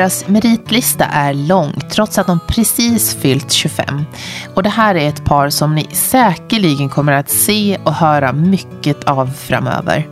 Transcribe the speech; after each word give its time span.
Deras 0.00 0.28
meritlista 0.28 1.04
är 1.04 1.34
lång 1.34 1.72
trots 1.90 2.18
att 2.18 2.26
de 2.26 2.38
precis 2.48 3.14
fyllt 3.14 3.52
25. 3.52 4.04
Och 4.54 4.62
det 4.62 4.68
här 4.68 4.94
är 4.94 5.08
ett 5.08 5.24
par 5.24 5.50
som 5.50 5.74
ni 5.74 5.86
säkerligen 5.92 6.88
kommer 6.88 7.12
att 7.12 7.30
se 7.30 7.78
och 7.84 7.94
höra 7.94 8.32
mycket 8.32 9.04
av 9.04 9.26
framöver. 9.26 10.08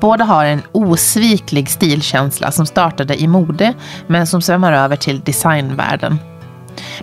Båda 0.00 0.24
har 0.24 0.44
en 0.44 0.62
osviklig 0.72 1.70
stilkänsla 1.70 2.50
som 2.50 2.66
startade 2.66 3.20
i 3.20 3.26
mode 3.26 3.74
men 4.06 4.26
som 4.26 4.42
svämmar 4.42 4.72
över 4.72 4.96
till 4.96 5.20
designvärlden. 5.20 6.18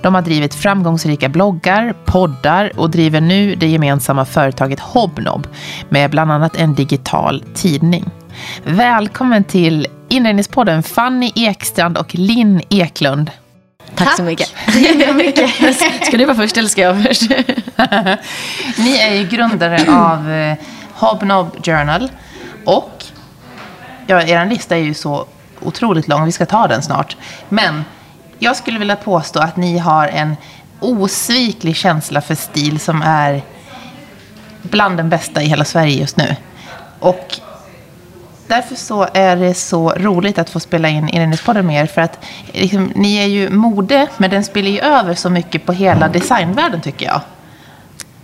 De 0.01 0.15
har 0.15 0.21
drivit 0.21 0.55
framgångsrika 0.55 1.29
bloggar, 1.29 1.95
poddar 2.05 2.71
och 2.75 2.89
driver 2.89 3.21
nu 3.21 3.55
det 3.55 3.67
gemensamma 3.67 4.25
företaget 4.25 4.79
Hobnob 4.79 5.47
med 5.89 6.11
bland 6.11 6.31
annat 6.31 6.57
en 6.57 6.75
digital 6.75 7.43
tidning. 7.53 8.05
Välkommen 8.63 9.43
till 9.43 9.87
Inredningspodden 10.09 10.83
Fanny 10.83 11.31
Ekstrand 11.35 11.97
och 11.97 12.15
Linn 12.15 12.61
Eklund. 12.69 13.31
Tack, 13.95 14.07
Tack. 14.07 14.17
så 14.17 14.23
mycket. 14.23 14.53
mycket. 15.15 15.49
Ska 16.05 16.17
du 16.17 16.25
vara 16.25 16.37
först 16.37 16.57
eller 16.57 16.69
ska 16.69 16.81
jag 16.81 17.03
först? 17.03 17.21
Ni 18.77 18.97
är 18.97 19.13
ju 19.13 19.27
grundare 19.27 19.93
av 19.93 20.31
eh, 20.31 20.57
Hobnob 20.93 21.65
Journal 21.65 22.11
och 22.65 23.03
ja, 24.07 24.21
er 24.21 24.45
lista 24.45 24.77
är 24.77 24.81
ju 24.81 24.93
så 24.93 25.25
otroligt 25.61 26.07
lång, 26.07 26.25
vi 26.25 26.31
ska 26.31 26.45
ta 26.45 26.67
den 26.67 26.81
snart. 26.81 27.17
Men 27.49 27.85
jag 28.39 28.55
skulle 28.55 28.79
vilja 28.79 28.95
påstå 28.95 29.39
att 29.39 29.57
ni 29.57 29.77
har 29.77 30.07
en 30.07 30.35
osviklig 30.79 31.75
känsla 31.75 32.21
för 32.21 32.35
stil 32.35 32.79
som 32.79 33.01
är 33.01 33.41
bland 34.61 34.97
den 34.97 35.09
bästa 35.09 35.43
i 35.43 35.45
hela 35.45 35.65
Sverige 35.65 35.99
just 35.99 36.17
nu. 36.17 36.35
Och 36.99 37.39
därför 38.47 38.75
så 38.75 39.07
är 39.13 39.35
det 39.35 39.53
så 39.53 39.89
roligt 39.89 40.37
att 40.37 40.49
få 40.49 40.59
spela 40.59 40.89
in 40.89 41.09
Irenespodden 41.09 41.67
med 41.67 41.83
er. 41.83 41.85
För 41.85 42.01
att 42.01 42.25
liksom, 42.53 42.91
ni 42.95 43.17
är 43.17 43.27
ju 43.27 43.49
mode, 43.49 44.07
men 44.17 44.29
den 44.29 44.43
spelar 44.43 44.69
ju 44.69 44.79
över 44.79 45.13
så 45.13 45.29
mycket 45.29 45.65
på 45.65 45.73
hela 45.73 46.07
designvärlden 46.07 46.81
tycker 46.81 47.05
jag. 47.05 47.21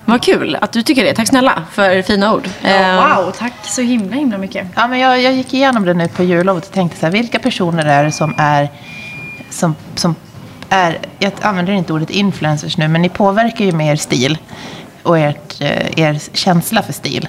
Vad 0.06 0.22
kul 0.22 0.58
att 0.62 0.72
du 0.72 0.84
tycker 0.84 1.04
det. 1.04 1.14
Tack 1.14 1.28
snälla 1.28 1.64
för 1.72 2.02
fina 2.02 2.34
ord. 2.34 2.50
Ja, 2.62 2.70
eh, 2.70 3.18
wow, 3.18 3.32
tack 3.32 3.54
så 3.64 3.82
himla 3.82 4.16
himla 4.16 4.38
mycket. 4.38 4.68
Ja, 4.76 4.88
men 4.88 5.00
jag, 5.00 5.22
jag 5.22 5.34
gick 5.34 5.54
igenom 5.54 5.86
det 5.86 5.94
nu 5.94 6.08
på 6.08 6.24
jullovet 6.24 6.66
och 6.66 6.74
tänkte 6.74 7.00
så 7.00 7.06
här, 7.06 7.14
vilka 7.14 7.40
personer 7.40 7.86
är 7.86 8.04
det 8.04 8.12
som 8.12 8.36
är, 8.38 8.70
som, 9.50 9.76
som 9.96 10.16
är, 10.70 10.98
jag 11.20 11.32
använder 11.42 11.74
inte 11.74 11.94
ordet 11.94 12.10
influencers 12.10 12.78
nu, 12.78 12.88
men 12.88 13.02
ni 13.02 13.10
påverkar 13.10 13.66
ju 13.66 13.72
med 13.72 13.92
er 13.92 13.96
stil 13.96 14.38
och 15.04 15.20
ert, 15.20 15.62
eh, 15.62 16.00
er 16.00 16.20
känsla 16.34 16.82
för 16.82 16.94
stil. 16.94 17.28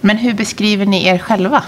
Men 0.00 0.16
hur 0.16 0.34
beskriver 0.34 0.86
ni 0.86 1.06
er 1.06 1.18
själva? 1.18 1.62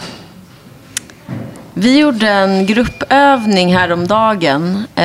Vi 1.75 1.99
gjorde 1.99 2.29
en 2.29 2.67
gruppövning 2.67 3.77
häromdagen. 3.77 4.87
Eh, 4.95 5.05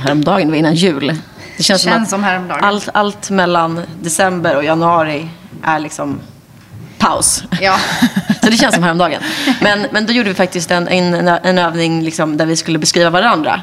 häromdagen, 0.00 0.46
det 0.46 0.50
var 0.50 0.54
innan 0.54 0.74
jul. 0.74 1.16
Det 1.56 1.62
känns, 1.62 1.82
det 1.82 1.90
känns 1.90 2.10
som, 2.10 2.18
som 2.18 2.24
häromdagen. 2.24 2.64
Allt, 2.64 2.88
allt 2.94 3.30
mellan 3.30 3.82
december 4.00 4.56
och 4.56 4.64
januari 4.64 5.28
är 5.62 5.78
liksom 5.78 6.20
paus. 6.98 7.44
Ja. 7.60 7.78
så 8.42 8.50
det 8.50 8.56
känns 8.56 8.74
som 8.74 8.84
häromdagen. 8.84 9.22
Men, 9.60 9.86
men 9.90 10.06
då 10.06 10.12
gjorde 10.12 10.28
vi 10.28 10.34
faktiskt 10.34 10.70
en, 10.70 10.88
en, 10.88 11.28
en 11.28 11.58
övning 11.58 12.02
liksom 12.02 12.36
där 12.36 12.46
vi 12.46 12.56
skulle 12.56 12.78
beskriva 12.78 13.10
varandra. 13.10 13.62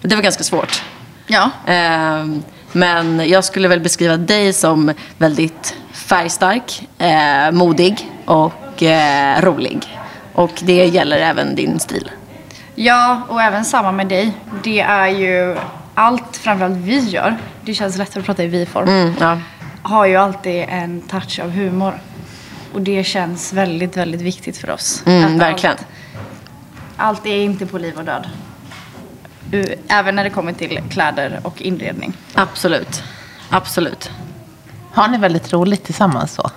Det 0.00 0.14
var 0.14 0.22
ganska 0.22 0.44
svårt. 0.44 0.82
Ja. 1.26 1.50
Eh, 1.66 2.24
men 2.72 3.28
jag 3.28 3.44
skulle 3.44 3.68
väl 3.68 3.80
beskriva 3.80 4.16
dig 4.16 4.52
som 4.52 4.92
väldigt 5.18 5.76
färgstark, 5.92 6.88
eh, 6.98 7.52
modig 7.52 8.10
och 8.24 8.82
eh, 8.82 9.40
rolig. 9.42 9.95
Och 10.36 10.62
det 10.62 10.86
gäller 10.86 11.18
även 11.18 11.54
din 11.54 11.80
stil. 11.80 12.10
Ja, 12.74 13.22
och 13.28 13.42
även 13.42 13.64
samma 13.64 13.92
med 13.92 14.06
dig. 14.06 14.32
Det 14.64 14.80
är 14.80 15.08
ju 15.08 15.56
allt, 15.94 16.36
framförallt 16.36 16.76
vi 16.76 16.98
gör, 16.98 17.36
det 17.62 17.74
känns 17.74 17.98
lättare 17.98 18.20
att 18.20 18.26
prata 18.26 18.44
i 18.44 18.46
vi-form, 18.46 18.88
mm, 18.88 19.14
ja. 19.20 19.38
har 19.82 20.06
ju 20.06 20.16
alltid 20.16 20.64
en 20.68 21.00
touch 21.00 21.40
av 21.42 21.50
humor. 21.50 22.00
Och 22.74 22.80
det 22.80 23.04
känns 23.04 23.52
väldigt, 23.52 23.96
väldigt 23.96 24.20
viktigt 24.20 24.56
för 24.56 24.70
oss. 24.70 25.02
Mm, 25.06 25.38
verkligen. 25.38 25.76
Allt, 25.76 25.86
allt 26.96 27.26
är 27.26 27.36
inte 27.36 27.66
på 27.66 27.78
liv 27.78 27.98
och 27.98 28.04
död. 28.04 28.26
Även 29.88 30.14
när 30.14 30.24
det 30.24 30.30
kommer 30.30 30.52
till 30.52 30.80
kläder 30.90 31.40
och 31.42 31.62
inredning. 31.62 32.12
Absolut. 32.34 33.02
Absolut. 33.50 34.10
Har 34.92 35.08
ni 35.08 35.18
väldigt 35.18 35.52
roligt 35.52 35.84
tillsammans 35.84 36.32
så? 36.32 36.50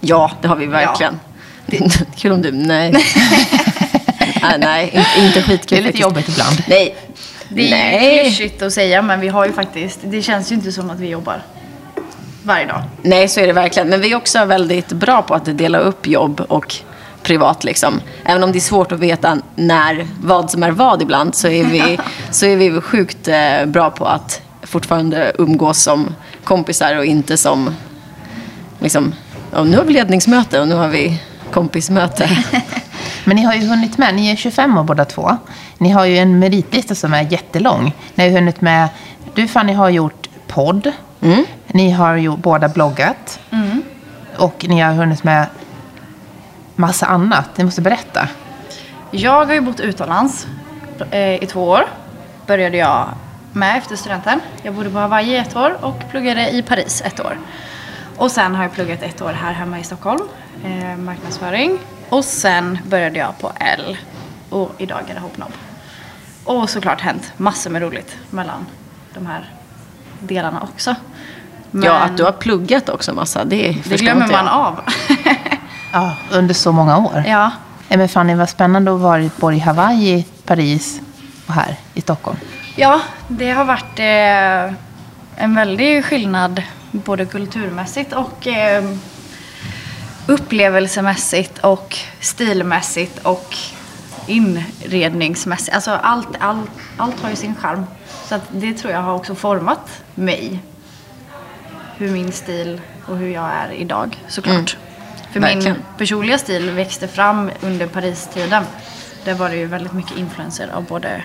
Ja, 0.00 0.30
det 0.40 0.48
har 0.48 0.56
vi 0.56 0.66
verkligen. 0.66 1.20
Ja. 1.24 1.33
Kul 2.16 2.32
om 2.32 2.42
du... 2.42 2.52
Nej. 2.52 2.92
nej, 4.42 4.58
nej, 4.58 4.90
inte, 4.94 5.26
inte 5.26 5.42
skitkul. 5.42 5.76
Det 5.76 5.76
är 5.76 5.82
lite 5.82 5.84
faktiskt. 5.84 6.02
jobbigt 6.02 6.28
ibland. 6.28 6.62
Nej. 6.68 6.96
Det 7.48 7.72
är 7.72 8.12
ju 8.12 8.22
klyschigt 8.22 8.62
att 8.62 8.72
säga, 8.72 9.02
men 9.02 9.20
vi 9.20 9.28
har 9.28 9.46
ju 9.46 9.52
faktiskt... 9.52 10.00
Det 10.02 10.22
känns 10.22 10.52
ju 10.52 10.54
inte 10.54 10.72
som 10.72 10.90
att 10.90 11.00
vi 11.00 11.08
jobbar 11.08 11.42
varje 12.42 12.66
dag. 12.66 12.82
Nej, 13.02 13.28
så 13.28 13.40
är 13.40 13.46
det 13.46 13.52
verkligen. 13.52 13.88
Men 13.88 14.00
vi 14.00 14.12
är 14.12 14.16
också 14.16 14.44
väldigt 14.44 14.88
bra 14.88 15.22
på 15.22 15.34
att 15.34 15.58
dela 15.58 15.78
upp 15.78 16.06
jobb 16.06 16.40
och 16.48 16.74
privat. 17.22 17.64
Liksom. 17.64 18.00
Även 18.24 18.44
om 18.44 18.52
det 18.52 18.58
är 18.58 18.60
svårt 18.60 18.92
att 18.92 19.00
veta 19.00 19.38
när, 19.54 20.06
vad 20.20 20.50
som 20.50 20.62
är 20.62 20.70
vad 20.70 21.02
ibland 21.02 21.34
så 21.34 21.48
är 21.48 21.64
vi, 21.64 21.98
så 22.30 22.46
är 22.46 22.56
vi 22.56 22.80
sjukt 22.80 23.28
eh, 23.28 23.66
bra 23.66 23.90
på 23.90 24.06
att 24.06 24.40
fortfarande 24.62 25.32
umgås 25.38 25.82
som 25.82 26.14
kompisar 26.44 26.96
och 26.96 27.04
inte 27.04 27.36
som... 27.36 27.74
Liksom, 28.78 29.14
och 29.50 29.66
nu 29.66 29.76
har 29.76 29.84
vi 29.84 29.92
ledningsmöte 29.92 30.60
och 30.60 30.68
nu 30.68 30.74
har 30.74 30.88
vi 30.88 31.20
kompismöte. 31.54 32.28
Men 33.24 33.36
ni 33.36 33.42
har 33.42 33.54
ju 33.54 33.66
hunnit 33.66 33.98
med, 33.98 34.14
ni 34.14 34.30
är 34.30 34.36
25 34.36 34.78
år 34.78 34.82
båda 34.82 35.04
två. 35.04 35.36
Ni 35.78 35.90
har 35.90 36.04
ju 36.04 36.18
en 36.18 36.38
meritlista 36.38 36.94
som 36.94 37.14
är 37.14 37.32
jättelång. 37.32 37.92
Ni 38.14 38.24
har 38.24 38.30
ju 38.30 38.36
hunnit 38.36 38.60
med, 38.60 38.88
du 39.34 39.48
Fanny 39.48 39.72
har 39.72 39.90
gjort 39.90 40.28
podd. 40.46 40.92
Mm. 41.20 41.44
Ni 41.66 41.90
har 41.90 42.14
ju 42.14 42.36
båda 42.36 42.68
bloggat. 42.68 43.40
Mm. 43.50 43.82
Och 44.36 44.64
ni 44.68 44.80
har 44.80 44.92
hunnit 44.92 45.24
med 45.24 45.46
massa 46.76 47.06
annat. 47.06 47.58
Ni 47.58 47.64
måste 47.64 47.80
berätta. 47.80 48.28
Jag 49.10 49.46
har 49.46 49.54
ju 49.54 49.60
bott 49.60 49.80
utomlands 49.80 50.46
eh, 51.10 51.42
i 51.42 51.46
två 51.46 51.68
år. 51.68 51.84
Började 52.46 52.76
jag 52.76 53.08
med 53.52 53.78
efter 53.78 53.96
studenten. 53.96 54.40
Jag 54.62 54.74
bodde 54.74 54.90
på 54.90 54.98
Hawaii 54.98 55.36
ett 55.36 55.56
år 55.56 55.76
och 55.80 56.02
pluggade 56.10 56.50
i 56.50 56.62
Paris 56.62 57.02
ett 57.04 57.20
år. 57.20 57.38
Och 58.16 58.30
sen 58.30 58.54
har 58.54 58.62
jag 58.62 58.72
pluggat 58.72 59.02
ett 59.02 59.22
år 59.22 59.32
här 59.32 59.52
hemma 59.52 59.78
i 59.78 59.84
Stockholm, 59.84 60.28
eh, 60.64 60.96
marknadsföring. 60.96 61.78
Och 62.08 62.24
sen 62.24 62.78
började 62.86 63.18
jag 63.18 63.38
på 63.38 63.52
L 63.60 63.96
och 64.50 64.72
idag 64.78 65.00
är 65.10 65.14
det 65.14 65.20
Hopnob. 65.20 65.52
Och 66.44 66.70
såklart 66.70 67.00
hänt 67.00 67.32
massor 67.36 67.70
med 67.70 67.82
roligt 67.82 68.16
mellan 68.30 68.66
de 69.14 69.26
här 69.26 69.50
delarna 70.20 70.60
också. 70.62 70.94
Men 71.70 71.82
ja, 71.82 71.92
att 71.92 72.16
du 72.16 72.24
har 72.24 72.32
pluggat 72.32 72.88
också 72.88 73.14
massa, 73.14 73.44
det 73.44 73.76
Det 73.84 73.96
glömmer 73.96 74.28
man 74.28 74.48
av. 74.48 74.80
ja, 75.92 76.16
under 76.30 76.54
så 76.54 76.72
många 76.72 76.98
år. 76.98 77.24
Ja. 77.26 77.50
Men 77.88 78.08
Fanny, 78.08 78.34
vad 78.34 78.48
spännande 78.48 78.94
att 78.94 79.00
vara 79.00 79.30
både 79.36 79.56
i 79.56 79.58
Hawaii, 79.58 80.26
Paris 80.46 81.00
och 81.46 81.54
här 81.54 81.76
i 81.94 82.00
Stockholm. 82.00 82.36
Ja, 82.76 83.00
det 83.28 83.50
har 83.50 83.64
varit 83.64 83.98
eh, 83.98 84.74
en 85.36 85.54
väldig 85.54 86.04
skillnad 86.04 86.62
både 86.90 87.26
kulturmässigt 87.26 88.12
och 88.12 88.46
eh, 88.46 88.84
upplevelsemässigt 90.26 91.58
och 91.58 91.98
stilmässigt 92.20 93.18
och 93.26 93.56
inredningsmässigt. 94.26 95.74
Alltså 95.74 95.90
allt, 95.90 96.28
allt, 96.40 96.70
allt 96.96 97.20
har 97.20 97.30
ju 97.30 97.36
sin 97.36 97.54
charm. 97.54 97.86
Så 98.28 98.40
det 98.52 98.74
tror 98.74 98.92
jag 98.92 99.00
har 99.00 99.14
också 99.14 99.34
format 99.34 100.02
mig. 100.14 100.58
Hur 101.96 102.10
min 102.10 102.32
stil 102.32 102.80
och 103.06 103.16
hur 103.16 103.28
jag 103.28 103.50
är 103.50 103.72
idag 103.72 104.24
såklart. 104.28 104.76
Mm. 104.76 105.32
För 105.32 105.40
Verkligen. 105.40 105.72
min 105.72 105.82
personliga 105.98 106.38
stil 106.38 106.70
växte 106.70 107.08
fram 107.08 107.50
under 107.60 107.86
Paris-tiden. 107.86 108.64
Där 109.24 109.34
var 109.34 109.48
det 109.48 109.56
ju 109.56 109.66
väldigt 109.66 109.92
mycket 109.92 110.18
influenser 110.18 110.68
av 110.68 110.84
både 110.84 111.24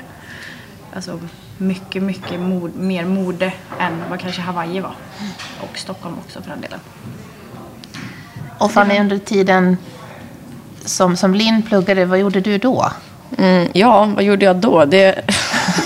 alltså, 0.95 1.19
mycket, 1.57 2.03
mycket 2.03 2.39
mod, 2.39 2.75
mer 2.75 3.05
mode 3.05 3.53
än 3.79 4.03
vad 4.09 4.19
kanske 4.19 4.41
Hawaii 4.41 4.79
var. 4.79 4.95
Och 5.61 5.77
Stockholm 5.77 6.15
också 6.25 6.41
för 6.41 6.49
den 6.49 6.61
delen. 6.61 6.79
Och 8.59 8.71
Fanny, 8.71 8.99
under 8.99 9.17
tiden 9.17 9.77
som, 10.85 11.17
som 11.17 11.33
Linn 11.33 11.61
pluggade, 11.61 12.05
vad 12.05 12.19
gjorde 12.19 12.41
du 12.41 12.57
då? 12.57 12.91
Mm, 13.37 13.67
ja, 13.73 14.05
vad 14.15 14.23
gjorde 14.23 14.45
jag 14.45 14.55
då? 14.55 14.85
Det... 14.85 15.21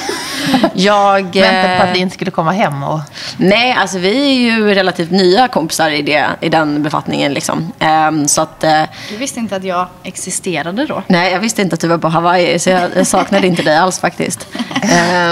jag... 0.73 1.23
Väntade 1.23 1.77
på 1.77 1.83
att 1.83 1.97
Linn 1.97 2.09
skulle 2.09 2.31
komma 2.31 2.51
hem? 2.51 2.83
Och... 2.83 2.99
Nej, 3.37 3.71
alltså 3.71 3.97
vi 3.97 4.31
är 4.31 4.33
ju 4.33 4.73
relativt 4.73 5.11
nya 5.11 5.47
kompisar 5.47 5.89
i, 5.89 6.01
det, 6.01 6.25
i 6.41 6.49
den 6.49 6.83
befattningen. 6.83 7.33
Liksom. 7.33 7.73
Um, 8.07 8.27
så 8.27 8.41
att, 8.41 8.63
uh... 8.63 8.83
Du 9.09 9.17
visste 9.17 9.39
inte 9.39 9.55
att 9.55 9.63
jag 9.63 9.87
existerade 10.03 10.85
då? 10.85 11.03
Nej, 11.07 11.31
jag 11.31 11.39
visste 11.39 11.61
inte 11.61 11.73
att 11.73 11.79
du 11.79 11.87
var 11.87 11.97
på 11.97 12.07
Hawaii, 12.07 12.59
så 12.59 12.69
jag, 12.69 12.89
jag 12.95 13.07
saknade 13.17 13.47
inte 13.47 13.63
dig 13.63 13.77
alls 13.77 13.99
faktiskt. 13.99 14.47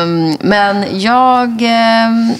Um, 0.04 0.38
men 0.40 1.02
jag... 1.02 1.62
Um 1.62 2.36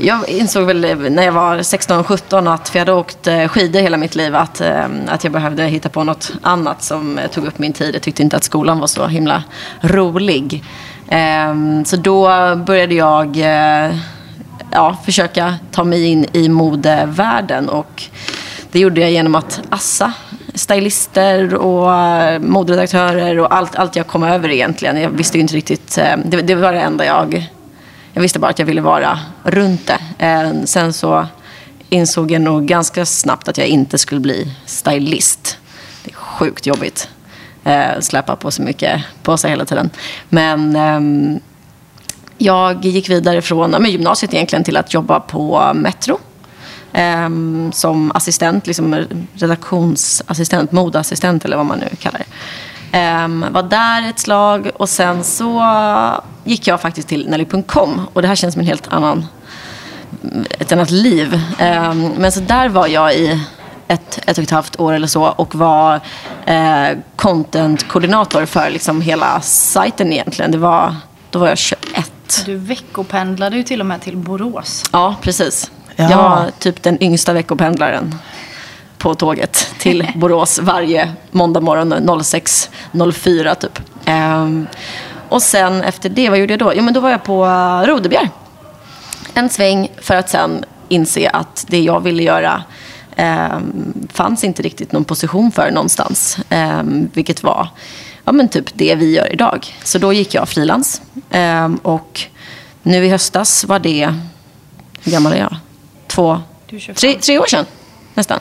jag 0.00 0.28
insåg 0.28 0.66
väl 0.66 1.10
när 1.12 1.22
jag 1.22 1.32
var 1.32 1.56
16-17 1.56 2.54
att, 2.54 2.68
för 2.68 2.78
jag 2.78 2.80
hade 2.80 2.92
åkt 2.92 3.26
eh, 3.26 3.48
skidor 3.48 3.80
hela 3.80 3.96
mitt 3.96 4.14
liv, 4.14 4.34
att, 4.34 4.60
eh, 4.60 4.86
att 5.08 5.24
jag 5.24 5.32
behövde 5.32 5.64
hitta 5.64 5.88
på 5.88 6.04
något 6.04 6.32
annat 6.42 6.82
som 6.82 7.18
eh, 7.18 7.30
tog 7.30 7.46
upp 7.46 7.58
min 7.58 7.72
tid. 7.72 7.94
Jag 7.94 8.02
tyckte 8.02 8.22
inte 8.22 8.36
att 8.36 8.44
skolan 8.44 8.78
var 8.78 8.86
så 8.86 9.06
himla 9.06 9.42
rolig. 9.80 10.64
Ehm, 11.08 11.84
så 11.84 11.96
då 11.96 12.26
började 12.56 12.94
jag 12.94 13.36
ja, 14.70 14.96
försöka 15.04 15.54
ta 15.70 15.84
mig 15.84 16.04
in 16.04 16.26
i 16.32 16.48
modevärlden 16.48 17.68
och 17.68 18.02
det 18.72 18.78
gjorde 18.78 19.00
jag 19.00 19.10
genom 19.10 19.34
att 19.34 19.60
assa 19.70 20.12
stylister 20.54 21.54
och 21.54 21.90
moderedaktörer 22.42 23.38
och 23.38 23.54
allt, 23.54 23.76
allt 23.76 23.96
jag 23.96 24.06
kom 24.06 24.22
över 24.22 24.48
egentligen. 24.48 25.00
Jag 25.00 25.10
visste 25.10 25.38
ju 25.38 25.42
inte 25.42 25.56
riktigt, 25.56 25.98
det, 26.24 26.42
det 26.42 26.54
var 26.54 26.72
det 26.72 26.80
enda 26.80 27.04
jag, 27.04 27.48
jag 28.18 28.22
visste 28.22 28.38
bara 28.38 28.50
att 28.50 28.58
jag 28.58 28.66
ville 28.66 28.80
vara 28.80 29.18
runt 29.42 29.86
det. 29.86 30.26
Eh, 30.26 30.64
sen 30.64 30.92
så 30.92 31.26
insåg 31.88 32.30
jag 32.30 32.42
nog 32.42 32.66
ganska 32.66 33.06
snabbt 33.06 33.48
att 33.48 33.58
jag 33.58 33.66
inte 33.66 33.98
skulle 33.98 34.20
bli 34.20 34.54
stylist. 34.66 35.58
Det 36.04 36.10
är 36.10 36.14
sjukt 36.14 36.66
jobbigt. 36.66 37.08
Eh, 37.64 38.00
släpa 38.00 38.36
på 38.36 38.50
så 38.50 38.62
mycket 38.62 39.02
på 39.22 39.36
sig 39.36 39.50
hela 39.50 39.64
tiden. 39.64 39.90
Men 40.28 40.76
ehm, 40.76 41.40
jag 42.38 42.84
gick 42.84 43.10
vidare 43.10 43.42
från 43.42 43.70
men 43.70 43.90
gymnasiet 43.90 44.34
egentligen 44.34 44.64
till 44.64 44.76
att 44.76 44.94
jobba 44.94 45.20
på 45.20 45.72
Metro. 45.74 46.18
Ehm, 46.92 47.72
som 47.72 48.12
assistent, 48.14 48.66
liksom 48.66 49.04
redaktionsassistent, 49.34 50.72
modeassistent 50.72 51.44
eller 51.44 51.56
vad 51.56 51.66
man 51.66 51.78
nu 51.78 51.88
kallar 52.00 52.18
det. 52.18 52.26
Ehm, 52.92 53.46
var 53.50 53.62
där 53.62 54.08
ett 54.10 54.18
slag 54.18 54.70
och 54.76 54.88
sen 54.88 55.24
så 55.24 55.64
gick 56.44 56.66
jag 56.66 56.80
faktiskt 56.80 57.08
till 57.08 57.28
Nelly.com 57.28 58.08
och 58.12 58.22
det 58.22 58.28
här 58.28 58.34
känns 58.34 58.54
som 58.54 58.60
en 58.60 58.66
helt 58.66 58.88
annan, 58.88 59.26
ett 60.58 60.72
annat 60.72 60.90
liv. 60.90 61.40
Ehm, 61.58 62.08
men 62.18 62.32
så 62.32 62.40
där 62.40 62.68
var 62.68 62.86
jag 62.86 63.14
i 63.14 63.40
ett, 63.88 64.20
ett 64.26 64.38
och 64.38 64.44
ett 64.44 64.50
halvt 64.50 64.80
år 64.80 64.92
eller 64.92 65.06
så 65.06 65.24
och 65.24 65.54
var 65.54 66.00
eh, 66.46 66.98
content-koordinator 67.16 68.46
för 68.46 68.70
liksom 68.70 69.00
hela 69.00 69.40
sajten 69.40 70.12
egentligen. 70.12 70.50
Det 70.50 70.58
var, 70.58 70.96
då 71.30 71.38
var 71.38 71.48
jag 71.48 71.58
21. 71.58 72.42
Du 72.46 72.56
veckopendlade 72.56 73.56
ju 73.56 73.62
till 73.62 73.80
och 73.80 73.86
med 73.86 74.00
till 74.00 74.16
Borås. 74.16 74.84
Ja, 74.92 75.14
precis. 75.22 75.70
Ja. 75.96 76.10
Jag 76.10 76.16
var 76.18 76.50
typ 76.58 76.82
den 76.82 77.02
yngsta 77.02 77.32
veckopendlaren 77.32 78.14
på 78.98 79.14
tåget 79.14 79.74
till 79.78 80.08
Borås 80.14 80.58
varje 80.58 81.12
måndag 81.30 81.60
morgon 81.60 81.92
06.04 81.92 83.54
typ. 83.54 83.80
Ehm, 84.04 84.66
och 85.28 85.42
sen 85.42 85.82
efter 85.82 86.08
det, 86.08 86.30
vad 86.30 86.38
gjorde 86.38 86.52
jag 86.52 86.60
då? 86.60 86.72
Jo, 86.74 86.82
men 86.82 86.94
då 86.94 87.00
var 87.00 87.10
jag 87.10 87.24
på 87.24 87.44
uh, 87.44 87.82
Rodebjer. 87.86 88.30
En 89.34 89.48
sväng 89.48 89.88
för 90.02 90.14
att 90.14 90.30
sen 90.30 90.64
inse 90.88 91.30
att 91.30 91.64
det 91.68 91.80
jag 91.80 92.00
ville 92.00 92.22
göra 92.22 92.62
ehm, 93.16 94.08
fanns 94.12 94.44
inte 94.44 94.62
riktigt 94.62 94.92
någon 94.92 95.04
position 95.04 95.52
för 95.52 95.70
någonstans. 95.70 96.38
Ehm, 96.48 97.10
vilket 97.14 97.42
var 97.42 97.68
ja, 98.24 98.32
men 98.32 98.48
typ 98.48 98.66
det 98.74 98.94
vi 98.94 99.14
gör 99.14 99.32
idag. 99.32 99.76
Så 99.84 99.98
då 99.98 100.12
gick 100.12 100.34
jag 100.34 100.48
frilans. 100.48 101.02
Ehm, 101.30 101.76
och 101.76 102.20
nu 102.82 103.04
i 103.04 103.08
höstas 103.08 103.64
var 103.64 103.78
det, 103.78 104.14
hur 105.02 105.12
gammal 105.12 105.32
är 105.32 105.38
jag? 105.38 105.56
Två, 106.06 106.40
Du 106.66 106.76
är 106.76 106.80
25. 106.80 106.94
tre, 106.94 107.18
tre 107.20 107.38
år 107.38 107.46
sedan 107.46 107.66
nästan. 108.14 108.40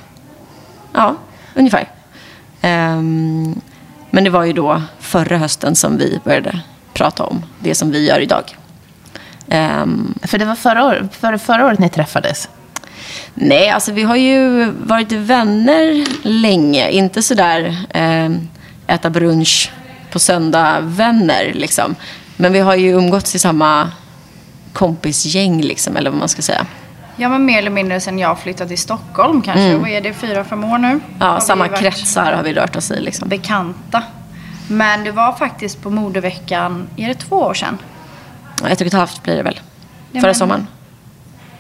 Ja, 0.98 1.16
ungefär. 1.54 1.90
Ehm, 2.62 3.62
men 4.10 4.24
det 4.24 4.30
var 4.30 4.44
ju 4.44 4.54
då 4.54 4.82
förra 5.00 5.38
hösten 5.38 5.76
som 5.76 5.98
vi 5.98 6.20
började 6.24 6.60
prata 6.94 7.24
om 7.24 7.46
det 7.60 7.76
som 7.76 7.92
vi 7.92 8.08
gör 8.08 8.20
idag. 8.20 8.58
Ehm, 9.50 10.14
För 10.24 10.38
det 10.38 10.46
var 10.46 10.56
förra, 10.56 10.86
år, 10.86 11.08
för, 11.12 11.38
förra 11.38 11.66
året 11.66 11.80
ni 11.80 11.90
träffades. 11.90 12.50
Nej, 13.34 13.70
alltså 13.70 13.92
vi 13.92 14.04
har 14.04 14.16
ju 14.16 14.66
varit 14.72 15.12
vänner 15.12 16.06
länge. 16.28 16.90
Inte 16.90 17.24
sådär 17.24 17.76
eh, 17.90 18.30
äta 18.96 19.10
brunch 19.10 19.72
på 20.12 20.20
söndag 20.20 20.80
vänner 20.82 21.52
liksom. 21.54 21.96
Men 22.38 22.54
vi 22.54 22.60
har 22.60 22.76
ju 22.76 22.90
umgåtts 22.90 23.36
i 23.36 23.40
samma 23.40 23.92
kompisgäng 24.74 25.62
liksom, 25.62 25.98
eller 25.98 26.10
vad 26.10 26.20
man 26.20 26.30
ska 26.30 26.42
säga. 26.42 26.66
Ja, 27.20 27.30
men 27.30 27.46
mer 27.46 27.58
eller 27.58 27.70
mindre 27.70 28.00
sen 28.00 28.20
jag 28.20 28.40
flyttade 28.40 28.68
till 28.68 28.78
Stockholm 28.78 29.42
kanske. 29.42 29.76
Vad 29.78 29.90
är 29.90 30.02
det, 30.02 30.14
fyra, 30.14 30.44
fem 30.44 30.64
år 30.64 30.78
nu? 30.78 31.00
Har 31.20 31.28
Ja, 31.28 31.36
vi 31.36 31.42
samma 31.42 31.68
kretsar 31.68 32.34
har 32.34 32.44
vi 32.44 32.54
rört 32.54 32.76
oss 32.76 32.92
i 32.92 33.00
liksom. 33.00 33.30
Bekanta. 33.30 34.04
Men 34.68 35.04
det 35.04 35.12
var 35.12 35.32
faktiskt 35.34 35.82
på 35.82 35.90
modeveckan, 35.90 36.88
är 36.96 37.08
det 37.08 37.14
två 37.14 37.36
år 37.36 37.54
sedan? 37.54 37.78
Ja, 38.62 38.68
Ett 38.70 38.82
och 38.82 38.88
ett 38.88 38.94
halvt 38.94 39.24
blir 39.24 39.36
det 39.36 39.44
väl. 39.44 39.60
Ja, 40.12 40.22
Förra 40.22 40.28
men- 40.30 40.36
sommaren. 40.36 40.68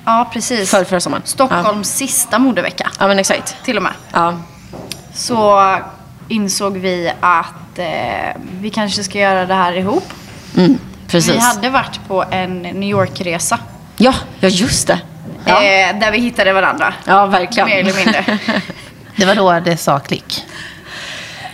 Ja, 0.06 0.30
precis. 0.34 0.72
För, 0.72 0.84
förra 0.84 1.00
sommaren. 1.00 1.24
Stockholms 1.26 1.90
sista 1.90 2.40
modevecka, 2.40 2.90
Ja, 3.00 3.08
men 3.08 3.20
exakt. 3.20 3.56
till 3.64 3.78
och 3.78 3.84
med. 3.84 3.92
Ja. 4.12 4.38
Så 5.14 5.76
insåg 6.28 6.78
vi 6.78 7.12
att 7.20 7.80
eh, 7.80 7.86
vi 8.62 8.70
kanske 8.70 9.04
ska 9.04 9.20
göra 9.20 9.46
det 9.46 9.54
här 9.54 9.74
ihop. 9.74 10.14
Mm, 10.58 10.78
precis. 11.08 11.36
Vi 11.36 11.40
hade 11.40 11.70
varit 11.70 12.00
på 12.08 12.24
en 12.32 12.62
New 12.62 12.90
York-resa. 12.90 13.60
Ja, 13.98 14.14
ja, 14.40 14.48
just 14.50 14.88
det. 14.88 15.00
Ja, 15.48 15.64
Eh, 15.64 16.00
där 16.00 16.12
vi 16.12 16.18
hittade 16.20 16.54
varandra. 16.54 16.94
ja 17.06 17.26
verkligen. 17.26 17.70
Mer 17.70 17.80
eller 17.80 17.94
mindre. 17.94 18.38
Det 19.16 19.26
var 19.26 19.36
då 19.36 19.60
det 19.60 19.78
sa 19.78 20.00
klick. 20.00 20.44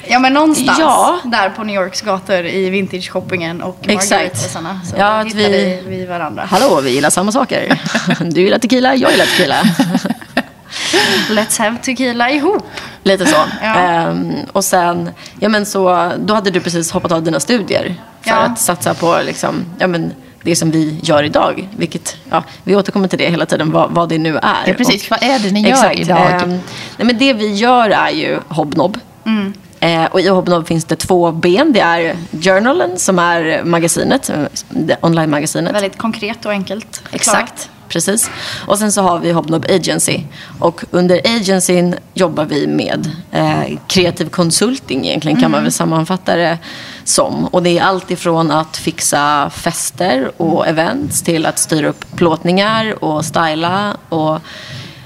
Ja 0.07 0.19
men 0.19 0.34
någonstans 0.34 0.80
Ja. 0.80 1.19
där 1.24 1.50
på 1.50 1.63
New 1.63 1.75
Yorks 1.75 2.01
gator 2.01 2.45
i 2.45 2.69
vintage-shoppingen 2.69 3.62
och 3.62 3.78
Exakt. 3.88 4.12
Margaretasarna. 4.12 4.80
Så 4.86 4.95
Ja, 4.98 5.06
att 5.19 5.28
hittade 5.28 5.50
vi- 5.50 5.84
vi 5.88 6.06
varandra. 6.06 6.44
Hallå, 6.50 6.81
vi 6.81 6.90
gillar 6.90 7.10
samma 7.10 7.31
saker. 7.31 7.80
Du 8.19 8.42
gillar 8.42 8.60
tequila, 8.60 8.95
jag 8.95 9.12
gillar 9.12 9.25
tequila. 9.25 9.56
Let's 11.30 11.60
have 11.60 11.78
tequila 11.78 12.30
ihop. 12.30 12.63
Lite 13.04 13.25
så. 13.25 13.36
Ja. 13.62 13.75
Ehm, 13.75 14.34
och 14.51 14.66
sen, 14.66 15.10
ja 15.40 15.50
men 15.50 15.66
så, 15.66 16.12
då 16.19 16.34
hade 16.34 16.51
du 16.51 16.60
precis 16.60 16.92
hoppat 16.92 17.12
av 17.12 17.24
dina 17.24 17.40
studier. 17.40 17.95
För 18.22 18.30
Ja. 18.30 18.36
att 18.36 18.60
satsa 18.60 18.94
på 18.94 19.19
liksom, 19.25 19.66
ja 19.80 19.88
men 19.88 20.13
det 20.44 20.56
som 20.56 20.72
vi 20.72 21.00
gör 21.04 21.24
idag. 21.24 21.68
Vilket, 21.78 22.18
ja, 22.30 22.44
vi 22.63 22.75
återkommer 22.75 23.07
till 23.07 23.19
det 23.19 23.30
hela 23.30 23.45
tiden, 23.45 23.72
vad, 23.72 23.92
vad 23.92 24.10
det 24.10 24.18
nu 24.18 24.38
är. 24.38 24.63
Ja, 24.68 24.74
precis. 24.78 25.04
Och- 25.04 25.12
Vad 25.12 25.24
är 25.30 25.40
det 25.40 25.51
ni 25.51 25.62
gör 25.62 25.69
Exakt. 25.69 26.00
idag? 26.00 26.42
Ehm, 26.42 26.50
nej, 26.98 27.06
men 27.07 27.18
det 27.18 27.34
vi 27.34 27.54
gör 27.54 27.90
är 27.90 28.10
ju 28.10 28.40
Hobnob. 28.48 28.98
Mm. 29.25 29.54
Eh, 29.80 30.06
och 30.06 30.22
i 30.22 30.28
Hobnob 30.28 30.68
finns 30.68 30.86
det 30.86 30.95
två 30.95 31.31
ben. 31.31 31.74
Det 31.74 31.80
är 31.80 32.16
Journalen 32.42 33.00
som 33.00 33.19
är 33.19 33.64
magasinet, 33.64 34.30
eh, 34.30 34.95
online-magasinet. 35.02 35.73
Väldigt 35.76 35.97
konkret 35.97 36.45
och 36.45 36.52
enkelt. 36.52 37.04
Exakt, 37.12 37.69
precis. 37.90 38.30
Och 38.68 38.80
sen 38.80 38.92
så 38.92 39.02
har 39.02 39.19
vi 39.19 39.31
Hobnob 39.31 39.66
Agency. 39.69 40.19
Och 40.59 40.83
under 40.92 41.21
agencyn 41.26 41.95
jobbar 42.14 42.45
vi 42.45 42.68
med 42.68 43.12
eh, 43.31 43.78
kreativ 43.88 44.30
konsulting 44.30 45.06
egentligen 45.07 45.42
kan 45.42 45.52
man 45.52 45.64
väl 45.64 45.71
sammanfatta 45.71 46.35
det 46.35 46.57
som. 47.04 47.45
Och 47.45 47.64
det 47.64 47.78
är 47.78 47.83
allt 47.83 48.12
ifrån 48.12 48.52
att 48.52 48.78
fixa 48.78 49.50
fester 49.50 50.31
och 50.38 50.68
events 50.68 51.22
till 51.22 51.45
att 51.45 51.60
styra 51.60 51.88
upp 51.88 52.16
plåtningar 52.16 53.04
och 53.04 53.26
styla. 53.26 53.98
Och 54.10 54.40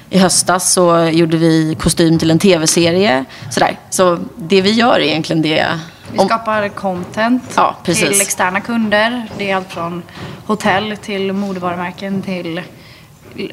i 0.09 0.17
höstas 0.19 0.73
så 0.73 1.03
gjorde 1.05 1.37
vi 1.37 1.75
kostym 1.79 2.19
till 2.19 2.31
en 2.31 2.39
tv-serie. 2.39 3.25
Sådär. 3.49 3.79
Så 3.89 4.19
det 4.35 4.61
vi 4.61 4.71
gör 4.71 4.95
är 4.95 4.99
egentligen 4.99 5.41
det. 5.41 5.67
Vi 6.11 6.19
skapar 6.19 6.69
content 6.69 7.43
Ja, 7.55 7.75
till 7.83 8.21
externa 8.21 8.61
kunder. 8.61 9.27
Det 9.37 9.51
är 9.51 9.55
allt 9.55 9.71
från 9.71 10.03
hotell 10.45 10.97
till 11.01 11.33
modevarumärken 11.33 12.21
till 12.21 12.61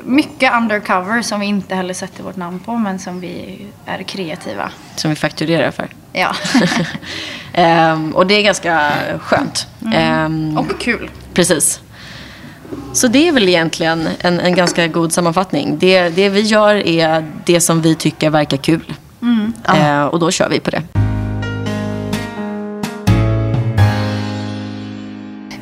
mycket 0.03 0.53
undercover 0.55 1.23
som 1.23 1.41
vi 1.41 1.47
inte 1.47 1.75
heller 1.75 1.95
sätter 1.95 2.23
vårt 2.23 2.37
namn 2.37 2.61
på 2.61 2.77
men 2.77 2.99
som 2.99 3.21
vi 3.21 3.67
är 3.87 4.03
kreativa. 4.03 4.71
som 4.97 5.11
vi 5.11 5.17
fakturerar 5.17 5.71
för. 5.71 5.89
Ja. 6.13 6.35
Ehm, 7.57 8.15
och 8.15 8.27
det 8.27 8.35
är 8.35 8.43
ganska 8.43 8.91
skönt. 9.21 9.67
Ehm, 9.95 10.59
och 10.59 10.81
kul. 10.81 11.11
Precis. 11.35 11.81
Så 12.93 13.09
det 13.09 13.29
är 13.29 13.33
väl 13.33 13.49
egentligen 13.49 14.09
en, 14.19 14.41
en 14.41 14.55
ganska 14.55 14.87
god 14.87 15.13
sammanfattning. 15.13 15.79
Det, 15.79 16.09
det 16.09 16.29
vi 16.29 16.41
gör 16.41 16.75
är 16.75 17.31
det 17.45 17.61
som 17.61 17.81
vi 17.83 17.95
tycker 17.95 18.31
verkar 18.31 18.57
kul. 18.57 18.93
Eh, 19.77 20.05
och 20.05 20.19
då 20.21 20.31
kör 20.31 20.49
vi 20.49 20.61
på 20.61 20.71
det. 20.71 20.83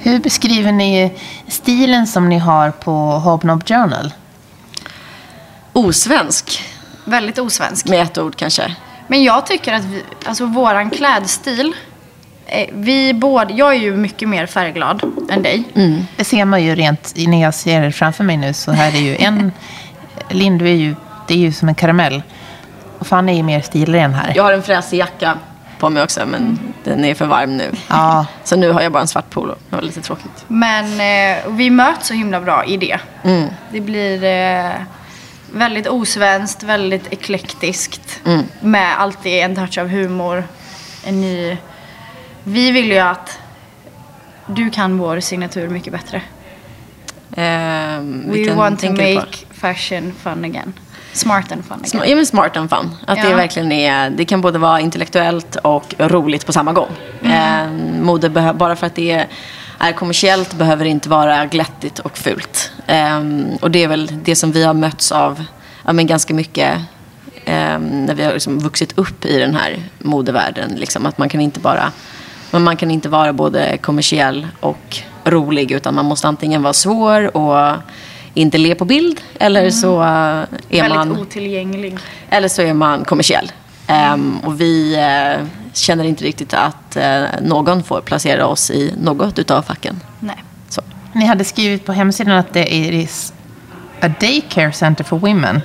Hur 0.00 0.18
beskriver 0.18 0.72
ni 0.72 1.12
stilen 1.49 2.06
som 2.06 2.28
ni 2.28 2.38
har 2.38 2.70
på 2.70 2.92
Hobnob 3.18 3.68
Journal? 3.68 4.12
Osvensk, 5.72 6.62
Väldigt 7.04 7.38
osvensk. 7.38 7.88
med 7.88 8.02
ett 8.02 8.18
ord 8.18 8.37
kanske. 8.37 8.76
Men 9.06 9.23
jag 9.23 9.47
tycker 9.47 9.75
att 9.75 9.85
vi, 9.85 10.02
alltså 10.26 10.47
våran 10.47 10.90
klädstil, 10.90 11.75
eh, 12.47 12.68
vi 12.73 13.14
båda, 13.14 13.54
jag 13.54 13.75
är 13.75 13.80
ju 13.80 13.97
mycket 13.97 14.28
mer 14.28 14.47
färgglad 14.47 15.02
än 15.30 15.42
dig. 15.42 15.64
Det 16.16 16.25
ser 16.25 16.44
man 16.44 16.62
ju 16.62 16.75
rent 16.75 17.12
när 17.16 17.42
jag 17.42 17.54
ser 17.54 17.82
det 17.82 17.92
framför 17.92 18.25
mig 18.25 18.37
nu. 18.37 18.52
Så 18.52 18.73
här 18.73 18.97
är 18.97 19.00
ju 19.00 19.16
en... 19.16 19.52
Linn, 20.28 20.59
du 20.59 20.68
är 20.68 20.75
ju, 20.75 20.94
det 21.28 21.35
är 21.35 21.38
ju 21.38 21.52
som 21.52 21.68
en 21.68 21.75
karamell. 21.75 22.23
Och 22.99 23.06
fan 23.06 23.28
är 23.28 23.37
ju 23.37 23.42
mer 23.42 23.61
stilren 23.61 24.14
här. 24.14 24.32
Jag 24.37 24.42
har 24.42 24.52
en 24.52 24.62
fräsig 24.62 24.99
jacka 24.99 25.38
på 25.78 25.90
mig 25.90 26.02
också, 26.02 26.26
men 26.26 26.59
den 26.85 27.04
är 27.04 27.14
för 27.14 27.26
varm 27.26 27.56
nu. 27.56 27.71
Ja. 27.88 28.26
Så 28.44 28.56
nu 28.56 28.71
har 28.71 28.80
jag 28.80 28.92
bara 28.92 29.00
en 29.00 29.09
svart 29.09 29.30
polo. 29.30 29.54
Det 29.68 29.76
var 29.76 29.82
lite 29.82 30.00
tråkigt. 30.00 30.44
Men 30.49 30.85
eh, 30.85 31.38
vi 31.49 31.71
möts 31.71 32.09
så 32.09 32.14
himla 32.14 32.40
bra 32.40 32.64
i 32.64 32.76
det. 32.76 32.99
Det 33.71 33.80
blir 33.80 34.25
eh, 34.25 34.71
väldigt 35.52 35.87
osvenskt, 35.88 36.62
väldigt 36.62 37.12
eklektiskt. 37.12 38.21
Med 38.61 39.00
alltid 39.00 39.32
en 39.32 39.56
touch 39.56 39.78
av 39.78 39.88
humor. 39.88 40.44
En 41.04 41.21
ny... 41.21 41.56
Vi 42.44 42.71
vill 42.71 42.90
ju 42.90 42.99
att 42.99 43.38
du 44.47 44.71
kan 44.71 44.99
vår 44.99 45.21
signatur 45.21 45.68
mycket 45.68 45.92
bättre. 45.92 46.23
Ehm, 47.37 48.32
We 48.32 48.54
want 48.54 48.80
to 48.80 48.90
make 48.90 49.26
fashion 49.50 50.14
fun 50.23 50.44
again. 50.44 50.73
Smart 51.12 51.52
and 51.52 51.64
fun 51.64 51.78
again. 51.85 52.11
Ja, 52.11 52.16
men 52.16 52.26
smart 52.26 52.56
and 52.56 52.71
fun. 52.71 52.97
Att 53.06 53.23
det 53.23 53.28
Ja. 53.30 53.37
verkligen 53.37 53.73
är, 53.73 54.11
det 54.11 54.25
kan 54.25 54.40
både 54.40 54.59
vara 54.59 54.80
intellektuellt 54.80 55.56
och 55.56 55.94
roligt 55.99 56.47
på 56.47 56.52
samma 56.52 56.73
gång. 56.73 56.90
Mm. 57.25 57.97
Eh, 57.97 58.02
mode 58.02 58.28
bara 58.54 58.76
för 58.76 58.87
att 58.87 58.94
det 58.94 59.11
är, 59.11 59.26
är 59.78 59.92
kommersiellt 59.92 60.54
behöver 60.54 60.85
det 60.85 60.90
inte 60.90 61.09
vara 61.09 61.47
glättigt 61.47 61.99
och 61.99 62.18
fult. 62.18 62.72
Eh, 62.87 63.21
och 63.61 63.71
det 63.71 63.83
är 63.85 63.89
väl 63.89 64.11
det 64.25 64.37
som 64.37 64.53
vi 64.53 64.65
har 64.65 64.75
mötts 64.75 65.12
av 65.12 65.45
ja, 65.85 65.93
men 65.93 66.07
ganska 66.07 66.35
mycket 66.35 66.79
eh, 67.45 67.79
när 67.79 68.15
vi 68.15 68.25
har 68.25 68.33
liksom 68.33 68.59
vuxit 68.59 68.99
upp 68.99 69.25
i 69.25 69.39
den 69.39 69.55
här 69.55 69.77
modevärlden. 69.99 70.71
Liksom, 70.77 71.07
att 71.07 71.19
man 71.19 71.29
kan 71.29 71.41
inte 71.41 71.61
bara 71.61 71.93
men 72.51 72.62
man 72.62 72.77
kan 72.77 72.91
inte 72.91 73.09
vara 73.09 73.33
både 73.33 73.79
kommersiell 73.79 74.47
och 74.61 74.99
rolig 75.25 75.71
utan 75.71 75.95
man 75.95 76.05
måste 76.05 76.29
antingen 76.29 76.62
vara 76.62 76.73
svår 76.73 77.37
och 77.37 77.77
inte 78.35 78.59
le 78.59 78.75
på 78.75 78.85
bild 78.85 79.21
eller 79.39 79.71
så 79.71 80.03
eh, 80.03 80.07
är 80.09 80.47
Väldigt 80.71 80.95
man 80.95 81.19
otillgänglig. 81.21 81.99
eller 82.31 82.49
så 82.49 82.62
är 82.62 82.75
man 82.75 83.05
kommersiell. 83.05 83.53
Ehm, 83.87 84.39
och 84.45 84.61
vi 84.61 84.95
eh, 84.95 85.47
känner 85.73 86.05
inte 86.05 86.25
riktigt 86.25 86.55
att 86.55 86.97
eh, 86.97 87.23
någon 87.43 87.83
får 87.83 88.01
placera 88.01 88.47
oss 88.47 88.71
i 88.71 88.95
något 89.03 89.39
utav 89.39 89.62
facken. 89.62 90.01
Nej. 90.21 90.45
Ni 91.12 91.25
hade 91.25 91.45
skrivit 91.45 91.87
på 91.87 91.92
hemsidan 91.92 92.38
att 92.38 92.52
det 92.52 92.75
is 92.75 93.33
a 94.00 94.09
daycare 94.21 94.73
center 94.73 95.04
for 95.04 95.19
women 95.19 95.61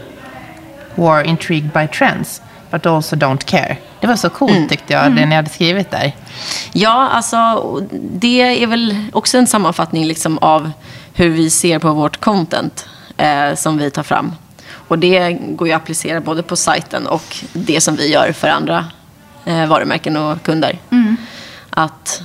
who 0.95 1.07
are 1.07 1.25
intrigued 1.25 1.71
by 1.71 1.87
trends 1.87 2.41
but 2.71 2.85
also 2.85 3.15
don't 3.15 3.45
care. 3.45 3.77
Det 3.99 4.07
var 4.07 4.15
så 4.15 4.29
coolt 4.29 4.69
tyckte 4.69 4.93
jag, 4.93 5.15
det 5.15 5.25
ni 5.25 5.35
hade 5.35 5.49
skrivit 5.49 5.91
där. 5.91 6.15
Ja, 6.73 7.09
alltså 7.09 7.63
det 7.91 8.63
är 8.63 8.67
väl 8.67 8.95
också 9.13 9.37
en 9.37 9.47
sammanfattning 9.47 10.05
liksom 10.05 10.37
av 10.37 10.71
hur 11.13 11.29
vi 11.29 11.49
ser 11.49 11.79
på 11.79 11.93
vårt 11.93 12.19
content 12.19 12.85
eh, 13.17 13.55
som 13.55 13.77
vi 13.77 13.91
tar 13.91 14.03
fram. 14.03 14.33
Och 14.87 14.99
det 14.99 15.33
går 15.33 15.67
ju 15.67 15.73
att 15.73 15.81
applicera 15.81 16.21
både 16.21 16.43
på 16.43 16.55
sajten 16.55 17.07
och 17.07 17.37
det 17.53 17.81
som 17.81 17.95
vi 17.95 18.11
gör 18.13 18.31
för 18.31 18.47
andra 18.47 18.85
eh, 19.45 19.65
varumärken 19.65 20.17
och 20.17 20.43
kunder. 20.43 20.79
Att 21.69 22.21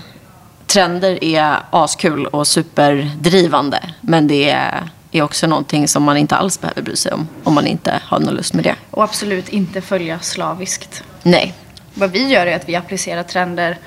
trender 0.72 1.24
är 1.24 1.56
askul 1.70 2.26
och 2.26 2.46
superdrivande. 2.46 3.80
Men 4.00 4.28
det 4.28 4.50
är, 4.50 4.82
är 5.12 5.22
också 5.22 5.46
någonting 5.46 5.88
som 5.88 6.02
man 6.02 6.16
inte 6.16 6.36
alls 6.36 6.60
behöver 6.60 6.82
bry 6.82 6.96
sig 6.96 7.12
om. 7.12 7.28
Om 7.44 7.54
man 7.54 7.66
inte 7.66 8.00
har 8.04 8.20
någon 8.20 8.34
lust 8.34 8.54
med 8.54 8.64
det. 8.64 8.74
Och 8.90 9.04
absolut 9.04 9.48
inte 9.48 9.80
följa 9.80 10.18
slaviskt. 10.20 11.02
Nej. 11.22 11.54
Vad 11.94 12.10
vi 12.10 12.28
gör 12.28 12.46
är 12.46 12.56
att 12.56 12.68
vi 12.68 12.76
applicerar 12.76 13.22
trender 13.22 13.78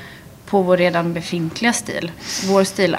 på 0.45 0.61
vår 0.61 0.77
redan 0.77 1.13
befintliga 1.13 1.73
stil. 1.73 2.11
Vår 2.43 2.63
stil 2.63 2.97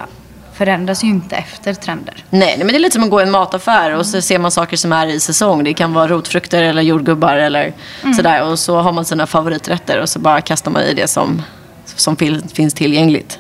förändras 0.55 1.05
ju 1.05 1.09
inte 1.09 1.37
efter 1.37 1.75
trender. 1.75 2.25
Nej, 2.31 2.59
men 2.59 2.67
det 2.67 2.75
är 2.75 2.79
lite 2.79 2.95
som 2.95 3.05
att 3.05 3.11
gå 3.11 3.21
i 3.21 3.23
en 3.23 3.31
mataffär 3.31 3.91
och 3.95 4.07
så 4.07 4.21
ser 4.23 4.39
man 4.39 4.51
saker 4.51 4.77
som 4.77 4.93
är 4.93 5.07
i 5.07 5.21
säsong. 5.21 5.65
Det 5.65 5.75
kan 5.75 5.93
vara 5.93 6.09
rotfrukter 6.09 6.63
eller 6.63 6.83
jordgubbar 6.83 7.37
eller 7.37 7.73
sådär. 8.17 8.43
Och 8.43 8.59
så 8.59 8.77
har 8.81 8.93
man 8.93 9.05
sina 9.05 9.27
favoriträtter 9.27 10.01
och 10.01 10.09
så 10.09 10.19
bara 10.19 10.41
kastar 10.41 10.71
man 10.71 10.83
i 10.83 10.95
det 10.95 11.09
som, 11.09 11.43
som 11.85 12.17
fin- 12.17 12.49
finns 12.49 12.75
tillgängligt. 12.75 13.39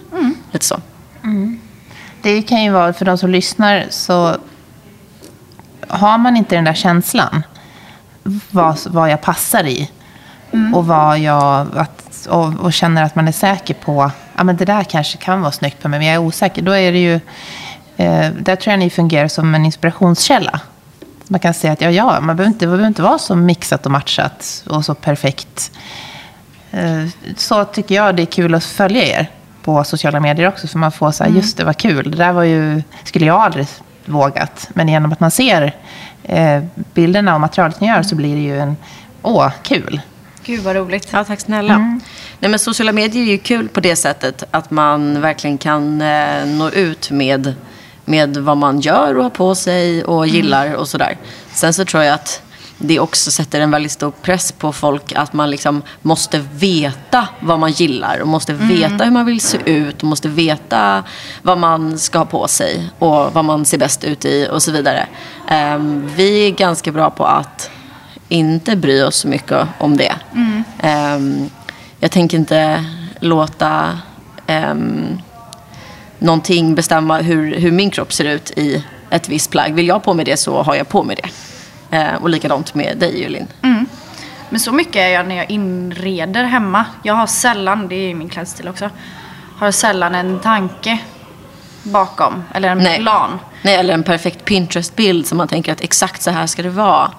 Lite 0.57 0.67
så. 0.67 0.81
Det 2.23 2.43
kan 2.43 2.63
ju 2.65 2.71
vara, 2.71 2.93
för 2.93 3.05
de 3.05 3.19
som 3.19 3.31
lyssnar, 3.31 3.87
så 3.91 4.37
har 5.89 6.19
man 6.19 6.37
inte 6.37 6.55
den 6.55 6.65
där 6.65 6.75
känslan 6.75 7.43
vad, 8.51 8.79
vad 8.87 9.11
jag 9.11 9.21
passar 9.21 9.65
i 9.65 9.91
och, 10.75 10.87
vad 10.87 11.19
jag, 11.19 11.67
att, 11.77 12.27
och, 12.31 12.61
och 12.61 12.73
känner 12.73 13.03
att 13.03 13.15
man 13.15 13.29
är 13.29 13.33
säker 13.33 13.75
på 13.75 14.11
ja, 14.37 14.45
men 14.45 14.57
det 14.57 14.65
där 14.65 14.85
kanske 14.85 15.19
kan 15.19 15.41
vara 15.41 15.53
snyggt 15.53 15.83
på 15.83 15.89
mig, 15.89 15.99
men 15.99 16.07
jag 16.09 16.15
är 16.15 16.19
osäker. 16.19 16.63
Då 16.63 16.73
är 16.73 16.93
det 16.93 16.99
ju, 16.99 17.15
eh, 17.97 18.31
där 18.41 18.57
tror 18.57 18.73
jag 18.73 18.79
ni 18.79 18.91
fungerar 18.91 19.29
som 19.29 19.55
en 19.55 19.65
inspirationskälla. 19.65 20.61
Man 21.29 21.41
kan 21.41 21.55
säga 21.55 21.73
att 21.73 21.81
ja, 21.81 21.91
ja 21.91 22.21
man 22.21 22.37
behöver 22.37 22.53
inte, 22.53 22.65
det 22.65 22.69
behöver 22.69 22.89
inte 22.89 23.03
vara 23.03 23.19
så 23.19 23.37
mixat 23.37 23.87
och 23.87 23.93
matchat 23.93 24.65
och 24.67 24.85
så 24.85 24.95
perfekt. 24.95 25.73
Eh, 26.71 27.07
Så 27.37 27.65
tycker 27.65 27.95
jag 27.95 28.17
det 28.17 28.23
är 28.23 28.27
kul 28.27 28.55
att 28.55 28.65
följa 28.65 29.05
er 29.05 29.31
på 29.67 29.85
sociala 29.85 30.21
medier 30.21 30.49
också. 30.49 30.69
För 30.69 30.79
man 30.79 30.93
får 30.93 31.11
så 31.11 31.25
här, 31.25 31.31
just 31.31 31.57
det 31.57 31.65
var 31.65 31.73
kul. 31.73 32.11
Det 32.11 32.17
där 32.17 32.33
var 32.33 32.43
ju, 32.43 32.83
skulle 33.05 33.27
jag 33.27 33.41
aldrig 33.41 33.67
vågat. 34.05 34.69
Men 34.75 34.89
genom 34.89 35.13
att 35.13 35.21
man 35.21 35.31
ser 35.31 35.75
eh, 36.23 36.63
bilderna 36.75 37.35
och 37.35 37.41
materialet 37.41 37.81
ni 37.81 37.87
gör 37.87 38.03
så 38.03 38.15
blir 38.15 38.35
det 38.35 38.43
ju 38.43 38.59
en, 38.59 38.77
åh, 39.23 39.51
kul. 39.63 40.01
Gud 40.45 40.61
vad 40.61 40.77
roligt. 40.77 41.09
Ja, 41.13 41.25
tack 41.25 41.41
snälla. 41.41 41.79
Nej, 42.39 42.51
men 42.51 42.59
sociala 42.59 42.93
medier 42.93 43.23
är 43.23 43.27
ju 43.27 43.39
kul 43.39 43.69
på 43.69 43.81
det 43.81 43.97
sättet 43.97 44.45
att 44.51 44.71
man 44.71 45.21
verkligen 45.21 45.59
kan 45.59 46.01
eh, 46.01 46.47
nå 46.47 46.71
ut 46.71 47.11
med, 47.11 47.55
med 48.05 48.37
vad 48.37 48.57
man 48.57 48.81
gör 48.81 49.17
och 49.17 49.23
har 49.23 49.31
på 49.31 49.55
sig 49.55 50.05
och 50.05 50.27
gillar 50.27 50.75
och 50.75 50.89
sådär. 50.89 51.17
Sen 51.53 51.75
så 51.75 51.85
tror 51.85 52.03
jag 52.03 52.15
att 52.15 52.43
det 52.78 53.00
också 53.00 53.30
sätter 53.30 53.61
en 53.61 53.71
väldigt 53.71 53.92
stor 53.92 54.11
press 54.23 54.52
på 54.52 54.73
folk 54.73 55.12
att 55.12 55.33
man 55.33 55.50
liksom 55.50 55.83
måste 56.02 56.38
veta 56.52 57.28
vad 57.40 57.59
man 57.59 57.71
gillar 57.71 58.18
och 58.21 58.28
måste 58.28 58.52
veta 58.52 59.04
hur 59.04 59.11
man 59.11 59.26
vill 59.26 59.40
se 59.40 59.59
ut 59.64 60.02
och 60.02 60.09
måste 60.09 60.28
veta 60.28 61.04
vad 61.42 61.59
man 61.59 61.99
ska 61.99 62.18
ha 62.18 62.25
på 62.25 62.49
sig 62.49 62.90
och 62.99 63.33
vad 63.33 63.45
man 63.45 63.64
ser 63.64 63.78
bäst 63.78 64.04
ut 64.04 64.25
i 64.25 64.49
och 64.50 64.62
så 64.62 64.73
vidare. 64.73 65.06
Ehm, 65.49 66.11
vi 66.16 66.47
är 66.47 66.50
ganska 66.50 66.92
bra 66.92 67.11
på 67.11 67.25
att 67.25 67.71
inte 68.28 68.76
bry 68.76 69.02
oss 69.02 69.16
så 69.16 69.28
mycket 69.28 69.66
om 69.78 69.97
det. 69.97 70.14
Ehm, 70.83 71.50
jag 72.00 72.11
tänker 72.11 72.38
inte 72.38 72.85
låta 73.21 73.99
um, 74.49 75.23
någonting 76.18 76.75
bestämma 76.75 77.18
hur, 77.18 77.54
hur 77.54 77.73
min 77.73 77.90
kropp 77.90 78.12
ser 78.12 78.25
ut 78.25 78.50
i 78.56 78.85
ett 79.11 79.28
visst 79.28 79.50
plagg. 79.50 79.75
Vill 79.75 79.88
jag 79.88 80.02
på 80.02 80.14
mig 80.14 80.25
det 80.25 80.37
så 80.37 80.62
har 80.62 80.75
jag 80.75 80.88
på 80.88 81.02
mig 81.02 81.16
det. 81.16 81.28
Eh, 81.90 82.14
och 82.14 82.28
likadant 82.28 82.75
med 82.75 82.99
dig 82.99 83.21
Julin. 83.23 83.47
Men 84.50 84.61
så 84.61 84.73
mycket 84.73 84.97
är 84.97 85.09
jag 85.09 85.28
när 85.28 85.37
jag 85.37 85.50
inreder 85.50 86.45
hemma. 86.45 86.85
Jag 87.02 87.14
har 87.14 87.26
sällan, 87.26 87.88
det 87.88 87.95
är 87.95 88.14
min 88.14 88.28
klädstil 88.28 88.69
också, 88.69 88.90
har 89.59 89.71
sällan 89.71 90.14
en 90.14 90.40
tanke 90.40 90.99
bakom. 91.83 92.45
Eller 92.55 92.69
en 92.69 92.78
Nej. 92.78 93.00
plan. 93.00 93.38
Nej, 93.62 93.75
eller 93.76 93.95
en 93.95 94.02
perfekt 94.02 94.45
Pinterest-bild 94.45 95.26
som 95.26 95.38
man 95.38 95.49
tänker 95.49 95.73
att 95.73 95.81
exakt 95.81 96.23
så 96.23 96.31
här 96.31 96.47
ska 96.47 96.62
det 96.62 96.71
vara. 96.71 97.11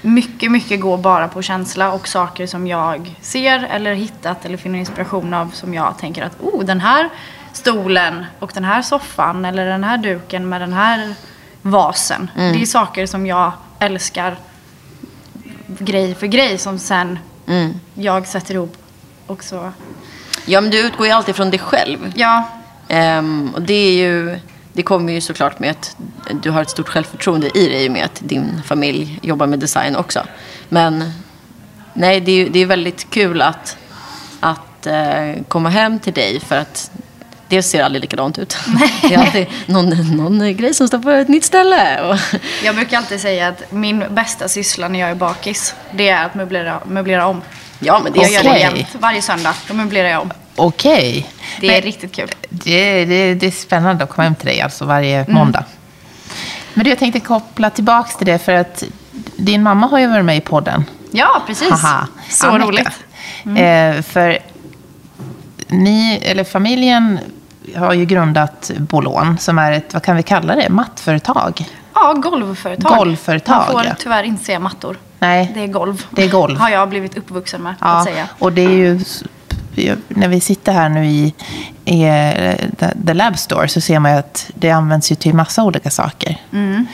Mycket, 0.00 0.50
mycket 0.50 0.80
går 0.80 0.98
bara 0.98 1.28
på 1.28 1.42
känsla 1.42 1.92
och 1.92 2.08
saker 2.08 2.46
som 2.46 2.66
jag 2.66 3.16
ser 3.20 3.68
eller 3.70 3.94
hittat 3.94 4.44
eller 4.44 4.56
finner 4.56 4.78
inspiration 4.78 5.34
av 5.34 5.50
som 5.54 5.74
jag 5.74 5.98
tänker 5.98 6.22
att 6.22 6.40
oh, 6.40 6.64
den 6.64 6.80
här 6.80 7.08
stolen 7.52 8.26
och 8.38 8.50
den 8.54 8.64
här 8.64 8.82
soffan 8.82 9.44
eller 9.44 9.66
den 9.66 9.84
här 9.84 9.98
duken 9.98 10.48
med 10.48 10.60
den 10.60 10.72
här 10.72 11.14
vasen. 11.62 12.30
Det 12.34 12.62
är 12.62 12.66
saker 12.66 13.06
som 13.06 13.26
jag 13.26 13.52
älskar 13.78 14.38
grej 15.66 16.14
för 16.14 16.26
grej 16.26 16.58
som 16.58 16.78
sen 16.78 17.18
jag 17.94 18.26
sätter 18.26 18.54
ihop 18.54 18.76
och 19.26 19.44
så. 19.44 19.72
Ja, 20.46 20.60
men 20.60 20.70
du 20.70 20.86
utgår 20.86 21.06
ju 21.06 21.12
alltid 21.12 21.36
från 21.36 21.50
dig 21.50 21.58
själv. 21.58 22.12
Ja, 22.16 22.48
Ehm, 22.88 23.50
och 23.54 23.62
det 23.62 23.74
är 23.74 23.92
ju... 23.92 24.38
Det 24.72 24.82
kommer 24.82 25.12
ju 25.12 25.20
såklart 25.20 25.58
med 25.58 25.70
att 25.70 25.96
du 26.42 26.50
har 26.50 26.62
ett 26.62 26.70
stort 26.70 26.88
självförtroende 26.88 27.58
i 27.58 27.68
dig 27.68 27.84
i 27.84 27.88
och 27.88 27.92
med 27.92 28.04
att 28.04 28.20
din 28.24 28.62
familj 28.64 29.18
jobbar 29.22 29.46
med 29.46 29.58
design 29.58 29.96
också. 29.96 30.22
Men 30.68 31.12
nej, 31.94 32.20
det 32.20 32.32
är, 32.32 32.50
det 32.50 32.58
är 32.58 32.66
väldigt 32.66 33.10
kul 33.10 33.42
att, 33.42 33.76
att 34.40 34.86
eh, 34.86 35.42
komma 35.48 35.68
hem 35.68 35.98
till 35.98 36.12
dig 36.12 36.40
för 36.40 36.56
att 36.56 36.90
det 37.48 37.62
ser 37.62 37.82
aldrig 37.84 38.00
likadant 38.02 38.38
ut. 38.38 38.56
Det 39.08 39.14
är 39.14 39.18
alltid 39.18 39.46
någon, 39.66 40.16
någon 40.16 40.56
grej 40.56 40.74
som 40.74 40.88
står 40.88 40.98
på 40.98 41.10
ett 41.10 41.28
nytt 41.28 41.44
ställe. 41.44 42.00
Och, 42.02 42.16
jag 42.64 42.74
brukar 42.74 42.96
alltid 42.96 43.20
säga 43.20 43.48
att 43.48 43.72
min 43.72 44.04
bästa 44.10 44.48
syssla 44.48 44.88
när 44.88 44.98
jag 44.98 45.10
är 45.10 45.14
bakis, 45.14 45.74
det 45.92 46.08
är 46.08 46.24
att 46.24 46.34
möblera, 46.34 46.80
möblera 46.86 47.26
om. 47.26 47.42
ja, 47.78 48.00
men 48.04 48.12
det 48.12 48.18
Jag 48.18 48.28
är 48.28 48.32
gör 48.32 48.42
så. 48.42 48.48
det 48.48 48.58
jämt, 48.58 48.86
varje 48.98 49.22
söndag. 49.22 49.54
Då 49.68 49.74
möblerar 49.74 50.08
jag 50.08 50.22
om. 50.22 50.32
Okej. 50.56 51.26
Det 51.60 51.66
är 51.66 51.72
Men 51.72 51.80
riktigt 51.80 52.12
kul. 52.12 52.28
Det, 52.50 53.04
det, 53.04 53.34
det 53.34 53.46
är 53.46 53.50
spännande 53.50 54.04
att 54.04 54.10
komma 54.10 54.24
hem 54.24 54.34
till 54.34 54.46
dig 54.46 54.60
alltså 54.60 54.84
varje 54.84 55.24
måndag. 55.28 55.64
Men 56.74 56.84
du, 56.84 56.90
jag 56.90 56.98
tänkte 56.98 57.20
koppla 57.20 57.70
tillbaka 57.70 58.10
till 58.18 58.26
det 58.26 58.38
för 58.38 58.52
att 58.52 58.84
din 59.36 59.62
mamma 59.62 59.86
har 59.86 59.98
ju 59.98 60.06
varit 60.06 60.24
med 60.24 60.36
i 60.36 60.40
podden. 60.40 60.84
Ja, 61.10 61.42
precis. 61.46 61.70
Haha. 61.70 62.06
Så 62.30 62.46
Annika. 62.46 62.66
roligt. 62.66 62.88
Eh, 63.58 64.02
för 64.02 64.38
ni, 65.68 66.20
eller 66.22 66.44
familjen 66.44 67.18
har 67.76 67.94
ju 67.94 68.04
grundat 68.04 68.70
Bolon 68.78 69.38
som 69.38 69.58
är 69.58 69.72
ett, 69.72 69.94
vad 69.94 70.02
kan 70.02 70.16
vi 70.16 70.22
kalla 70.22 70.54
det, 70.56 70.68
mattföretag? 70.68 71.64
Ja, 71.94 72.12
golvföretag. 72.12 72.96
Golvföretag, 72.98 73.56
Man 73.56 73.66
får 73.66 73.84
ja. 73.84 73.94
tyvärr 73.98 74.22
inte 74.22 74.44
säga 74.44 74.58
mattor. 74.58 74.98
Nej, 75.18 75.50
Det 75.54 75.60
är 75.62 75.66
golv. 75.66 76.06
Det 76.10 76.24
är 76.24 76.28
golv. 76.30 76.56
Har 76.58 76.68
jag 76.68 76.88
blivit 76.88 77.16
uppvuxen 77.16 77.62
med 77.62 77.74
ja, 77.80 77.86
att 77.86 78.04
säga. 78.04 78.28
och 78.38 78.52
det 78.52 78.64
är 78.64 78.70
ju, 78.70 79.00
när 80.08 80.28
vi 80.28 80.40
sitter 80.40 80.72
här 80.72 80.88
nu 80.88 81.06
i, 81.06 81.34
i 81.84 82.02
eh, 82.02 82.90
the, 83.06 83.14
Lab 83.14 83.38
Store 83.38 83.68
så 83.68 83.80
ser 83.80 83.98
man 83.98 84.12
ju 84.12 84.18
att 84.18 84.50
det 84.54 84.70
används 84.70 85.12
ju 85.12 85.16
till 85.16 85.34
massa 85.34 85.62
olika 85.62 85.90
saker. 85.90 86.40
Mm. 86.52 86.86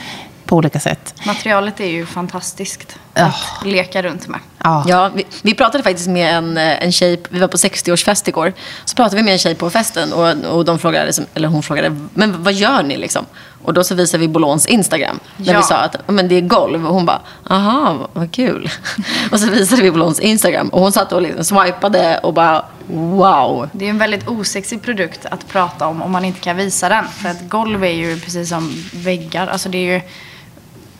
På 0.45 0.55
olika 0.55 0.79
sätt. 0.79 1.13
Materialet 1.25 1.79
är 1.79 1.85
ju 1.89 2.05
fantastiskt 2.05 2.99
Ja. 3.13 3.25
att 3.25 3.65
leka 3.65 4.01
runt 4.01 4.27
med. 4.27 4.39
Ja. 4.65 4.83
Ja, 4.87 5.11
vi, 5.15 5.25
vi 5.41 5.53
pratade 5.53 5.83
faktiskt 5.83 6.07
med 6.09 6.35
en, 6.37 6.57
eh, 6.57 6.83
en 6.83 6.91
tjej, 6.91 7.21
vi 7.29 7.39
var 7.39 7.47
på 7.47 7.57
60-årsfest 7.57 8.27
igår. 8.29 8.53
Så 8.85 8.95
pratade 8.95 9.15
vi 9.15 9.23
med 9.23 9.33
en 9.33 9.39
tjej 9.39 9.55
på 9.55 9.69
festen 9.69 10.13
och, 10.13 10.55
och 10.57 10.65
de 10.65 10.79
frågade, 10.79 11.05
liksom- 11.05 11.25
eller 11.33 11.47
hon 11.47 11.63
frågade, 11.63 11.95
men 12.13 12.43
vad 12.43 12.53
gör 12.53 12.83
ni 12.83 12.97
liksom? 12.97 13.25
Och 13.63 13.73
då 13.73 13.83
så 13.83 13.95
visade 13.95 14.21
vi 14.21 14.27
Bolons 14.27 14.65
Instagram. 14.65 15.19
När 15.37 15.53
Ja. 15.53 15.59
vi 15.59 15.63
sa 15.65 15.75
att 15.75 15.95
men 16.07 16.27
det 16.27 16.35
är 16.35 16.41
golv. 16.41 16.87
Och 16.87 16.93
hon 16.93 17.05
bara, 17.05 17.21
aha, 17.49 18.09
vad 18.13 18.31
kul. 18.31 18.69
och 19.31 19.39
så 19.39 19.49
visade 19.49 19.81
vi 19.81 19.91
Bolons 19.91 20.19
Instagram. 20.19 20.69
Och 20.69 20.81
hon 20.81 20.91
satt 20.91 21.11
och 21.11 21.21
liksom 21.21 21.43
swipade 21.43 22.17
och 22.17 22.33
bara, 22.33 22.65
wow. 22.87 23.69
Det 23.71 23.85
är 23.85 23.89
en 23.89 23.97
väldigt 23.97 24.27
osexig 24.27 24.81
produkt 24.81 25.25
att 25.31 25.47
prata 25.47 25.87
om 25.87 26.01
om 26.01 26.11
man 26.11 26.25
inte 26.25 26.39
kan 26.39 26.57
visa 26.57 26.89
den. 26.89 27.07
För 27.07 27.29
att 27.29 27.49
golv 27.49 27.83
är 27.83 27.89
ju 27.89 28.19
precis 28.19 28.49
som 28.49 28.73
väggar. 28.93 29.47
Alltså 29.47 29.69
det 29.69 29.77
är 29.77 29.93
ju 29.95 30.01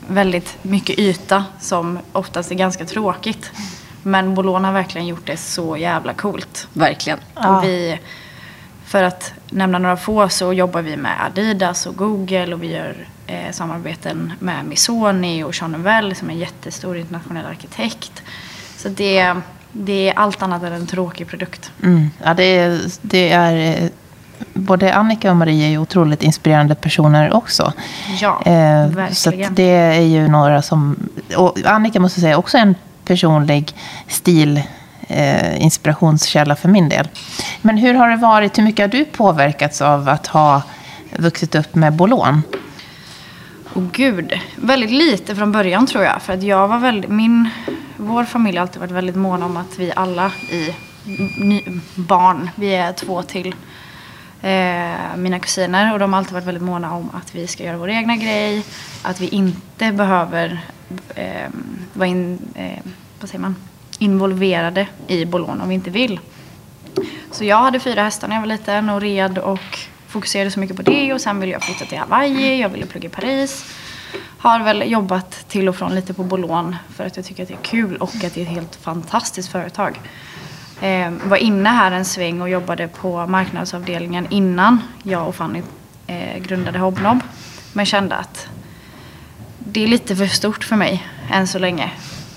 väldigt 0.08 0.58
mycket 0.62 1.00
yta 1.00 1.46
som 1.60 2.00
oftast 2.12 2.52
är 2.52 2.56
ganska 2.56 2.86
tråkigt. 2.86 3.52
Men 4.04 4.36
Bolon 4.36 4.64
har 4.64 4.74
verkligen 4.74 5.08
gjort 5.08 5.26
det 5.26 5.38
så 5.38 5.78
jävla 5.78 6.14
coolt. 6.14 6.68
Verkligen. 6.74 7.20
Ja. 7.36 7.58
Och 7.58 7.64
vi, 7.64 8.00
för 8.86 9.04
att 9.04 9.34
nämna 9.50 9.80
några 9.80 9.98
få 9.98 10.30
så 10.30 10.54
jobbar 10.54 10.82
vi 10.82 10.98
med 10.98 11.26
Adidas 11.26 11.86
och 11.86 11.96
Google 11.96 12.54
och 12.54 12.64
vi 12.64 12.72
gör 12.72 13.08
eh, 13.28 13.52
samarbeten 13.52 14.34
med 14.40 14.66
Missoni 14.66 15.44
och 15.44 15.56
Sean 15.56 15.72
Novell 15.72 16.16
som 16.16 16.30
är 16.30 16.34
en 16.34 16.40
jättestor 16.40 16.98
internationell 16.98 17.46
arkitekt. 17.46 18.24
Så 18.78 18.90
det, 18.90 19.36
det 19.72 20.10
är 20.10 20.14
allt 20.14 20.42
annat 20.42 20.64
än 20.64 20.74
en 20.74 20.88
tråkig 20.88 21.28
produkt. 21.28 21.72
Mm. 21.84 22.10
Ja, 22.24 22.34
det, 22.34 22.82
det 23.02 23.30
är... 23.30 23.90
Både 24.58 24.94
Annika 24.94 25.32
och 25.32 25.38
Marie 25.38 25.66
är 25.66 25.70
ju 25.70 25.78
otroligt 25.78 26.24
inspirerande 26.24 26.76
personer 26.76 27.34
också. 27.34 27.74
Ja, 28.22 28.42
Eh, 28.46 28.90
så 28.90 28.96
verkligen. 28.96 29.50
att 29.52 29.56
det 29.56 29.70
är 29.72 30.02
ju 30.02 30.28
några 30.28 30.62
som... 30.62 30.96
Och 31.38 31.58
Annika 31.66 32.00
måste 32.00 32.22
säga 32.22 32.38
också 32.38 32.58
en 32.58 32.76
personlig 33.06 33.76
stil 34.08 34.62
eh, 35.08 35.62
inspirationskälla 35.64 36.56
för 36.56 36.70
min 36.70 36.90
del. 36.90 37.08
Men 37.62 37.78
hur 37.78 37.94
har 37.94 38.10
det 38.10 38.16
varit? 38.16 38.58
Hur 38.58 38.64
mycket 38.64 38.84
har 38.84 38.88
du 39.00 39.06
påverkats 39.06 39.82
av 39.82 40.10
att 40.10 40.28
ha 40.28 40.62
vuxit 41.18 41.56
upp 41.56 41.76
med 41.76 41.94
Bolon? 41.94 42.42
Och 43.74 43.92
gud, 43.92 44.34
väldigt 44.56 44.92
lite 44.92 45.36
från 45.36 45.52
början 45.52 45.88
tror 45.88 46.04
jag. 46.04 46.22
För 46.22 46.34
att 46.34 46.44
jag 46.44 46.68
var 46.68 46.80
väldigt, 46.80 47.10
min, 47.12 47.50
vår 47.98 48.24
familj 48.26 48.58
har 48.58 48.62
alltid 48.62 48.80
varit 48.80 48.92
väldigt 48.92 49.16
mån 49.16 49.44
om 49.44 49.58
att 49.58 49.80
vi 49.80 49.92
alla 49.96 50.32
i 50.52 50.74
ny, 51.38 51.62
barn, 51.96 52.50
vi 52.56 52.76
är 52.76 52.94
två 52.94 53.22
till 53.22 53.56
eh, 54.46 55.18
mina 55.18 55.40
kusiner 55.40 55.94
och 55.94 56.00
de 56.00 56.14
har 56.14 56.18
alltid 56.20 56.34
varit 56.34 56.48
väldigt 56.48 56.64
måna 56.64 56.94
om 56.96 57.10
att 57.14 57.36
vi 57.36 57.48
ska 57.48 57.64
göra 57.64 57.78
vår 57.78 57.90
egna 57.90 58.16
grej. 58.16 58.64
Att 59.02 59.22
vi 59.22 59.28
inte 59.28 59.92
behöver 59.92 60.60
eh, 61.16 61.50
vara 61.94 62.08
in, 62.08 62.40
eh, 62.56 62.80
vad 63.20 63.30
säger 63.30 63.42
man? 63.42 63.56
involverade 64.00 64.88
i 65.08 65.26
Bolon 65.26 65.62
om 65.62 65.70
vi 65.70 65.76
inte 65.76 65.90
vill. 65.90 66.20
Så 67.32 67.46
jag 67.46 67.58
hade 67.58 67.80
fyra 67.80 68.04
hästar 68.04 68.28
när 68.28 68.36
jag 68.36 68.42
var 68.42 68.48
liten 68.48 68.90
och 68.90 69.02
red 69.02 69.38
och 69.38 69.80
fokuserade 70.08 70.52
så 70.52 70.60
mycket 70.60 70.76
på 70.76 70.82
det. 70.82 71.14
Och 71.14 71.22
sen 71.22 71.40
ville 71.40 71.52
jag 71.52 71.64
flytta 71.64 71.86
till 71.86 71.98
Hawaii, 71.98 72.62
jag 72.62 72.70
ville 72.70 72.86
plugga 72.86 73.10
i 73.10 73.12
Paris. 73.12 73.66
Har 74.38 74.60
väl 74.60 74.92
jobbat 74.92 75.32
till 75.48 75.70
och 75.70 75.76
från 75.76 75.96
lite 75.96 76.14
på 76.14 76.24
Bolon 76.24 76.76
för 76.96 77.06
att 77.06 77.16
jag 77.16 77.26
tycker 77.26 77.44
att 77.44 77.50
det 77.50 77.54
är 77.56 77.64
kul 77.64 77.98
och 77.98 78.16
att 78.16 78.34
det 78.34 78.38
är 78.38 78.42
ett 78.42 78.52
helt 78.52 78.76
fantastiskt 78.76 79.52
företag. 79.52 80.00
Eh, 80.82 81.12
var 81.24 81.38
inne 81.38 81.70
här 81.70 81.92
en 81.92 82.06
sväng 82.06 82.42
och 82.42 82.50
jobbade 82.50 82.88
på 82.88 83.28
marknadsavdelningen 83.28 84.28
innan 84.30 84.80
jag 85.04 85.28
och 85.28 85.36
Fanny 85.36 85.62
eh, 86.08 86.38
grundade 86.42 86.80
Hobnob. 86.80 87.20
Men 87.74 87.86
kände 87.86 88.16
att 88.16 88.48
det 89.60 89.84
är 89.84 89.88
lite 89.88 90.16
för 90.16 90.28
stort 90.28 90.64
för 90.64 90.76
mig 90.76 91.08
än 91.32 91.48
så 91.48 91.60
länge. 91.60 91.92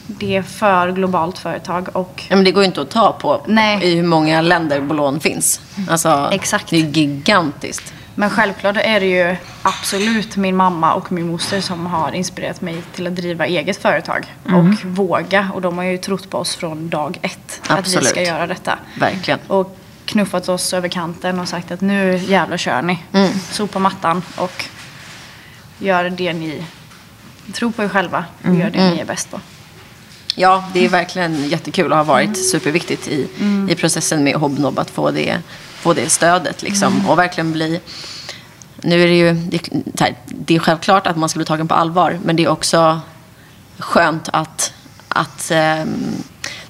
Det 0.06 0.36
är 0.36 0.42
för 0.42 0.92
globalt 0.92 1.38
företag 1.38 1.88
och 1.92 2.24
Ja, 2.28 2.36
men 2.36 2.44
det 2.44 2.52
går 2.52 2.62
ju 2.62 2.66
inte 2.66 2.80
att 2.80 2.90
ta 2.90 3.12
på 3.12 3.42
Nej. 3.46 3.84
i 3.84 3.94
hur 3.94 4.02
många 4.02 4.40
länder 4.40 4.80
Bolon 4.80 5.20
finns. 5.20 5.60
Alltså, 5.88 6.28
Exakt. 6.32 6.70
Det 6.70 6.76
är 6.76 6.80
gigantiskt. 6.80 7.94
Men 8.18 8.30
självklart 8.30 8.76
är 8.76 9.00
det 9.00 9.06
ju 9.06 9.36
absolut 9.62 10.36
min 10.36 10.56
mamma 10.56 10.94
och 10.94 11.12
min 11.12 11.26
moster 11.26 11.60
som 11.60 11.86
har 11.86 12.12
inspirerat 12.12 12.60
mig 12.60 12.82
till 12.94 13.06
att 13.06 13.16
driva 13.16 13.46
eget 13.46 13.82
företag. 13.82 14.34
Och 14.44 14.84
våga. 14.84 15.50
Och 15.54 15.60
de 15.60 15.78
har 15.78 15.84
ju 15.84 15.98
trott 15.98 16.30
på 16.30 16.38
oss 16.38 16.56
från 16.56 16.88
dag 16.88 17.18
ett. 17.22 17.60
Att 17.62 17.70
vi 17.70 17.78
Absolut. 17.78 18.08
ska 18.08 18.22
göra 18.22 18.46
detta. 18.46 18.78
Verkligen. 18.98 19.38
Och 19.46 19.76
knuffat 20.04 20.48
oss 20.48 20.72
över 20.72 20.88
kanten 20.88 21.40
och 21.40 21.48
sagt 21.48 21.70
att 21.70 21.80
nu 21.80 22.16
jävlar 22.16 22.56
kör 22.56 22.82
ni. 22.82 22.98
Sopa 23.50 23.78
mattan 23.78 24.22
och 24.36 24.64
gör 25.78 26.10
det 26.10 26.32
ni 26.32 26.64
tror 27.52 27.70
på 27.70 27.82
er 27.82 27.88
själva. 27.88 28.24
Och 28.44 28.54
gör 28.54 28.70
det 28.70 28.90
ni 28.90 28.98
är 28.98 29.04
bäst 29.04 29.30
på. 29.30 29.40
Ja, 30.34 30.64
det 30.74 30.84
är 30.84 30.88
verkligen 30.88 31.48
jättekul 31.48 31.92
och 31.92 31.98
har 31.98 32.04
varit 32.04 32.50
superviktigt 32.50 33.08
i, 33.08 33.28
i 33.68 33.74
processen 33.74 34.24
med 34.24 34.34
Hobnob 34.34 34.78
att 34.78 34.90
få 34.90 35.10
det, 35.10 35.38
få 35.88 35.94
det 35.94 36.10
stödet. 36.10 36.62
Liksom, 36.62 37.08
Och 37.08 37.18
verkligen 37.18 37.52
bli... 37.52 37.80
Nu 38.76 39.02
är 39.02 39.06
det 39.06 39.14
ju... 39.14 39.32
Det, 39.32 40.00
här, 40.00 40.14
det 40.26 40.56
är 40.56 40.58
självklart 40.58 41.06
att 41.06 41.16
man 41.16 41.28
ska 41.28 41.38
bli 41.38 41.46
tagen 41.46 41.68
på 41.68 41.74
allvar, 41.74 42.18
men 42.24 42.36
det 42.36 42.44
är 42.44 42.48
också 42.48 43.00
skönt 43.78 44.28
att... 44.32 44.72
att 45.08 45.50
ehm, 45.50 45.88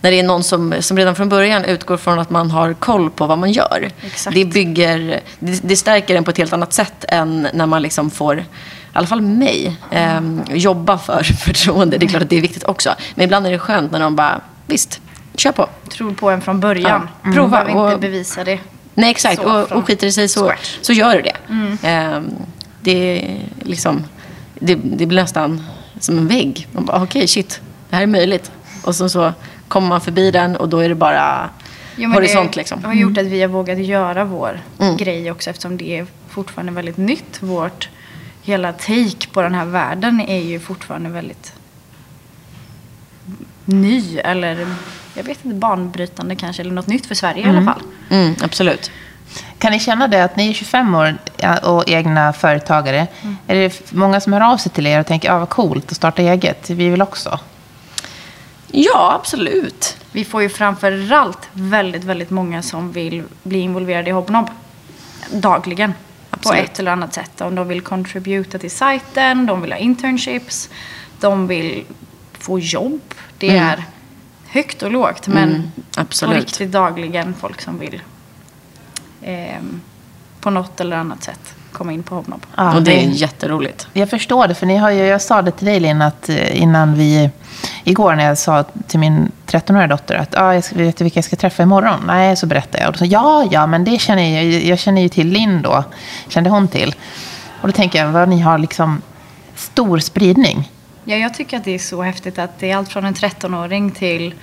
när 0.01 0.11
det 0.11 0.19
är 0.19 0.23
någon 0.23 0.45
som, 0.45 0.75
som 0.81 0.97
redan 0.97 1.15
från 1.15 1.29
början 1.29 1.65
utgår 1.65 1.97
från 1.97 2.19
att 2.19 2.31
man 2.31 2.51
har 2.51 2.75
koll 2.75 3.11
på 3.11 3.27
vad 3.27 3.39
man 3.39 3.53
gör. 3.53 3.91
Exakt. 4.03 4.35
Det 4.35 4.45
bygger... 4.45 5.21
Det, 5.39 5.61
det 5.63 5.77
stärker 5.77 6.17
en 6.17 6.25
på 6.25 6.31
ett 6.31 6.39
helt 6.39 6.53
annat 6.53 6.73
sätt 6.73 7.05
än 7.09 7.49
när 7.55 7.67
man 7.67 7.83
liksom 7.83 8.11
får 8.11 8.39
i 8.39 8.45
alla 8.93 9.07
fall 9.07 9.21
mig, 9.21 9.77
eh, 9.91 10.21
jobba 10.51 10.99
för 10.99 11.23
förtroende. 11.47 11.99
Det 11.99 12.07
är 12.07 12.09
klart 12.09 12.23
att 12.23 12.31
det 12.31 12.37
är 12.37 12.43
viktigt 12.43 12.65
också. 12.65 12.95
Men 13.15 13.25
ibland 13.25 13.47
är 13.47 13.51
det 13.51 13.59
skönt 13.59 13.93
när 13.93 14.01
de 14.01 14.17
bara, 14.17 14.41
visst, 14.67 15.01
kör 15.35 15.53
på. 15.53 15.69
Tror 15.89 16.13
på 16.15 16.31
en 16.31 16.41
från 16.41 16.61
början. 16.61 17.09
Ja. 17.23 17.33
Prova 17.33 17.65
Behöver 17.65 17.89
inte 17.93 18.01
bevisa 18.01 18.45
det. 18.45 18.59
Nej, 18.99 19.11
exakt. 19.11 19.43
Så, 19.43 19.61
och, 19.63 19.73
och 19.73 19.87
skiter 19.87 20.07
det 20.07 20.13
sig 20.13 20.29
så, 20.29 20.47
scratch. 20.49 20.79
så 20.83 20.93
gör 20.93 21.17
du 21.17 21.23
det. 21.23 21.37
Eh, 21.89 22.21
det, 22.81 22.93
är 23.23 23.41
liksom, 23.63 24.05
det, 24.55 24.75
det 24.75 25.07
blir 25.07 25.21
nästan 25.23 25.65
som 26.01 26.19
en 26.19 26.27
vägg. 26.29 26.67
Man 26.73 26.85
bara, 26.85 27.03
okej, 27.03 27.29
shit, 27.29 27.61
det 27.91 27.97
här 27.97 28.03
är 28.03 28.07
möjligt. 28.07 28.51
Och 28.85 28.95
så, 28.95 29.09
så 29.09 29.33
kommer 29.69 29.89
man 29.89 30.01
förbi 30.01 30.31
den 30.31 30.57
och 30.57 30.69
då 30.69 30.79
är 30.79 30.89
det 30.89 30.95
bara 30.95 31.51
Jo, 31.97 32.11
horisont. 32.11 32.53
det, 32.53 32.57
liksom. 32.61 32.81
Det 32.81 32.87
har 32.87 32.95
gjort 32.95 33.19
att 33.19 33.27
vi 33.27 33.41
har 33.41 33.49
vågat 33.49 33.79
göra 33.79 34.25
vår 34.25 34.61
Mm. 34.79 34.97
grej 34.97 35.31
också 35.31 35.51
eftersom 35.51 35.77
det 35.77 35.99
är 35.99 36.07
fortfarande 36.29 36.73
väldigt 36.73 36.97
nytt. 36.97 37.43
Vårt 37.43 37.89
hela 38.43 38.73
take 38.73 39.29
på 39.33 39.43
den 39.43 39.55
här 39.55 39.65
världen 39.65 40.21
är 40.21 40.39
ju 40.43 40.61
fortfarande 40.61 41.09
väldigt 41.11 41.53
ny 43.65 44.19
eller 44.19 44.67
jag 45.19 45.25
vet 45.25 45.45
inte, 45.45 45.57
banbrytande 45.57 46.37
kanske 46.37 46.63
eller 46.63 46.73
något 46.73 46.87
nytt 46.87 47.07
för 47.07 47.15
Sverige 47.15 47.47
i 47.47 47.49
alla 47.49 47.65
fall. 47.65 47.83
Mm, 48.11 48.35
absolut. 48.43 48.91
Kan 49.59 49.73
ni 49.73 49.81
känna 49.81 50.09
det 50.09 50.25
att 50.25 50.37
ni 50.37 50.49
är 50.49 50.53
25 50.53 50.95
år 50.95 51.19
ja, 51.37 51.59
och 51.59 51.85
egna 51.89 52.33
företagare? 52.33 53.07
Är 53.47 53.55
det 53.55 53.93
många 53.93 54.21
som 54.21 54.33
hör 54.33 54.41
av 54.41 54.57
sig 54.57 54.73
till 54.73 54.87
er 54.87 55.01
och 55.01 55.07
tänker, 55.07 55.31
ah, 55.33 55.39
vad 55.39 55.49
coolt 55.49 55.91
att 55.91 55.97
starta 55.97 56.23
eget, 56.23 56.71
vi 56.71 56.89
vill 56.89 57.03
också? 57.03 57.41
Ja, 58.71 59.13
absolut. 59.21 59.97
Vi 60.13 60.25
får 60.25 60.43
ju 60.43 60.49
framförallt 60.49 61.49
väldigt, 61.53 62.05
väldigt 62.05 62.31
många 62.31 62.63
som 62.63 62.93
vill 62.93 63.23
bli 63.43 63.59
involverade 63.59 64.11
i 64.11 64.13
Hobnob 64.13 64.51
dagligen. 65.33 65.95
Absolut. 66.31 66.59
På 66.59 66.65
ett 66.65 66.79
eller 66.79 66.91
annat 66.93 67.15
sätt. 67.15 67.41
Om 67.41 67.55
de 67.55 67.69
vill 67.69 67.81
contributa 67.81 68.59
till 68.59 68.71
sajten, 68.71 69.47
de 69.47 69.63
vill 69.63 69.73
ha 69.73 69.79
internships, 69.79 70.69
de 71.21 71.47
vill 71.47 71.85
få 72.39 72.59
jobb. 72.59 73.01
Det 73.39 73.49
Mm. 73.49 73.69
är 73.69 73.85
högt 74.49 74.83
och 74.83 74.91
lågt 74.91 75.29
men 75.29 75.49
Mm, 75.49 75.71
absolut. 75.97 76.35
på 76.35 76.41
riktigt 76.41 76.73
dagligen 76.73 77.35
folk 77.41 77.61
som 77.61 77.79
vill 77.79 78.01
ehm, 79.23 79.81
på 80.41 80.51
något 80.51 80.81
eller 80.81 80.97
annat 80.97 81.23
sätt 81.23 81.55
komma 81.73 81.93
in 81.93 82.03
på 82.03 82.15
Hobnob. 82.15 82.47
Ja, 82.57 82.77
och 82.77 82.83
det 82.83 83.05
är 83.05 83.09
jätteroligt. 83.09 83.89
Jag 83.93 84.11
förstår 84.11 84.49
det, 84.49 84.55
för 84.55 84.67
ni 84.67 84.77
har 84.77 84.91
ju, 84.91 85.05
jag 85.05 85.23
sa 85.23 85.43
det 85.43 85.51
till 85.51 85.67
dig 85.67 85.81
Linn, 85.81 86.03
att 86.03 86.29
eh, 86.29 86.63
innan 86.63 86.95
vi, 86.95 87.31
igår 87.85 88.15
när 88.15 88.25
jag 88.25 88.39
sa 88.39 88.65
till 88.87 88.99
min 88.99 89.33
13-åriga 89.47 89.87
dotter 89.87 90.15
att 90.15 90.37
ah, 90.39 90.55
jag 90.55 90.65
ska, 90.65 90.77
vet 90.77 90.97
du 90.97 91.05
vilka 91.05 91.19
jag 91.19 91.25
ska 91.25 91.37
träffa 91.37 91.63
imorgon? 91.63 92.01
Nej, 92.07 92.37
så 92.37 92.47
berättade 92.47 92.79
jag. 92.79 92.87
Och 92.89 92.93
då 92.93 92.99
sa 92.99 93.05
ja, 93.05 93.49
ja, 93.51 93.67
men 93.67 93.85
det 93.85 94.01
känner 94.01 94.37
jag, 94.37 94.45
jag 94.45 94.79
känner 94.79 95.03
ju 95.03 95.09
till 95.09 95.29
Linn 95.29 95.63
då, 95.63 95.85
kände 96.29 96.51
hon 96.51 96.69
till. 96.69 96.95
Och 97.61 97.69
då 97.69 97.73
tänker 97.73 97.99
jag, 97.99 98.13
vad 98.13 98.29
ni 98.29 98.41
har 98.41 98.59
liksom 98.59 99.03
stor 99.55 99.99
spridning. 99.99 100.71
Ja, 101.11 101.17
jag 101.17 101.35
tycker 101.35 101.57
att 101.57 101.65
det 101.65 101.75
är 101.75 101.79
så 101.79 102.03
häftigt 102.03 102.39
att 102.39 102.59
det 102.59 102.71
är 102.71 102.77
allt 102.77 102.89
från 102.93 103.05
en 103.05 103.15
13-åring 103.15 103.91
till 103.91 104.35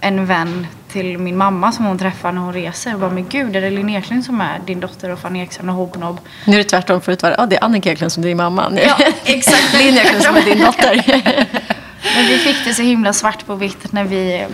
en 0.00 0.26
vän 0.26 0.66
till 0.88 1.18
min 1.18 1.36
mamma 1.36 1.72
som 1.72 1.84
hon 1.84 1.98
träffar 1.98 2.32
när 2.32 2.40
hon 2.40 2.52
reser. 2.52 2.94
Och 2.94 3.00
bara, 3.00 3.10
men 3.10 3.28
gud, 3.28 3.56
är 3.56 3.60
det 3.60 3.70
Linn 3.70 3.90
Eklund 3.90 4.24
som 4.24 4.40
är 4.40 4.58
din 4.66 4.80
dotter 4.80 5.10
och 5.10 5.18
Fanny 5.18 5.40
Ekström 5.42 5.68
och 5.68 5.74
Hobnob? 5.74 6.20
Nu 6.46 6.54
är 6.54 6.58
det 6.58 6.64
tvärtom. 6.64 7.00
Förut 7.00 7.22
var 7.22 7.30
det, 7.30 7.36
ah, 7.38 7.46
det 7.46 7.56
är 7.56 7.64
Annika 7.64 7.92
Eklund 7.92 8.12
som 8.12 8.22
är 8.22 8.28
din 8.28 8.36
mamma. 8.36 8.68
Nu. 8.68 8.80
Ja, 8.80 8.96
exakt. 9.24 9.74
Linn 9.78 9.96
Eklund 9.98 10.22
som 10.24 10.36
är 10.36 10.42
din 10.42 10.58
dotter. 10.58 11.04
Men 12.16 12.26
vi 12.26 12.38
fick 12.38 12.64
det 12.64 12.74
så 12.74 12.82
himla 12.82 13.12
svart 13.12 13.46
på 13.46 13.54
vitt 13.54 13.92
när 13.92 14.04
vi... 14.04 14.34
eh, 14.40 14.46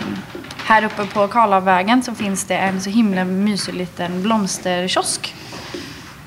Här 0.65 0.83
uppe 0.83 1.05
på 1.05 1.27
Karlavägen 1.27 2.03
så 2.03 2.15
finns 2.15 2.43
det 2.45 2.55
en 2.57 2.81
så 2.81 2.89
himla 2.89 3.23
mysig 3.25 3.73
liten 3.73 4.21
blomsterkiosk. 4.23 5.35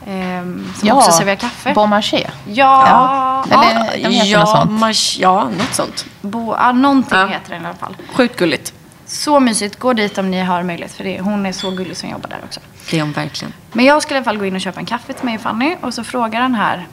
Ehm, 0.06 0.72
som 0.78 0.90
också 0.92 1.12
serverar 1.12 1.36
kaffe. 1.36 1.72
Bon 1.74 1.88
Marché. 1.90 2.30
Ja, 2.46 2.86
Ja. 2.88 3.44
ja, 3.50 3.64
Eller 3.64 4.08
de 4.08 4.14
heter 4.14 4.26
ja, 4.30 4.38
något 4.40 4.48
sånt. 4.80 5.16
ja, 5.18 5.44
något 5.58 5.74
sånt. 5.74 6.06
bo, 6.20 6.54
ja, 6.58 6.72
någonting 6.72 7.18
Ja. 7.18 7.26
heter 7.26 7.50
den 7.54 7.62
i 7.62 7.66
alla 7.66 7.74
fall. 7.74 7.96
Sjukt 8.12 8.36
gulligt. 8.36 8.72
Så 9.06 9.40
mysigt. 9.40 9.78
Gå 9.78 9.92
dit 9.92 10.18
om 10.18 10.30
ni 10.30 10.40
har 10.40 10.62
möjlighet 10.62 10.92
för 10.92 11.04
det. 11.04 11.20
Hon 11.20 11.46
är 11.46 11.52
så 11.52 11.70
gullig 11.70 11.96
som 11.96 12.08
jobbar 12.10 12.28
där 12.28 12.38
också. 12.44 12.60
Det 12.90 12.96
är 12.98 13.02
hon 13.02 13.12
verkligen. 13.12 13.52
Men 13.72 13.84
jag 13.84 14.02
skulle 14.02 14.16
i 14.16 14.18
alla 14.18 14.24
fall 14.24 14.38
gå 14.38 14.46
in 14.46 14.54
och 14.54 14.60
köpa 14.60 14.80
en 14.80 14.86
kaffe 14.86 15.12
till 15.12 15.24
mig 15.24 15.34
och 15.34 15.40
Fanny. 15.40 15.76
Och 15.80 15.94
så 15.94 16.04
frågar 16.04 16.40
den 16.40 16.54
här 16.54 16.86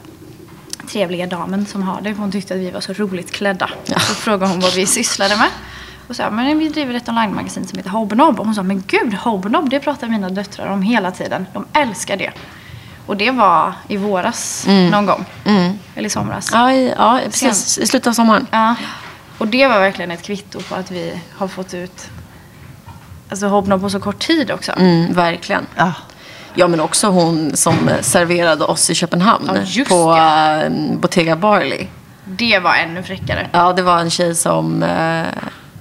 trevliga 0.90 1.26
damen 1.26 1.66
som 1.66 1.82
har 1.82 2.00
det. 2.00 2.14
för 2.14 2.20
Hon 2.20 2.32
tyckte 2.32 2.54
att 2.54 2.60
vi 2.60 2.70
var 2.70 2.80
så 2.80 2.92
roligt 2.92 3.32
klädda. 3.32 3.70
Så 3.84 4.14
frågade 4.14 4.52
hon 4.52 4.60
vad 4.60 4.74
vi 4.74 4.86
sysslade 4.86 5.36
med. 5.36 5.48
Och 6.08 6.16
sa, 6.16 6.30
men 6.30 6.58
vi 6.58 6.68
driver 6.68 6.94
ett 6.94 7.08
online-magasin 7.08 7.66
som 7.66 7.76
heter 7.78 7.90
Hobnob. 7.90 8.40
Och 8.40 8.46
hon 8.46 8.54
sa, 8.54 8.62
men 8.62 8.82
gud, 8.86 9.14
Hobnob, 9.14 9.70
det 9.70 9.80
pratar 9.80 10.08
mina 10.08 10.28
döttrar 10.28 10.66
om 10.72 10.82
hela 10.82 11.10
tiden. 11.10 11.46
De 11.52 11.66
älskar 11.72 12.16
det. 12.16 12.30
Och 13.06 13.16
det 13.16 13.30
var 13.30 13.72
i 13.88 13.96
våras 13.96 14.64
någon 14.90 15.06
gång. 15.06 15.24
Eller 15.94 16.06
i 16.06 16.10
somras. 16.10 16.50
Ja, 16.52 16.72
i- 16.72 16.94
ja 16.98 17.20
precis. 17.24 17.78
I 17.78 17.86
slutet 17.86 18.06
av 18.06 18.12
sommaren. 18.12 18.46
Ja. 18.50 18.74
Och 19.38 19.46
det 19.48 19.66
var 19.66 19.80
verkligen 19.80 20.10
ett 20.10 20.22
kvitto 20.22 20.60
på 20.62 20.74
att 20.74 20.90
vi 20.90 21.20
har 21.36 21.48
fått 21.48 21.74
ut 21.74 22.10
alltså 23.30 23.46
Hobnob 23.46 23.80
på 23.80 23.90
så 23.90 24.00
kort 24.00 24.18
tid 24.18 24.50
också. 24.50 24.72
Mm, 24.72 25.12
verkligen. 25.12 25.66
Ja. 25.76 25.92
Ja, 26.54 26.68
men 26.68 26.80
också 26.80 27.08
hon 27.08 27.56
som 27.56 27.74
serverade 28.00 28.64
oss 28.64 28.90
i 28.90 28.94
Köpenhamn. 28.94 29.50
Ja, 29.66 29.84
på 29.88 30.14
det. 30.14 30.62
eh, 30.66 30.96
Bottega 30.98 31.36
Barley. 31.36 31.86
Det 32.24 32.58
var 32.58 32.74
ännu 32.74 33.02
fräckare. 33.02 33.48
Ja, 33.52 33.72
det 33.72 33.82
var 33.82 33.98
en 33.98 34.10
tjej 34.10 34.34
som... 34.34 34.82
Eh, 34.82 35.24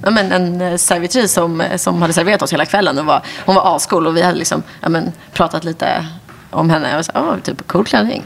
ja, 0.03 0.09
men 0.11 0.31
en 0.31 0.61
eh, 0.61 0.77
servitris 0.77 1.33
som, 1.33 1.63
som 1.77 2.01
hade 2.01 2.13
serverat 2.13 2.41
oss 2.41 2.53
hela 2.53 2.65
kvällen. 2.65 2.99
Och 2.99 3.05
var, 3.05 3.21
hon 3.45 3.55
var 3.55 3.75
ascool 3.75 4.07
och 4.07 4.17
vi 4.17 4.21
hade 4.21 4.37
liksom, 4.37 4.63
ja, 4.81 4.89
men, 4.89 5.11
pratat 5.33 5.63
lite 5.63 6.05
om 6.51 6.69
henne. 6.69 6.97
Och 6.97 7.05
så, 7.05 7.11
oh, 7.11 7.37
typ 7.37 7.67
cool 7.67 7.85
klänning. 7.85 8.23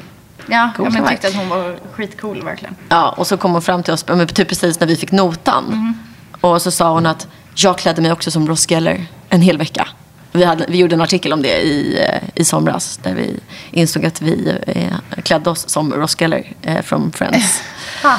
Ja, 0.47 0.71
Cool 0.77 0.85
ja 0.85 0.99
men 0.99 1.09
tyckte 1.09 1.27
att 1.27 1.35
hon 1.35 1.49
var 1.49 1.75
skitcool 1.93 2.43
verkligen. 2.43 2.75
Ja, 2.89 3.09
och 3.09 3.27
så 3.27 3.37
kom 3.37 3.51
hon 3.51 3.61
fram 3.61 3.83
till 3.83 3.93
oss 3.93 4.07
men 4.07 4.27
typ 4.27 4.49
precis 4.49 4.79
när 4.79 4.87
vi 4.87 4.95
fick 4.95 5.11
notan. 5.11 5.95
Och 6.41 6.61
så 6.61 6.71
sa 6.71 6.93
hon 6.93 7.05
att 7.05 7.27
jag 7.55 7.77
klädde 7.77 8.01
mig 8.01 8.11
också 8.11 8.31
som 8.31 8.47
Ross 8.47 8.69
Geller 8.69 9.05
en 9.29 9.41
hel 9.41 9.57
vecka. 9.57 9.87
Vi, 10.31 10.43
hade, 10.43 10.65
vi 10.67 10.77
gjorde 10.77 10.95
en 10.95 11.01
artikel 11.01 11.33
om 11.33 11.41
det 11.41 11.61
i, 11.61 11.99
eh, 12.01 12.29
i 12.35 12.45
somras 12.45 12.99
där 13.03 13.13
vi 13.13 13.39
insåg 13.71 14.05
att 14.05 14.21
vi 14.21 14.57
eh, 14.67 15.21
klädde 15.23 15.49
oss 15.49 15.69
som 15.69 15.93
Ross 15.93 16.15
Geller 16.19 16.53
eh, 16.61 16.81
från 16.81 17.11
Friends. 17.11 17.61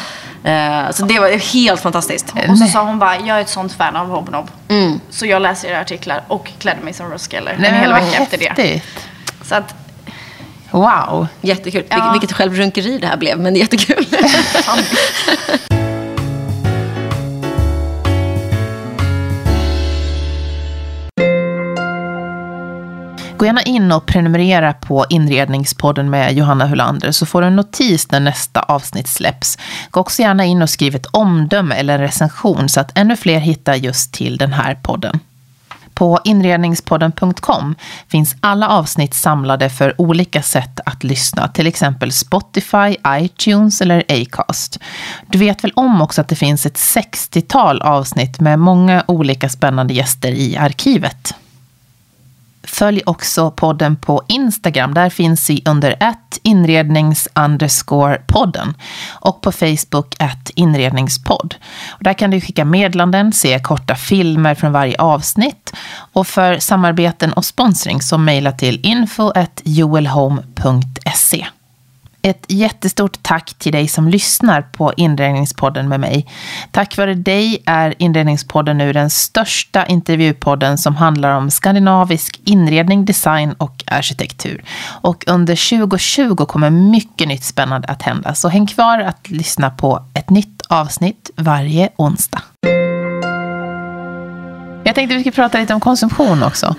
Eh, 0.45 0.91
så 0.91 1.05
det 1.05 1.19
var 1.19 1.53
helt 1.53 1.81
fantastiskt. 1.81 2.35
Och 2.49 2.59
så 2.59 2.67
sa 2.67 2.83
hon 2.83 2.99
bara, 2.99 3.17
jag 3.21 3.37
är 3.37 3.41
ett 3.41 3.49
sånt 3.49 3.73
fan 3.73 3.97
av 3.97 4.09
Hobnob. 4.09 4.51
Så 5.11 5.27
jag 5.27 5.43
läser 5.43 5.69
era 5.69 5.81
artiklar 5.81 6.25
och 6.29 6.53
klädde 6.59 6.81
mig 6.81 6.93
som 6.93 7.11
Ross 7.11 7.29
Geller 7.33 7.57
Nej, 7.59 7.71
en 7.71 7.75
hel 7.75 7.93
vecka 7.93 8.23
efter 8.23 8.39
det. 8.39 8.83
Så 9.43 9.55
att, 9.55 9.75
Wow. 10.71 11.27
Jättekul. 11.41 11.85
Ja. 11.89 11.97
Vil- 11.97 12.13
Vilket 12.13 12.33
självrunkeri 12.33 12.99
det 12.99 13.07
här 13.07 13.17
blev, 13.17 13.39
men 13.39 13.57
jättekul. 13.57 14.07
Gå 23.39 23.47
gärna 23.47 23.63
in 23.63 23.93
och 23.93 24.07
prenumerera 24.07 24.73
på 24.73 25.07
Inredningspodden 25.11 26.11
med 26.11 26.35
Johanna 26.35 26.67
Hulander 26.67 27.13
så 27.13 27.27
får 27.27 27.41
du 27.41 27.47
en 27.47 27.57
notis 27.57 28.11
när 28.11 28.21
nästa 28.21 28.61
avsnitt 28.61 29.09
släpps. 29.09 29.59
Gå 29.91 30.01
också 30.01 30.23
gärna 30.23 30.45
in 30.45 30.63
och 30.63 30.71
skriv 30.71 30.95
ett 30.95 31.07
omdöme 31.07 31.75
eller 31.75 31.95
en 31.95 32.01
recension 32.01 32.69
så 32.69 32.81
att 32.81 32.99
ännu 32.99 33.17
fler 33.17 33.39
hittar 33.39 33.75
just 33.75 34.13
till 34.13 34.37
den 34.37 34.53
här 34.53 34.75
podden. 34.75 35.21
På 35.97 36.19
inredningspodden.com 36.25 37.75
finns 38.09 38.37
alla 38.41 38.69
avsnitt 38.69 39.15
samlade 39.15 39.71
för 39.71 40.01
olika 40.01 40.43
sätt 40.43 40.81
att 40.87 41.05
lyssna, 41.05 41.49
till 41.49 41.67
exempel 41.67 42.13
Spotify, 42.13 42.97
iTunes 43.09 43.81
eller 43.81 44.05
Acast. 44.09 44.79
Du 45.31 45.39
vet 45.39 45.65
väl 45.65 45.73
om 45.77 46.03
också 46.03 46.21
att 46.21 46.29
det 46.29 46.37
finns 46.37 46.67
ett 46.67 46.77
60-tal 46.77 47.83
avsnitt 47.83 48.41
med 48.41 48.59
många 48.59 49.05
olika 49.07 49.49
spännande 49.49 49.95
gäster 49.95 50.33
i 50.33 50.57
arkivet. 50.57 51.35
Följ 52.79 53.03
också 53.07 53.51
podden 53.51 53.97
på 53.97 54.23
Instagram. 54.29 54.95
Där 54.95 55.11
finns 55.11 55.51
vi 55.51 55.63
under 55.67 55.91
ett 55.91 56.39
inrednings 56.43 57.29
underscore 57.35 58.17
podden. 58.27 58.75
Och 59.13 59.43
på 59.43 59.53
Facebook 59.53 60.15
ett 60.19 60.51
inredningspodd. 60.55 61.55
Och 61.89 62.05
där 62.05 62.13
kan 62.13 62.31
du 62.31 62.41
skicka 62.41 62.65
meddelanden, 62.65 63.33
se 63.33 63.59
korta 63.59 63.95
filmer 63.95 64.55
från 64.55 64.73
varje 64.73 64.99
avsnitt. 64.99 65.73
Och 66.13 66.27
för 66.27 66.59
samarbeten 66.59 67.33
och 67.33 67.45
sponsring 67.45 68.03
så 68.03 68.19
mejla 68.19 68.53
till 68.53 68.81
info 68.83 69.33
joelhome.se. 69.65 71.47
Ett 72.23 72.45
jättestort 72.49 73.19
tack 73.23 73.55
till 73.59 73.73
dig 73.73 73.89
som 73.89 74.09
lyssnar 74.09 74.63
på 74.63 74.93
Inredningspodden 74.97 75.89
med 75.89 76.01
mig. 76.01 76.27
Tack 76.71 76.97
vare 76.97 77.15
dig 77.15 77.63
är 77.67 77.95
Inredningspodden 77.99 78.79
nu 78.79 78.93
den 78.93 79.11
största 79.11 79.87
intervjupodden 79.87 80.79
som 80.79 80.97
handlar 80.97 81.37
om 81.37 81.51
skandinavisk 81.51 82.41
inredning, 82.45 83.05
design 83.05 83.55
och 83.59 83.85
arkitektur. 83.87 84.65
Och 85.03 85.25
under 85.27 85.79
2020 85.79 86.37
kommer 86.37 86.71
mycket 86.71 87.29
nytt 87.29 87.45
spännande 87.45 87.89
att 87.89 88.03
hända. 88.03 88.35
Så 88.35 88.49
häng 88.49 88.67
kvar 88.67 88.99
att 88.99 89.31
lyssna 89.31 89.71
på 89.71 90.05
ett 90.15 90.31
nytt 90.31 90.63
avsnitt 90.69 91.31
varje 91.37 91.89
onsdag. 91.97 92.43
Jag 94.87 94.95
tänkte 94.95 95.15
vi 95.17 95.21
skulle 95.21 95.33
prata 95.33 95.59
lite 95.59 95.75
om 95.75 95.81
konsumtion 95.81 96.43
också. 96.43 96.75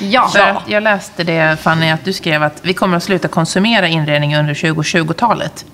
ja. 0.00 0.28
För 0.28 0.62
jag 0.66 0.82
läste 0.82 1.24
det, 1.24 1.60
Fanny, 1.60 1.90
att 1.90 2.04
du 2.04 2.12
skrev 2.12 2.42
att 2.42 2.60
vi 2.62 2.74
kommer 2.74 2.96
att 2.96 3.02
sluta 3.02 3.28
konsumera 3.28 3.88
inredning 3.88 4.36
under 4.36 4.54
2020-talet. 4.54 5.64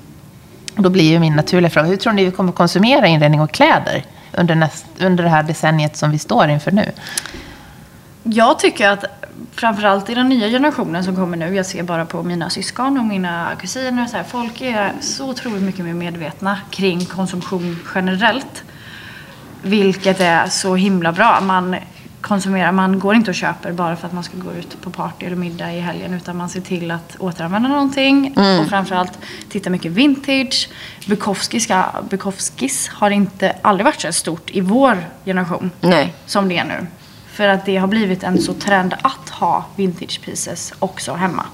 Och 0.77 0.83
Då 0.83 0.91
blir 0.91 1.11
ju 1.11 1.19
min 1.19 1.37
naturliga 1.37 1.71
fråga, 1.71 1.89
hur 1.89 1.97
tror 1.97 2.13
ni 2.13 2.25
vi 2.25 2.31
kommer 2.31 2.51
att 2.51 2.57
konsumera 2.57 3.07
inredning 3.07 3.41
och 3.41 3.51
kläder 3.51 4.05
under, 4.33 4.55
näst, 4.55 4.87
under 5.01 5.25
det 5.25 5.31
här 5.31 5.43
decenniet 5.43 5.97
som 5.97 6.11
vi 6.11 6.19
står 6.19 6.49
inför 6.49 6.71
nu? 6.71 6.93
Jag 8.23 8.59
tycker 8.59 8.89
att 8.89 9.05
framförallt 9.55 10.11
i 10.11 10.15
den 10.15 10.29
nya 10.29 10.49
generationen 10.49 11.05
som 11.05 11.17
kommer 11.17 11.37
nu, 11.37 11.55
jag 11.55 11.67
ser 11.67 11.83
bara 11.83 12.07
på 12.07 12.23
mina 12.23 12.51
syskon 12.51 12.99
och 12.99 13.05
mina 13.05 13.49
kusiner, 13.61 14.07
så 14.07 14.17
här, 14.17 14.25
folk 14.25 14.61
är 14.61 14.93
så 15.01 15.31
otroligt 15.31 15.63
mycket 15.63 15.85
mer 15.85 15.95
medvetna 15.95 16.59
kring 16.71 17.05
konsumtion 17.05 17.79
generellt. 17.95 18.65
Vilket 19.63 20.21
är 20.21 20.47
så 20.47 20.75
himla 20.75 21.13
bra. 21.13 21.41
Man 21.41 21.77
konsumerar, 22.21 22.73
man 22.73 22.99
går 22.99 23.15
inte 23.15 23.31
och 23.31 23.35
köper 23.35 23.73
bara 23.73 23.97
för 23.97 24.07
att 24.07 24.13
man 24.13 24.25
ska 24.25 24.37
gå 24.39 24.53
ut 24.53 24.81
på 24.81 24.91
party 24.91 25.27
eller 25.27 25.37
middag 25.37 25.75
i 25.75 25.81
helgen 25.81 26.15
utan 26.15 26.37
man 26.37 26.49
ser 26.49 26.61
till 26.61 26.91
att 26.91 27.17
återanvända 27.19 27.69
någonting 27.69 28.37
och 28.37 28.69
framförallt 28.69 29.19
titta 29.49 29.71
mycket 29.71 29.93
vintage. 29.93 30.69
Bukowskis 32.09 32.89
har 32.89 33.11
inte 33.11 33.57
aldrig 33.63 33.85
varit 33.85 34.01
så 34.01 34.13
stort 34.13 34.51
i 34.51 34.61
vår 34.61 35.05
generation 35.25 35.71
Nej. 35.81 36.15
som 36.27 36.49
det 36.49 36.59
är 36.59 36.65
nu. 36.65 36.87
För 37.33 37.49
att 37.49 37.67
det 37.67 37.77
har 37.77 37.89
blivit 37.89 38.23
en 38.23 38.43
så 38.43 38.55
trend 38.55 38.95
att 39.03 39.29
ha 39.29 39.65
vintage 39.77 40.21
pieces 40.25 40.75
också 40.79 41.15
hemma. 41.15 41.45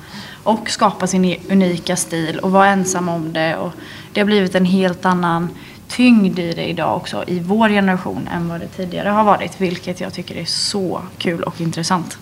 Och 0.43 0.71
skapa 0.71 1.07
sin 1.07 1.37
unika 1.51 1.97
stil 1.97 2.38
och 2.38 2.51
vara 2.51 2.69
ensam 2.69 3.09
om 3.09 3.33
det. 3.33 3.57
Och 3.57 3.73
det 4.12 4.21
har 4.21 4.27
blivit 4.27 4.55
en 4.55 4.64
helt 4.64 5.05
annan 5.05 5.49
tyngd 5.96 6.38
i 6.38 6.52
det 6.52 6.64
idag 6.64 6.96
också 6.96 7.24
i 7.26 7.40
vår 7.40 7.68
generation 7.68 8.28
än 8.33 8.48
vad 8.48 8.61
det 8.61 8.68
tidigare 8.68 9.09
har 9.09 9.24
varit. 9.24 9.61
Vilket 9.61 10.00
jag 10.00 10.14
tycker 10.14 10.37
är 10.37 10.44
så 10.44 11.02
kul 11.18 11.42
och 11.42 11.61
intressant. 11.61 12.18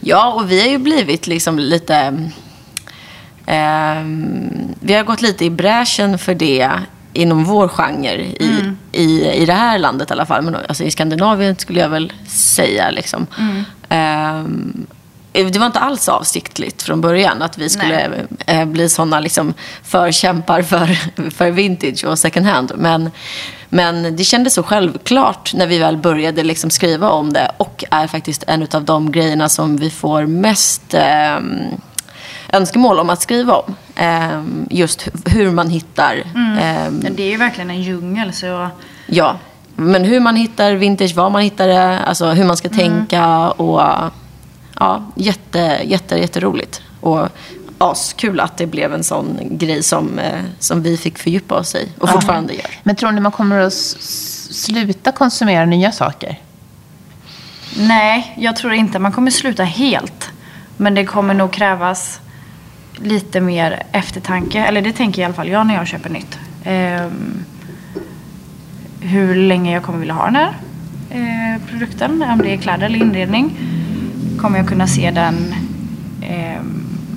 Ja, 0.00 0.32
och 0.32 0.50
vi 0.50 0.60
har 0.60 0.68
ju 0.68 0.78
blivit 0.78 1.26
liksom 1.26 1.58
lite... 1.58 2.28
ehm, 3.46 4.74
vi 4.80 4.94
har 4.94 5.04
gått 5.04 5.22
lite 5.22 5.44
i 5.44 5.50
bräschen 5.50 6.18
för 6.18 6.34
det 6.34 6.70
inom 7.12 7.44
vår 7.44 7.68
genre 7.68 8.14
i, 8.14 8.72
i, 8.92 9.30
i 9.30 9.46
det 9.46 9.52
här 9.52 9.78
landet 9.78 10.10
i 10.10 10.12
alla 10.12 10.26
fall. 10.26 10.42
Men 10.42 10.56
alltså, 10.68 10.84
i 10.84 10.90
Skandinavien 10.90 11.56
skulle 11.56 11.80
jag 11.80 11.88
väl 11.88 12.12
säga. 12.26 12.90
Liksom. 12.90 13.26
Ehm, 13.88 14.86
det 15.34 15.58
var 15.58 15.66
inte 15.66 15.78
alls 15.78 16.08
avsiktligt 16.08 16.82
från 16.82 17.00
början 17.00 17.42
att 17.42 17.58
vi 17.58 17.68
skulle 17.68 18.26
eh, 18.46 18.64
bli 18.64 18.88
sådana 18.88 19.20
liksom, 19.20 19.54
förkämpar 19.82 20.62
för, 20.62 20.86
för 21.30 21.50
vintage 21.50 22.04
och 22.04 22.18
second 22.18 22.46
hand. 22.46 22.72
Men, 22.76 23.10
men 23.68 24.16
det 24.16 24.24
kändes 24.24 24.54
så 24.54 24.62
självklart 24.62 25.54
när 25.54 25.66
vi 25.66 25.78
väl 25.78 25.96
började 25.96 26.42
liksom 26.42 26.70
skriva 26.70 27.08
om 27.08 27.32
det 27.32 27.50
och 27.56 27.84
är 27.90 28.06
faktiskt 28.06 28.44
en 28.46 28.66
av 28.72 28.84
de 28.84 29.12
grejerna 29.12 29.48
som 29.48 29.76
vi 29.76 29.90
får 29.90 30.26
mest 30.26 30.94
eh, 30.94 31.38
önskemål 32.52 32.98
om 32.98 33.10
att 33.10 33.22
skriva 33.22 33.54
om. 33.54 33.74
Eh, 33.94 34.42
just 34.70 35.08
hur 35.26 35.50
man 35.50 35.70
hittar 35.70 36.16
eh, 36.16 36.90
Men 36.90 37.16
det 37.16 37.22
är 37.22 37.30
ju 37.30 37.36
verkligen 37.36 37.70
en 37.70 37.82
djungel 37.82 38.32
så 38.32 38.68
Ja, 39.06 39.38
men 39.76 40.04
hur 40.04 40.20
man 40.20 40.36
hittar 40.36 40.72
vintage, 40.72 41.14
var 41.14 41.30
man 41.30 41.42
hittar 41.42 41.68
det, 41.68 41.98
alltså 42.00 42.26
hur 42.26 42.44
man 42.44 42.56
ska 42.56 42.68
tänka 42.68 43.50
och 43.50 43.82
ja, 44.80 45.04
jätte, 45.14 45.80
jätte, 45.84 46.16
jätteroligt. 46.16 46.82
Och 47.00 47.28
askul 47.78 48.40
att 48.40 48.56
det 48.56 48.66
blev 48.66 48.94
en 48.94 49.04
sån 49.04 49.38
grej 49.50 49.82
som, 49.82 50.18
eh, 50.18 50.40
som 50.58 50.82
vi 50.82 50.96
fick 50.96 51.18
fördjupa 51.18 51.54
oss 51.54 51.74
i 51.74 51.88
och 51.98 52.08
fortfarande 52.08 52.54
gör. 52.54 52.70
Men 52.82 52.96
tror 52.96 53.12
ni 53.12 53.20
man 53.20 53.32
kommer 53.32 53.60
att 53.60 53.72
sluta 53.72 55.12
konsumera 55.12 55.64
nya 55.64 55.92
saker? 55.92 56.40
Nej, 57.78 58.34
jag 58.38 58.56
tror 58.56 58.72
inte 58.72 58.98
man 58.98 59.12
kommer 59.12 59.30
sluta 59.30 59.64
helt. 59.64 60.30
Men 60.76 60.94
det 60.94 61.04
kommer 61.04 61.34
nog 61.34 61.52
krävas 61.52 62.20
lite 62.96 63.40
mer 63.40 63.82
eftertanke. 63.92 64.64
Eller 64.64 64.82
det 64.82 64.92
tänker 64.92 65.22
i 65.22 65.24
alla 65.24 65.34
fall 65.34 65.48
jag 65.48 65.66
när 65.66 65.74
jag 65.74 65.86
köper 65.86 66.10
nytt. 66.10 66.38
Ehm, 66.64 67.44
hur 69.00 69.34
länge 69.34 69.72
jag 69.72 69.82
kommer 69.82 69.98
vilja 69.98 70.14
ha 70.14 70.24
den 70.24 70.36
här 70.36 70.54
eh, 71.10 71.62
produkten. 71.70 72.22
Om 72.22 72.38
det 72.38 72.52
är 72.52 72.56
kläder 72.56 72.86
eller 72.86 72.98
inredning. 72.98 73.56
Kommer 74.44 74.58
jag 74.58 74.68
kunna 74.68 74.86
se 74.86 75.10
den 75.10 75.54
eh, 76.22 76.62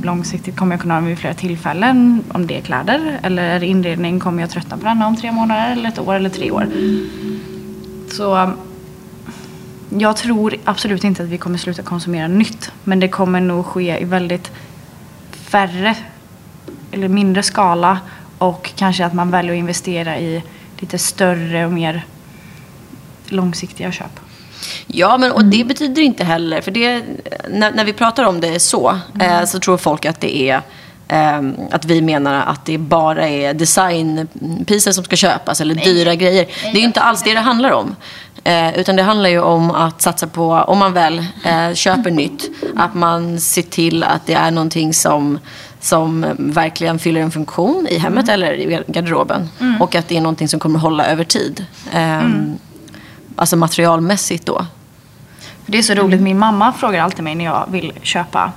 långsiktigt? 0.04 0.58
Kommer 0.58 0.74
jag 0.74 0.82
kunna 0.82 0.94
ha 0.94 1.02
den 1.02 1.10
vid 1.10 1.18
flera 1.18 1.34
tillfällen? 1.34 2.24
Om 2.32 2.48
det 2.48 2.58
är 2.58 2.62
kläder 2.62 3.20
eller 3.24 3.44
är 3.44 3.60
det 3.60 3.66
inredning? 3.66 4.20
Kommer 4.20 4.42
jag 4.42 4.50
tröttna 4.50 4.78
på 4.78 4.84
den 4.86 5.02
om 5.02 5.16
tre 5.16 5.32
månader 5.32 5.72
eller 5.72 5.90
ett 5.90 6.00
år 6.00 6.16
eller 6.16 6.30
tre 6.30 6.52
år? 6.52 6.68
Så 8.12 8.52
jag 9.90 10.18
tror 10.18 10.56
absolut 10.64 11.04
inte 11.04 11.24
att 11.24 11.30
vi 11.30 11.38
kommer 11.38 11.58
sluta 11.58 11.84
konsumera 11.84 12.28
nytt. 12.28 12.72
Men 12.84 13.00
det 13.00 13.08
kommer 13.08 13.42
nog 13.42 13.66
ske 13.66 14.02
i 14.02 14.04
väldigt 14.06 14.52
färre 15.32 15.96
eller 16.92 17.08
mindre 17.08 17.44
skala 17.44 18.00
och 18.38 18.72
kanske 18.76 19.06
att 19.06 19.14
man 19.14 19.32
väljer 19.32 19.54
att 19.54 19.60
investera 19.60 20.20
i 20.20 20.44
lite 20.78 20.98
större 20.98 21.66
och 21.66 21.72
mer 21.72 22.06
långsiktiga 23.26 23.92
köp. 23.92 24.27
Ja, 24.88 25.18
men 25.18 25.32
och 25.32 25.46
det 25.46 25.64
betyder 25.64 26.02
inte 26.02 26.24
heller, 26.24 26.62
för 26.62 26.72
det, 26.72 27.04
när, 27.50 27.72
när 27.72 27.86
vi 27.86 27.94
pratar 27.94 28.24
om 28.24 28.42
det 28.42 28.60
så, 28.60 29.00
eh, 29.22 29.46
så 29.46 29.60
tror 29.60 29.78
folk 29.78 30.06
att 30.06 30.22
det 30.22 30.38
är 30.38 30.62
eh, 31.08 31.42
att 31.72 31.86
vi 31.86 32.02
menar 32.02 32.46
att 32.46 32.66
det 32.66 32.78
bara 32.78 33.28
är 33.28 33.54
designpieces 33.54 34.96
som 34.96 35.04
ska 35.04 35.16
köpas 35.16 35.62
eller 35.62 35.76
dyra 35.76 36.16
grejer. 36.16 36.48
Det 36.62 36.78
är 36.78 36.82
ju 36.82 36.86
inte 36.88 37.02
alls 37.02 37.24
det 37.24 37.34
det 37.34 37.40
handlar 37.40 37.72
om. 37.72 37.96
Eh, 38.44 38.80
utan 38.80 38.96
det 38.96 39.04
handlar 39.04 39.30
ju 39.30 39.42
om 39.42 39.72
att 39.72 40.02
satsa 40.02 40.28
på, 40.28 40.52
om 40.52 40.78
man 40.78 40.94
väl 40.94 41.26
eh, 41.46 41.74
köper 41.74 42.12
nytt, 42.12 42.50
att 42.76 42.96
man 42.96 43.40
ser 43.40 43.62
till 43.62 44.04
att 44.04 44.26
det 44.26 44.34
är 44.34 44.52
någonting 44.52 44.94
som, 44.94 45.40
som 45.80 46.26
verkligen 46.38 47.00
fyller 47.00 47.22
en 47.22 47.32
funktion 47.32 47.88
i 47.90 47.98
hemmet 47.98 48.30
eller 48.30 48.54
i 48.54 48.84
garderoben. 48.88 49.50
Och 49.80 49.96
att 49.96 50.08
det 50.08 50.18
är 50.18 50.22
någonting 50.22 50.48
som 50.48 50.60
kommer 50.60 50.80
hålla 50.80 51.06
över 51.06 51.24
tid. 51.24 51.66
Eh, 51.94 52.22
Alltså 53.38 53.56
materialmässigt 53.56 54.46
då. 54.46 54.66
För 55.66 55.72
det 55.72 55.78
är 55.78 55.82
så 55.82 55.94
roligt, 55.94 56.22
min 56.22 56.40
mamma 56.40 56.74
frågar 56.74 57.04
alltid 57.04 57.24
mig 57.24 57.36
när 57.36 57.46
jag 57.46 57.66
vill 57.72 57.94
köpa. 58.02 58.52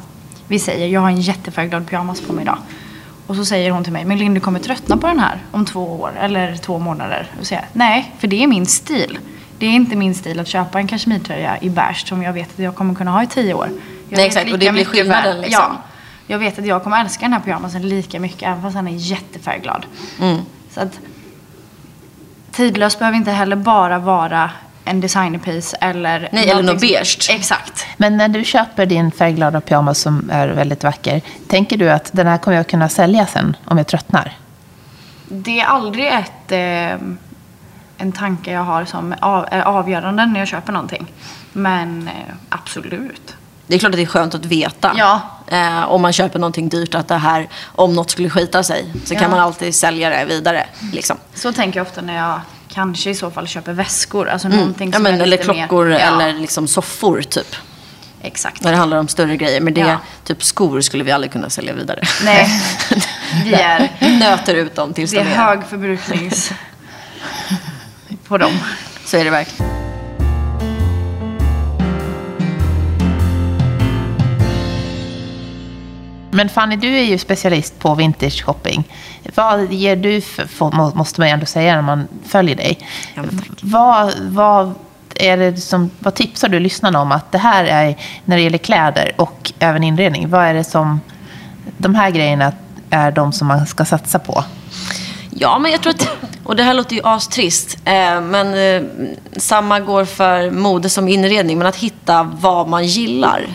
Vi 0.49 0.59
säger, 0.59 0.89
jag 0.89 1.01
har 1.01 1.09
en 1.09 1.21
jättefärgglad 1.21 1.89
pyjamas 1.89 2.21
på 2.21 2.33
mig 2.33 2.43
idag. 2.43 2.59
Och 3.27 3.37
så 3.37 3.45
säger 3.45 3.71
hon 3.71 3.85
till 3.85 3.93
mig, 3.93 4.05
men 4.05 4.19
Linn 4.19 4.35
du 4.35 4.41
kommer 4.41 4.61
tröttna 4.61 4.97
på 4.97 5.07
den 5.07 5.21
här 5.21 5.39
om 5.51 5.65
två 5.67 6.01
år 6.01 6.13
eller 6.21 6.57
två 6.57 6.79
månader. 6.79 7.27
Och 7.41 7.47
säger 7.47 7.65
nej, 7.73 8.15
för 8.19 8.29
det 8.29 8.43
är 8.43 8.47
min 8.47 8.67
stil. 8.67 9.19
Det 9.59 9.67
är 9.67 9.71
inte 9.71 9.97
min 9.97 10.15
stil 10.15 10.41
att 10.41 10.49
köpa 10.49 10.79
en 10.79 10.87
kashmirtröja 10.87 11.59
i 11.61 11.71
beige 11.71 12.07
som 12.09 12.23
jag 12.23 12.33
vet 12.33 12.49
att 12.53 12.59
jag 12.59 12.75
kommer 12.75 12.95
kunna 12.95 13.11
ha 13.11 13.23
i 13.23 13.27
tio 13.27 13.55
år. 13.55 13.69
Jag 14.09 14.17
Nej, 14.17 14.27
exakt, 14.27 14.53
och 14.53 14.59
det 14.59 14.73
blir 14.73 14.85
skillnaden, 14.85 15.41
liksom. 15.41 15.65
Ja, 15.71 15.83
jag 16.27 16.39
vet 16.39 16.59
att 16.59 16.67
jag 16.67 16.85
kommer 16.85 17.01
älska 17.01 17.25
den 17.25 17.33
här 17.33 17.41
pyjamasen 17.41 17.89
lika 17.89 18.21
mycket 18.21 18.43
även 18.43 18.63
fast 18.63 18.75
den 18.75 18.89
är 18.89 18.93
jättefärgglad. 18.93 19.87
Mm. 20.21 20.39
Så 20.71 20.81
att 20.81 21.01
tidlös 22.51 22.99
behöver 22.99 23.19
inte 23.19 23.31
heller 23.31 23.57
bara 23.57 23.99
vara 23.99 24.51
en 24.91 25.01
designerpiece 25.01 25.75
eller 25.81 26.29
Nej, 26.33 26.51
eller 26.51 26.63
något 26.63 26.81
beige. 26.81 27.31
Exakt. 27.31 27.87
Men 27.97 28.17
när 28.17 28.29
du 28.29 28.45
köper 28.45 28.87
din 28.87 29.11
färgglada 29.13 29.61
pyjamas 29.61 29.99
som 29.99 30.31
är 30.33 30.49
väldigt 30.49 30.85
vacker, 30.85 31.21
tänker 31.49 31.77
du 31.77 31.91
att 31.91 32.11
den 32.13 32.27
här 32.27 32.39
kommer 32.39 32.57
jag 32.57 32.67
kunna 32.67 32.89
sälja 32.89 33.27
sen 33.27 33.57
om 33.65 33.79
jag 33.79 33.87
tröttnar? 33.87 34.33
Det 35.29 35.61
är 35.61 35.65
aldrig 35.67 36.07
ett, 36.07 36.53
eh, 36.53 37.07
en 37.99 38.13
tanke 38.13 38.53
jag 38.53 38.65
har 38.65 38.85
som 38.85 39.15
av, 39.21 39.47
är 39.51 39.61
avgörande 39.63 40.27
när 40.27 40.41
jag 40.41 40.49
köper 40.49 40.73
någonting. 40.73 41.13
Men 41.53 42.09
eh, 42.09 42.35
absolut. 42.49 43.37
Det 43.67 43.75
är 43.75 43.79
klart 43.79 43.91
att 43.91 43.97
det 43.97 44.03
är 44.03 44.07
skönt 44.07 44.35
att 44.35 44.45
veta. 44.45 44.93
Ja. 44.97 45.21
Eh, 45.47 45.91
om 45.91 46.03
man 46.03 46.13
köper 46.13 46.39
någonting 46.39 46.69
dyrt 46.69 46.95
att 46.95 47.09
det 47.09 47.17
här, 47.17 47.49
om 47.65 47.95
något 47.95 48.11
skulle 48.11 48.31
skita 48.31 48.63
sig, 48.63 48.93
så 49.05 49.15
Ja. 49.15 49.21
kan 49.21 49.31
man 49.31 49.41
alltid 49.41 49.75
sälja 49.75 50.11
det 50.11 50.25
vidare. 50.25 50.67
Liksom. 50.93 51.17
Så 51.35 51.53
tänker 51.53 51.81
jag 51.81 51.87
ofta 51.87 52.01
när 52.01 52.17
jag 52.17 52.41
kanske 52.75 53.11
i 53.11 53.15
så 53.15 53.31
fall 53.31 53.47
köper 53.47 53.73
väskor. 53.73 54.29
Alltså 54.29 54.49
någonting 54.49 54.89
Mm. 54.89 54.93
Ja, 54.93 54.97
som 54.97 55.03
men, 55.03 55.13
är 55.13 55.17
eller 55.17 55.27
lite 55.27 55.45
klockor 55.45 55.85
mer, 55.89 55.99
ja, 55.99 56.23
eller 56.23 56.33
liksom 56.41 56.69
soffor 56.69 57.23
typ. 57.23 57.57
Exakt. 58.23 58.63
När 58.65 58.71
det 58.71 58.77
handlar 58.77 58.99
om 58.99 59.09
större 59.09 59.37
grejer. 59.37 59.61
Men 59.61 59.75
det, 59.75 59.81
Ja. 59.81 60.01
typ 60.25 60.45
skor 60.45 60.81
skulle 60.81 61.05
vi 61.05 61.13
aldrig 61.13 61.33
kunna 61.33 61.51
sälja 61.51 61.73
vidare. 61.73 62.03
Nej, 62.25 62.49
vi 63.45 63.53
är, 63.55 63.91
Nöter 64.21 64.55
ut 64.55 64.75
dem 64.75 64.93
tills 64.95 65.11
det 65.11 65.21
är 65.21 65.25
de 65.25 65.31
är... 65.31 65.35
hög 65.37 65.65
förbruknings 65.71 66.53
på 68.29 68.39
dem. 68.39 68.53
Så 69.05 69.17
är 69.17 69.25
det 69.25 69.31
verkligen. 69.31 69.70
Men 76.41 76.49
Fanny, 76.49 76.77
du 76.77 76.99
är 76.99 77.03
ju 77.05 77.19
specialist 77.19 77.79
på 77.79 77.95
vintage 77.95 78.45
shopping. 78.45 78.85
Vad 79.35 79.73
ger 79.73 79.97
du 79.97 80.21
för, 80.21 80.47
för, 80.47 80.71
må- 80.71 80.95
måste 80.95 81.21
man 81.21 81.29
ändå 81.29 81.47
säga 81.47 81.75
när 81.75 81.83
man 81.83 82.09
följer 82.27 82.57
dig. 82.57 82.79
Ja, 83.15 83.23
vad, 83.63 84.13
vad, 84.21 84.75
är 85.15 85.37
det 85.37 85.57
som, 85.57 85.91
vad 85.99 86.15
tipsar 86.15 86.49
du 86.49 86.61
lyssnarna 86.61 87.01
om 87.01 87.13
att 87.13 87.33
det 87.33 87.39
här 87.39 87.65
är, 87.65 87.97
när 88.25 88.37
det 88.37 88.43
gäller 88.43 88.59
kläder 88.59 89.13
och 89.17 89.53
även 89.59 89.85
inredning, 89.85 90.31
vad 90.31 90.45
är 90.45 90.55
det 90.55 90.65
som, 90.65 91.01
de 91.79 91.95
här 91.95 92.11
grejerna 92.11 92.53
är 92.91 93.13
de 93.13 93.33
som 93.33 93.49
man 93.49 93.67
ska 93.67 93.85
satsa 93.85 94.19
på? 94.19 94.45
Ja, 95.31 95.59
men 95.59 95.71
jag 95.71 95.81
tror 95.81 95.91
att, 95.91 96.09
och 96.45 96.57
det 96.57 96.63
här 96.63 96.75
låter 96.75 96.97
ju 96.97 97.03
astrist, 97.05 97.79
eh, 97.85 98.21
men 98.21 98.55
eh, 98.55 98.83
samma 99.37 99.81
går 99.81 100.05
för 100.05 100.51
mode 100.51 100.91
som 100.91 101.09
inredning, 101.09 101.59
men 101.59 101.67
att 101.67 101.77
hitta 101.77 102.23
vad 102.23 102.69
man 102.69 102.87
gillar. 102.87 103.47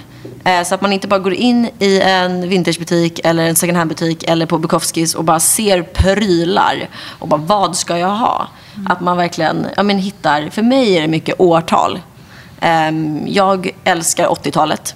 Eh, 0.43 0.63
så 0.63 0.75
att 0.75 0.81
man 0.81 0.93
inte 0.93 1.07
bara 1.07 1.19
går 1.19 1.33
in 1.33 1.69
i 1.79 2.01
en 2.01 2.49
vintagebutik 2.49 3.19
eller 3.23 3.47
en 3.47 3.55
second 3.55 3.77
hand-butik 3.77 4.23
eller 4.23 4.45
på 4.45 4.57
Bukowskis 4.57 5.15
och 5.15 5.23
bara 5.23 5.39
ser 5.39 5.81
prylar 5.81 6.89
och 7.19 7.27
bara 7.27 7.41
vad 7.41 7.75
ska 7.75 7.97
jag 7.97 8.15
ha? 8.15 8.47
Att 8.85 9.01
man 9.01 9.17
verkligen 9.17 9.67
ja, 9.75 9.83
men 9.83 9.97
hittar, 9.97 10.49
för 10.49 10.61
mig 10.61 10.97
är 10.97 11.01
det 11.01 11.07
mycket 11.07 11.35
årtal. 11.39 11.99
Eh, 12.59 12.91
jag 13.25 13.69
älskar 13.83 14.27
80-talet. 14.27 14.95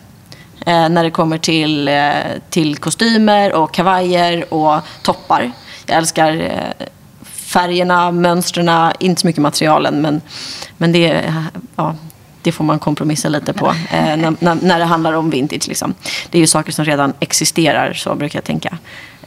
Eh, 0.65 0.89
när 0.89 1.03
det 1.03 1.11
kommer 1.11 1.37
till, 1.37 1.87
eh, 1.87 2.11
till 2.49 2.77
kostymer 2.77 3.53
och 3.53 3.73
kavajer 3.73 4.53
och 4.53 4.79
toppar. 5.01 5.51
Jag 5.85 5.97
älskar 5.97 6.51
färgerna, 7.23 8.11
mönstren, 8.11 8.91
inte 8.99 9.21
så 9.21 9.27
mycket 9.27 9.41
materialen 9.41 10.01
men, 10.01 10.21
men 10.77 10.91
det, 10.91 11.33
ja, 11.75 11.95
det 12.41 12.52
får 12.52 12.63
man 12.63 12.80
kompromissa 12.80 13.30
lite 13.30 13.54
på 13.54 13.67
eh, 13.67 14.17
när, 14.17 14.36
när, 14.39 14.56
när 14.56 14.80
det 14.80 14.86
handlar 14.86 15.13
om 15.13 15.30
vintage. 15.30 15.67
Liksom. 15.67 15.93
Det 16.30 16.38
är 16.38 16.39
ju 16.39 16.47
saker 16.47 16.71
som 16.71 16.86
redan 16.86 17.13
existerar, 17.19 17.93
så 17.93 18.15
brukar 18.15 18.38
jag 18.38 18.43
tänka. 18.43 18.78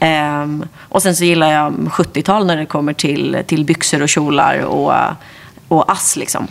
Ehm, 0.00 0.64
och 0.88 1.02
sen 1.02 1.16
så 1.16 1.24
gillar 1.24 1.52
jag 1.52 1.72
70-tal 1.72 2.46
när 2.46 2.56
det 2.56 2.66
kommer 2.66 2.92
till, 2.92 3.38
till 3.46 3.64
byxor 3.64 4.02
och 4.02 4.08
kjolar 4.08 4.58
och, 4.58 4.94
och 5.68 5.92
ass. 5.92 6.16
Liksom. 6.16 6.48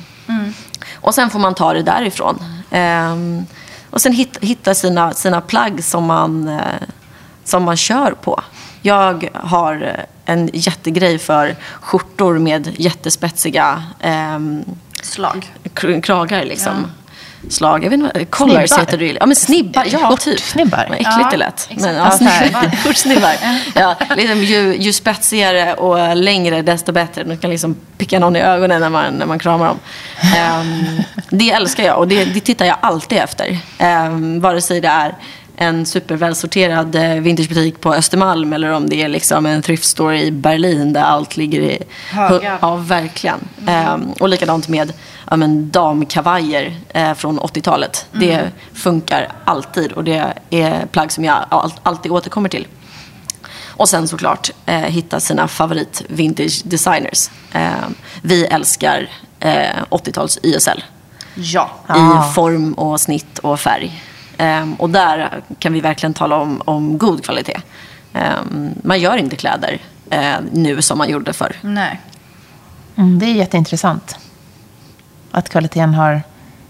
Och 0.93 1.15
sen 1.15 1.29
får 1.29 1.39
man 1.39 1.55
ta 1.55 1.73
det 1.73 1.83
därifrån. 1.83 2.43
Ehm, 2.71 3.45
och 3.89 4.01
sen 4.01 4.13
hitta, 4.13 4.39
hitta 4.41 4.75
sina, 4.75 5.13
sina 5.13 5.41
plagg 5.41 5.83
som 5.83 6.05
man, 6.05 6.47
eh, 6.47 6.87
som 7.43 7.63
man 7.63 7.77
kör 7.77 8.11
på. 8.11 8.41
Jag 8.81 9.29
har 9.33 9.95
en 10.25 10.49
jättegrej 10.53 11.17
för 11.19 11.55
skjortor 11.81 12.39
med 12.39 12.69
jättespetsiga 12.77 13.83
ehm, 13.99 14.63
Slag. 15.03 15.51
kr- 15.63 16.01
kragar. 16.01 16.43
Liksom. 16.45 16.91
Slag, 17.49 17.83
jag 17.83 17.89
vet 17.89 17.99
inte 17.99 18.25
collars 18.25 18.69
Snibbar. 18.69 18.79
heter 18.85 18.97
det. 18.97 19.17
Ja, 19.19 19.25
men 19.25 19.35
snibbar. 19.35 19.83
Ja, 19.91 20.17
typ. 20.17 20.39
Skjortsnibbar. 20.39 20.85
Vad 20.89 20.97
äckligt 20.97 21.09
Ja, 21.21 21.27
det 21.31 21.37
lät. 21.37 21.69
Men, 21.77 21.95
Ja, 21.95 22.03
ja, 22.05 22.11
snibbar. 22.11 22.93
snibbar. 22.93 23.33
Ja, 23.75 23.95
liksom, 24.17 24.39
ju, 24.43 24.75
ju 24.77 24.93
spetsigare 24.93 25.73
och 25.73 26.15
längre 26.15 26.61
desto 26.61 26.91
bättre. 26.91 27.23
Du 27.23 27.37
kan 27.37 27.49
liksom 27.49 27.75
picka 27.97 28.19
någon 28.19 28.35
i 28.35 28.39
ögonen 28.41 28.81
när 28.81 28.89
man, 28.89 29.13
när 29.13 29.25
man 29.25 29.39
kramar 29.39 29.65
dem. 29.67 29.79
Ehm, 30.37 31.01
det 31.29 31.51
älskar 31.51 31.83
jag 31.83 31.97
och 31.97 32.07
det, 32.07 32.25
det 32.25 32.39
tittar 32.39 32.65
jag 32.65 32.77
alltid 32.81 33.17
efter. 33.17 33.57
Um, 33.79 34.39
vare 34.41 34.61
sig 34.61 34.81
det 34.81 34.87
är 34.87 35.15
en 35.61 35.85
supervälsorterad 35.85 36.95
eh, 36.95 37.13
vintagebutik 37.21 37.81
på 37.81 37.93
Östermalm 37.93 38.53
eller 38.53 38.71
om 38.71 38.89
det 38.89 39.01
är 39.01 39.07
liksom 39.07 39.45
en 39.45 39.61
thrift 39.61 39.83
store 39.83 40.21
i 40.21 40.31
Berlin 40.31 40.93
där 40.93 41.01
allt 41.01 41.37
ligger 41.37 41.61
i 41.61 41.79
Högar. 42.09 42.57
Ja, 42.61 42.75
verkligen. 42.75 43.39
Ehm, 43.67 44.11
och 44.19 44.29
likadant 44.29 44.67
med 44.67 44.93
ja, 45.29 45.37
men, 45.37 45.71
damkavajer 45.71 46.75
eh, 46.89 47.13
från 47.13 47.39
80-talet. 47.39 48.05
Det 48.11 48.49
funkar 48.73 49.31
alltid 49.45 49.91
och 49.91 50.03
det 50.03 50.33
är 50.49 50.85
plagg 50.85 51.11
som 51.11 51.23
jag 51.23 51.45
all, 51.49 51.73
alltid 51.83 52.11
återkommer 52.11 52.49
till. 52.49 52.67
Och 53.67 53.89
sen 53.89 54.07
såklart 54.07 54.51
eh, 54.65 54.75
hitta 54.75 55.19
sina 55.19 55.47
favorit 55.47 56.03
vintage 56.07 56.61
designers. 56.65 57.29
Ehm, 57.53 57.95
vi 58.21 58.45
älskar 58.45 59.09
eh, 59.39 59.83
80-tals 59.89 60.39
YSL 60.43 60.83
Ja. 61.35 61.69
Ah. 61.87 62.29
i 62.29 62.33
form 62.33 62.73
och 62.73 63.01
snitt 63.01 63.39
och 63.39 63.59
färg. 63.59 64.03
Ehm, 64.41 64.73
och 64.73 64.89
där 64.89 65.41
kan 65.59 65.73
vi 65.73 65.81
verkligen 65.81 66.13
tala 66.13 66.35
om, 66.35 66.61
om 66.65 66.97
god 66.97 67.23
kvalitet. 67.23 67.61
Ehm, 68.13 68.69
man 68.83 68.99
gör 68.99 69.17
inte 69.17 69.35
kläder 69.35 69.81
eh, 70.09 70.35
nu 70.51 70.81
som 70.81 70.97
man 70.97 71.09
gjorde 71.09 71.33
förr. 71.33 71.55
Nej. 71.61 72.01
Mm, 72.95 73.19
det 73.19 73.25
är 73.25 73.33
jätteintressant. 73.33 74.17
Att 75.31 75.49
kvaliteten 75.49 75.93
har 75.93 76.21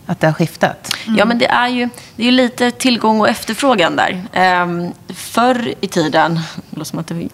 Att 0.06 0.20
det 0.20 0.28
har 0.28 0.34
skiftat? 0.34 0.96
Ja, 1.18 1.26
men 1.26 1.38
det 1.38 1.48
är 1.48 1.68
ju 1.68 1.90
det 2.16 2.24
är 2.24 2.26
ju 2.26 2.32
lite 2.32 2.72
tillgång 2.72 3.20
och 3.20 3.30
efterfrågan 3.30 3.96
där. 3.96 4.24
Ehm, 4.34 4.92
förr 5.10 5.74
i 5.82 5.88
tiden, 5.88 6.40
det 6.70 6.78
låter 6.78 6.90
som 6.90 7.00
att 7.00 7.08
det 7.08 7.30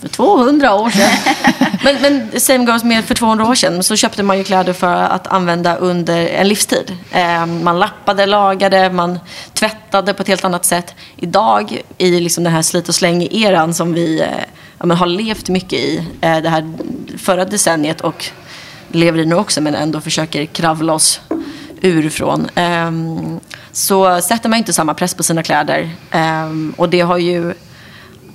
för 0.00 0.08
200 0.08 0.74
år 0.74 0.90
sedan. 0.90 1.34
men, 1.84 2.02
men 2.02 2.40
same 2.40 2.64
goes 2.64 2.84
med 2.84 3.04
för 3.04 3.14
200 3.14 3.46
år 3.46 3.54
sedan. 3.54 3.82
Så 3.82 3.96
köpte 3.96 4.22
man 4.22 4.38
ju 4.38 4.44
kläder 4.44 4.72
för 4.72 4.94
att 4.94 5.26
använda 5.26 5.76
under 5.76 6.26
en 6.26 6.48
livstid. 6.48 6.96
Ehm, 7.12 7.64
man 7.64 7.78
lappade, 7.78 8.26
lagade, 8.26 8.90
man 8.90 9.18
tvättade 9.54 10.14
på 10.14 10.22
ett 10.22 10.28
helt 10.28 10.44
annat 10.44 10.64
sätt. 10.64 10.94
Idag 11.16 11.82
i 11.98 12.20
liksom 12.20 12.44
den 12.44 12.52
här 12.52 12.62
slit 12.62 12.88
och 12.88 12.94
släng-eran 12.94 13.74
som 13.74 13.92
vi 13.92 14.20
eh, 14.20 14.26
ja, 14.78 14.94
har 14.94 15.06
levt 15.06 15.48
mycket 15.48 15.78
i 15.78 16.06
eh, 16.20 16.38
det 16.38 16.48
här 16.48 16.72
förra 17.18 17.44
decenniet 17.44 18.00
och 18.00 18.24
lever 18.88 19.18
i 19.18 19.26
nu 19.26 19.34
också 19.34 19.60
men 19.60 19.74
ändå 19.74 20.00
försöker 20.00 20.46
kravla 20.46 20.92
oss 20.92 21.20
ur 21.80 22.10
från. 22.10 22.48
Ehm, 22.54 23.40
så 23.72 24.20
sätter 24.20 24.48
man 24.48 24.58
inte 24.58 24.72
samma 24.72 24.94
press 24.94 25.14
på 25.14 25.22
sina 25.22 25.42
kläder. 25.42 25.90
Ehm, 26.10 26.74
och 26.76 26.88
det 26.88 27.00
har 27.00 27.18
ju 27.18 27.54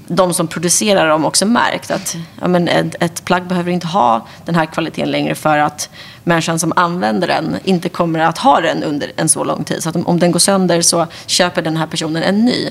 de 0.07 0.33
som 0.33 0.47
producerar 0.47 1.09
dem 1.09 1.25
också 1.25 1.45
märkt 1.45 1.91
att 1.91 2.15
ja, 2.41 2.47
men 2.47 2.67
ett, 2.67 2.95
ett 2.99 3.25
plagg 3.25 3.47
behöver 3.47 3.71
inte 3.71 3.87
ha 3.87 4.27
den 4.45 4.55
här 4.55 4.65
kvaliteten 4.65 5.11
längre 5.11 5.35
för 5.35 5.57
att 5.57 5.89
människan 6.23 6.59
som 6.59 6.73
använder 6.75 7.27
den 7.27 7.57
inte 7.63 7.89
kommer 7.89 8.19
att 8.19 8.37
ha 8.37 8.61
den 8.61 8.83
under 8.83 9.11
en 9.15 9.29
så 9.29 9.43
lång 9.43 9.63
tid. 9.63 9.83
Så 9.83 9.91
om, 9.91 10.07
om 10.07 10.19
den 10.19 10.31
går 10.31 10.39
sönder 10.39 10.81
så 10.81 11.07
köper 11.25 11.61
den 11.61 11.77
här 11.77 11.87
personen 11.87 12.23
en 12.23 12.45
ny. 12.45 12.69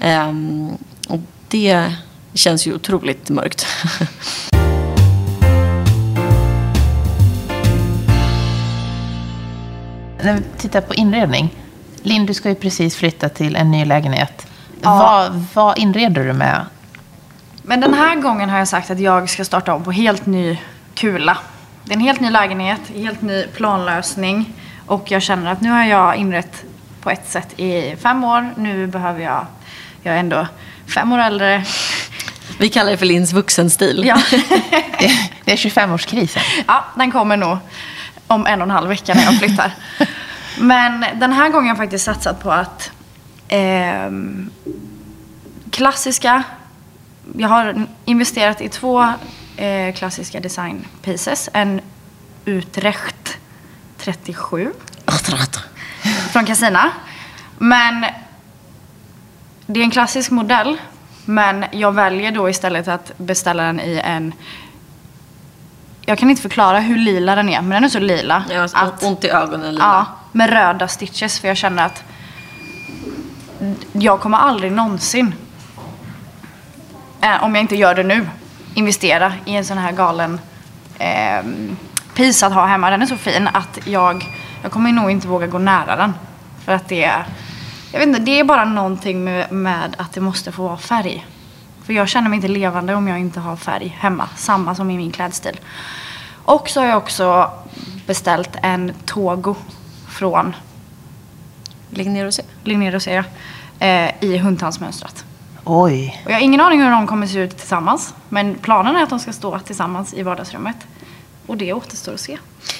Ehm, 0.00 0.70
och 1.08 1.18
det 1.48 1.92
känns 2.34 2.66
ju 2.66 2.74
otroligt 2.74 3.28
mörkt. 3.28 3.66
När 10.24 10.34
vi 10.34 10.42
tittar 10.58 10.80
på 10.80 10.94
inredning. 10.94 11.54
Linn, 12.02 12.26
du 12.26 12.34
ska 12.34 12.48
ju 12.48 12.54
precis 12.54 12.96
flytta 12.96 13.28
till 13.28 13.56
en 13.56 13.70
ny 13.70 13.84
lägenhet. 13.84 14.46
Ja. 14.82 14.98
Vad, 14.98 15.44
vad 15.54 15.78
inreder 15.78 16.24
du 16.24 16.32
med? 16.32 16.66
Men 17.62 17.80
den 17.80 17.94
här 17.94 18.16
gången 18.16 18.50
har 18.50 18.58
jag 18.58 18.68
sagt 18.68 18.90
att 18.90 19.00
jag 19.00 19.30
ska 19.30 19.44
starta 19.44 19.74
om 19.74 19.84
på 19.84 19.92
helt 19.92 20.26
ny 20.26 20.58
kula. 20.94 21.38
Det 21.84 21.92
är 21.92 21.96
en 21.96 22.02
helt 22.02 22.20
ny 22.20 22.30
lägenhet, 22.30 22.80
helt 22.94 23.22
ny 23.22 23.46
planlösning. 23.46 24.52
Och 24.86 25.10
jag 25.10 25.22
känner 25.22 25.52
att 25.52 25.60
nu 25.60 25.70
har 25.70 25.84
jag 25.84 26.16
inrett 26.16 26.64
på 27.00 27.10
ett 27.10 27.30
sätt 27.30 27.60
i 27.60 27.96
fem 28.02 28.24
år. 28.24 28.50
Nu 28.56 28.86
behöver 28.86 29.20
jag, 29.20 29.46
jag 30.02 30.14
är 30.14 30.18
ändå 30.18 30.46
fem 30.94 31.12
år 31.12 31.18
äldre. 31.18 31.64
Vi 32.58 32.68
kallar 32.68 32.90
det 32.90 32.96
för 32.96 33.06
Linns 33.06 33.32
vuxenstil. 33.32 34.02
Ja, 34.06 34.18
Det, 34.30 35.10
det 35.44 35.52
är 35.52 35.56
25-årskrisen. 35.56 36.40
ja 36.66 36.84
den 36.96 37.10
kommer 37.12 37.36
nog 37.36 37.58
om 38.26 38.46
en 38.46 38.60
och 38.60 38.66
en 38.66 38.70
halv 38.70 38.88
vecka 38.88 39.14
när 39.14 39.22
jag 39.24 39.38
flyttar. 39.38 39.70
Men 40.58 41.04
den 41.14 41.32
här 41.32 41.48
gången 41.48 41.66
har 41.66 41.68
jag 41.68 41.76
faktiskt 41.76 42.04
satsat 42.04 42.42
på 42.42 42.52
att 42.52 42.90
ehm, 43.52 44.50
klassiska 45.70 46.44
jag 47.36 47.48
har 47.48 47.86
investerat 48.04 48.60
i 48.60 48.68
två 48.68 49.02
eh, 49.56 49.94
klassiska 49.94 50.40
design 50.40 50.86
pieces. 51.02 51.48
En 51.52 51.80
Utrecht 52.44 53.38
37 53.98 54.72
från 56.32 56.46
Casina. 56.46 56.90
Men 57.58 58.04
det 59.66 59.80
är 59.80 59.84
en 59.84 59.90
klassisk 59.90 60.30
modell. 60.30 60.76
Men 61.24 61.64
jag 61.70 61.92
väljer 61.92 62.32
då 62.32 62.50
istället 62.50 62.88
att 62.88 63.18
beställa 63.18 63.62
den 63.62 63.80
i 63.80 64.00
en... 64.04 64.32
Jag 66.06 66.18
kan 66.18 66.30
inte 66.30 66.42
förklara 66.42 66.80
hur 66.80 66.96
lila 66.96 67.34
den 67.34 67.48
är, 67.48 67.62
men 67.62 67.70
den 67.70 67.84
är 67.84 67.88
så 67.88 67.98
lila. 67.98 68.44
Jag 68.50 68.60
har 68.60 68.70
att, 68.74 69.02
ont 69.02 69.24
i 69.24 69.28
ögonen 69.28 69.74
lila. 69.74 69.84
ja, 69.84 70.06
med 70.32 70.50
röda 70.50 70.88
stitches. 70.88 71.40
För 71.40 71.48
jag 71.48 71.56
känner 71.56 71.86
att 71.86 72.04
jag 73.92 74.20
kommer 74.20 74.38
aldrig 74.38 74.72
någonsin 74.72 75.34
eh, 77.20 77.44
om 77.44 77.54
jag 77.54 77.64
inte 77.64 77.76
gör 77.76 77.94
det 77.94 78.02
nu, 78.02 78.28
investera 78.74 79.32
i 79.44 79.56
en 79.56 79.64
sån 79.64 79.78
här 79.78 79.92
galen 79.92 80.40
eh, 80.98 81.44
piece 82.14 82.46
att 82.46 82.52
ha 82.52 82.66
hemma. 82.66 82.90
Den 82.90 83.02
är 83.02 83.06
så 83.06 83.16
fin 83.16 83.48
att 83.52 83.78
jag, 83.84 84.26
jag 84.62 84.72
kommer 84.72 84.92
nog 84.92 85.10
inte 85.10 85.28
våga 85.28 85.46
gå 85.46 85.58
nära 85.58 85.96
den. 85.96 86.14
För 86.64 86.72
att 86.72 86.88
det 86.88 87.04
är, 87.04 87.26
jag 87.92 87.98
vet 87.98 88.08
inte, 88.08 88.20
det 88.20 88.40
är 88.40 88.44
bara 88.44 88.64
någonting 88.64 89.24
med, 89.24 89.52
med 89.52 89.96
att 89.98 90.12
det 90.12 90.20
måste 90.20 90.52
få 90.52 90.62
vara 90.62 90.76
färg. 90.76 91.26
För 91.84 91.92
jag 91.92 92.08
känner 92.08 92.28
mig 92.28 92.36
inte 92.36 92.48
levande 92.48 92.94
om 92.94 93.08
jag 93.08 93.18
inte 93.18 93.40
har 93.40 93.56
färg 93.56 93.96
hemma. 94.00 94.28
Samma 94.36 94.74
som 94.74 94.90
i 94.90 94.96
min 94.96 95.12
klädstil. 95.12 95.60
Och 96.44 96.68
så 96.68 96.80
har 96.80 96.86
jag 96.86 96.98
också 96.98 97.50
beställt 98.06 98.56
en 98.62 98.92
Togo 99.04 99.54
från 100.08 100.54
Lägg 101.94 102.10
ner 102.10 102.26
och 102.26 102.34
se. 102.34 102.42
Linné 102.64 102.90
Rosé 102.90 103.24
eh, 103.78 104.24
i 104.24 104.38
hundtandsmönstrat. 104.38 105.24
Oj. 105.64 106.22
Och 106.24 106.30
jag 106.30 106.36
har 106.36 106.42
ingen 106.42 106.60
aning 106.60 106.82
hur 106.82 106.90
de 106.90 107.06
kommer 107.06 107.26
se 107.26 107.38
ut 107.38 107.58
tillsammans. 107.58 108.14
Men 108.28 108.54
planen 108.54 108.96
är 108.96 109.02
att 109.02 109.10
de 109.10 109.18
ska 109.18 109.32
stå 109.32 109.58
tillsammans 109.58 110.14
i 110.14 110.22
vardagsrummet. 110.22 110.76
Och 111.46 111.56
det 111.56 111.72
återstår 111.72 112.14
att 112.14 112.20
se. 112.20 112.38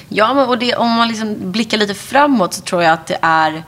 Ja, 0.09 0.33
men 0.33 0.49
och 0.49 0.57
det, 0.57 0.75
om 0.75 0.91
man 0.91 1.07
liksom 1.07 1.51
blickar 1.51 1.77
lite 1.77 1.93
framåt 1.93 2.53
så 2.53 2.61
tror 2.61 2.83
jag 2.83 2.93
att 2.93 3.07
det 3.07 3.17
är 3.21 3.63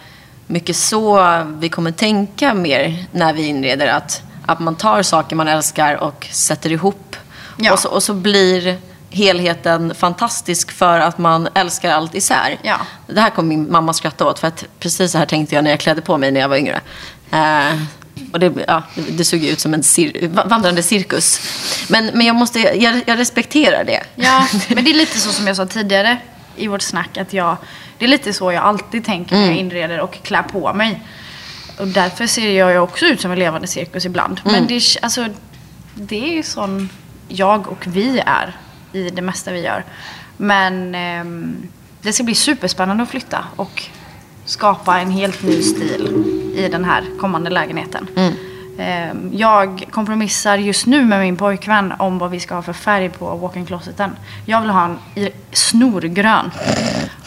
mycket 0.48 0.76
så 0.76 1.44
vi 1.60 1.70
kommer 1.70 1.92
tänka 1.92 2.54
mer 2.54 3.06
när 3.12 3.34
vi 3.34 3.48
inreder. 3.48 3.88
Att, 3.88 4.24
att 4.46 4.60
man 4.60 4.76
tar 4.76 5.04
saker 5.04 5.36
man 5.36 5.48
älskar 5.48 5.96
och 5.96 6.28
sätter 6.32 6.72
ihop. 6.72 7.16
Ja. 7.58 7.74
Och, 7.74 7.80
så, 7.80 7.90
och 7.90 8.04
så 8.04 8.14
blir 8.14 8.78
helheten 9.10 9.96
fantastisk 9.96 10.72
för 10.72 11.00
att 11.00 11.18
man 11.18 11.48
älskar 11.54 11.92
allt 11.92 12.16
isär. 12.16 12.58
Ja. 12.62 12.78
Det 13.08 13.22
här 13.22 13.30
kommer 13.30 13.50
min 13.50 13.72
mamma 13.72 13.94
skratta 13.94 14.26
åt 14.26 14.40
för 14.40 14.48
att 14.48 14.66
precis 14.80 15.12
så 15.12 15.18
här 15.18 15.26
tänkte 15.26 15.56
jag 15.56 15.64
när 15.64 15.72
jag 15.72 15.80
klädde 15.80 16.02
på 16.02 16.18
mig 16.18 16.32
när 16.32 16.40
jag 16.42 16.50
var 16.50 16.58
yngre. 16.58 16.82
Eh, 17.32 17.80
och 18.34 18.40
det, 18.40 18.54
ja, 18.68 18.84
det, 19.10 19.26
såg 19.26 19.40
ju 19.40 19.50
ut 19.50 19.60
som 19.60 19.74
en 19.74 19.84
cir 19.84 20.28
vandrande 20.48 20.84
cirkus. 20.84 21.40
Men, 21.90 22.06
men 22.14 22.26
jag, 22.26 22.36
måste, 22.36 22.60
jag, 22.60 23.02
jag 23.06 23.20
respekterar 23.20 23.84
det. 23.84 24.04
Ja, 24.16 24.48
men 24.76 24.84
det 24.84 24.92
är 24.92 24.96
lite 24.96 25.20
så 25.20 25.30
som 25.32 25.48
jag 25.48 25.56
sa 25.56 25.66
tidigare 25.66 26.18
i 26.56 26.68
vårt 26.68 26.82
snack. 26.82 27.18
Att 27.18 27.34
jag, 27.34 27.58
det 27.98 28.06
är 28.06 28.10
lite 28.10 28.34
så 28.34 28.52
jag 28.52 28.64
alltid 28.64 29.06
tänker 29.06 29.36
när 29.36 29.46
jag 29.46 29.56
inreder 29.56 30.00
och 30.00 30.20
klär 30.24 30.42
på 30.44 30.74
mig. 30.74 31.02
Och 31.80 31.88
därför 31.88 32.28
ser 32.28 32.52
jag 32.52 32.72
ju 32.72 32.80
också 32.80 33.06
ut 33.06 33.22
som 33.22 33.32
en 33.32 33.40
levande 33.40 33.68
cirkus 33.68 34.06
ibland. 34.06 34.42
Men 34.44 34.68
det, 34.68 34.76
är- 34.76 35.04
alltså, 35.04 35.26
det 35.94 36.30
är 36.30 36.34
ju 36.34 36.44
sån 36.44 36.90
jag 37.28 37.68
och 37.68 37.84
vi 37.88 38.20
är 38.26 38.58
i 38.96 39.10
det 39.10 39.22
mesta 39.22 39.52
vi 39.52 39.60
gör. 39.62 39.84
Men 40.38 40.96
ehm, 40.96 41.56
det 42.02 42.14
ska 42.14 42.24
bli 42.24 42.36
superspännande 42.36 43.04
att 43.04 43.10
flytta 43.10 43.46
och 43.56 43.84
skapa 44.46 45.00
en 45.00 45.12
helt 45.12 45.44
ny 45.44 45.62
stil 45.62 46.08
i 46.58 46.68
den 46.70 46.86
här 46.86 47.04
kommande 47.20 47.50
lägenheten. 47.50 48.08
Ehm, 48.80 49.32
Jag 49.34 49.84
kompromissar 49.92 50.58
just 50.58 50.86
nu 50.86 51.06
med 51.06 51.20
min 51.20 51.38
pojkvän 51.38 51.94
om 52.00 52.18
vad 52.20 52.32
vi 52.32 52.40
ska 52.40 52.56
ha 52.56 52.62
för 52.62 52.74
färg 52.74 53.10
på 53.10 53.36
walk-in 53.36 53.66
closeten. 53.66 54.12
Jag 54.46 54.62
vill 54.62 54.70
ha 54.70 54.86
en 54.86 54.98
snorgrön. 55.52 56.52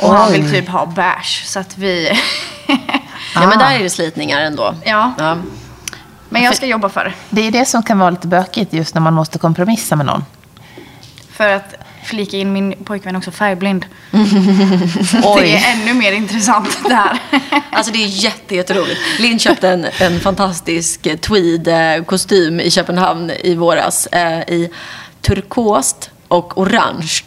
Och 0.00 0.14
han 0.14 0.32
vill 0.32 0.50
typ 0.50 0.68
ha 0.68 0.86
beige. 0.86 1.42
Så 1.46 1.58
att 1.60 1.78
vi... 1.78 2.12
Ja, 3.34 3.46
men 3.48 3.58
där 3.58 3.74
är 3.78 3.82
det 3.82 3.90
slitningar 3.90 4.40
ändå. 4.40 4.74
ja, 4.84 5.12
Ja. 5.18 5.36
men 6.28 6.42
jag 6.42 6.56
ska 6.56 6.66
jobba 6.66 6.88
för 6.88 7.04
det. 7.04 7.12
Det 7.30 7.40
är 7.46 7.50
det 7.50 7.64
som 7.64 7.82
kan 7.82 7.98
vara 7.98 8.10
lite 8.10 8.26
bökigt 8.26 8.72
just 8.72 8.94
när 8.94 9.00
man 9.02 9.14
måste 9.14 9.38
kompromissa 9.38 9.96
med 9.96 10.06
någon. 10.06 10.24
För 11.38 11.48
att 11.48 11.74
flika 12.04 12.36
in 12.36 12.52
min 12.52 12.84
pojkvän 12.84 13.14
är 13.14 13.18
också 13.18 13.30
färgblind. 13.30 13.86
Det 14.10 15.56
är 15.56 15.72
ännu 15.72 15.94
mer 15.94 16.12
intressant 16.12 16.78
det 16.88 16.94
här. 16.94 17.18
Alltså 17.72 17.92
det 17.92 18.04
är 18.04 18.06
jätte, 18.06 18.54
jätteroligt. 18.56 19.00
Linn 19.18 19.38
köpte 19.38 19.68
en, 19.68 19.86
en 20.00 20.20
fantastisk 20.20 21.06
eh, 21.06 21.16
tweed-kostym 21.16 22.60
i 22.60 22.70
Köpenhamn 22.70 23.30
i 23.30 23.54
våras. 23.54 24.06
Eh, 24.06 24.40
I 24.40 24.70
turkost 25.22 26.10
och 26.28 26.58
orange. 26.58 27.20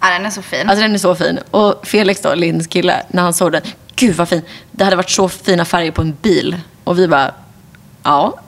ja, 0.00 0.10
den 0.10 0.26
är 0.26 0.30
så 0.30 0.42
fin. 0.42 0.68
Alltså 0.68 0.82
den 0.82 0.94
är 0.94 0.98
så 0.98 1.14
fin. 1.14 1.38
Och 1.50 1.86
Felix 1.86 2.20
då, 2.20 2.34
Linns 2.34 2.66
kille, 2.66 3.02
när 3.08 3.22
han 3.22 3.34
såg 3.34 3.52
den. 3.52 3.62
Gud 3.96 4.16
vad 4.16 4.28
fin. 4.28 4.42
Det 4.70 4.84
hade 4.84 4.96
varit 4.96 5.10
så 5.10 5.28
fina 5.28 5.64
färger 5.64 5.90
på 5.90 6.02
en 6.02 6.16
bil. 6.22 6.56
Och 6.84 6.98
vi 6.98 7.08
bara, 7.08 7.34
ja. 8.02 8.40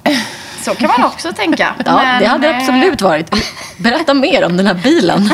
Så 0.63 0.75
kan 0.75 0.89
man 0.89 1.05
också 1.05 1.33
tänka. 1.33 1.75
Ja, 1.87 1.97
Men, 1.97 2.23
det 2.23 2.27
hade 2.29 2.49
eh, 2.49 2.57
absolut 2.57 3.03
varit. 3.03 3.31
Berätta 3.79 4.15
mer 4.15 4.45
om 4.45 4.57
den 4.57 4.67
här 4.67 4.75
bilen. 4.75 5.31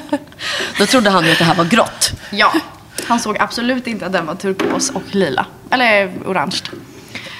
Då 0.78 0.86
trodde 0.86 1.10
han 1.10 1.24
ju 1.24 1.32
att 1.32 1.38
det 1.38 1.44
här 1.44 1.54
var 1.54 1.64
grått. 1.64 2.12
Ja, 2.30 2.52
han 3.08 3.20
såg 3.20 3.36
absolut 3.38 3.86
inte 3.86 4.06
att 4.06 4.12
den 4.12 4.26
var 4.26 4.34
turkos 4.34 4.90
och 4.90 5.02
lila. 5.10 5.46
Eller 5.70 6.12
orange. 6.26 6.56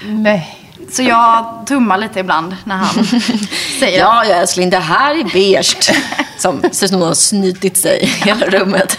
Nej. 0.04 0.60
Så 0.92 1.02
jag 1.02 1.62
tummar 1.66 1.98
lite 1.98 2.20
ibland 2.20 2.56
när 2.64 2.76
han 2.76 3.04
säger 3.80 3.98
Ja, 3.98 4.24
ja 4.24 4.34
älskling, 4.34 4.70
det 4.70 4.78
här 4.78 5.14
är 5.14 5.24
beige. 5.24 5.92
Som 6.38 6.60
ser 6.60 6.68
ut 6.68 6.90
som 6.90 6.98
någon 6.98 7.08
har 7.08 7.14
snytit 7.14 7.76
sig 7.76 8.00
i 8.02 8.06
hela 8.06 8.46
rummet. 8.46 8.98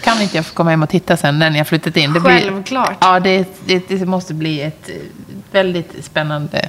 Kan 0.00 0.22
inte 0.22 0.36
jag 0.36 0.46
få 0.46 0.54
komma 0.54 0.70
hem 0.70 0.82
och 0.82 0.88
titta 0.88 1.16
sen 1.16 1.38
när 1.38 1.50
ni 1.50 1.58
har 1.58 1.64
flyttat 1.64 1.96
in? 1.96 2.12
Det 2.12 2.20
Självklart. 2.20 2.96
ja, 3.00 3.20
det, 3.20 3.48
det, 3.66 3.88
det 3.88 4.06
måste 4.06 4.34
bli 4.34 4.60
ett 4.62 4.90
väldigt 5.52 6.04
spännande 6.04 6.68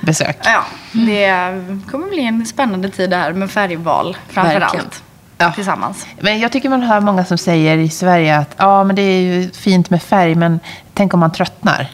besök. 0.00 0.36
Ja, 0.44 0.64
det 0.92 1.54
kommer 1.90 2.08
bli 2.08 2.24
en 2.26 2.46
spännande 2.46 2.88
tid 2.90 3.12
här 3.12 3.32
med 3.32 3.50
färgval 3.50 4.16
framför 4.28 4.60
Verkligen. 4.60 4.84
allt. 4.86 5.02
Ja. 5.38 5.52
tillsammans. 5.52 6.06
Men 6.20 6.38
jag 6.40 6.52
tycker 6.52 6.68
man 6.68 6.82
hör 6.82 7.00
många 7.00 7.24
som 7.24 7.38
säger 7.38 7.78
i 7.78 7.88
Sverige 7.88 8.36
att 8.38 8.54
ja, 8.56 8.84
men 8.84 8.96
det 8.96 9.02
är 9.02 9.20
ju 9.20 9.50
fint 9.50 9.90
med 9.90 10.02
färg, 10.02 10.34
men 10.34 10.60
tänk 10.94 11.14
om 11.14 11.20
man 11.20 11.32
tröttnar. 11.32 11.88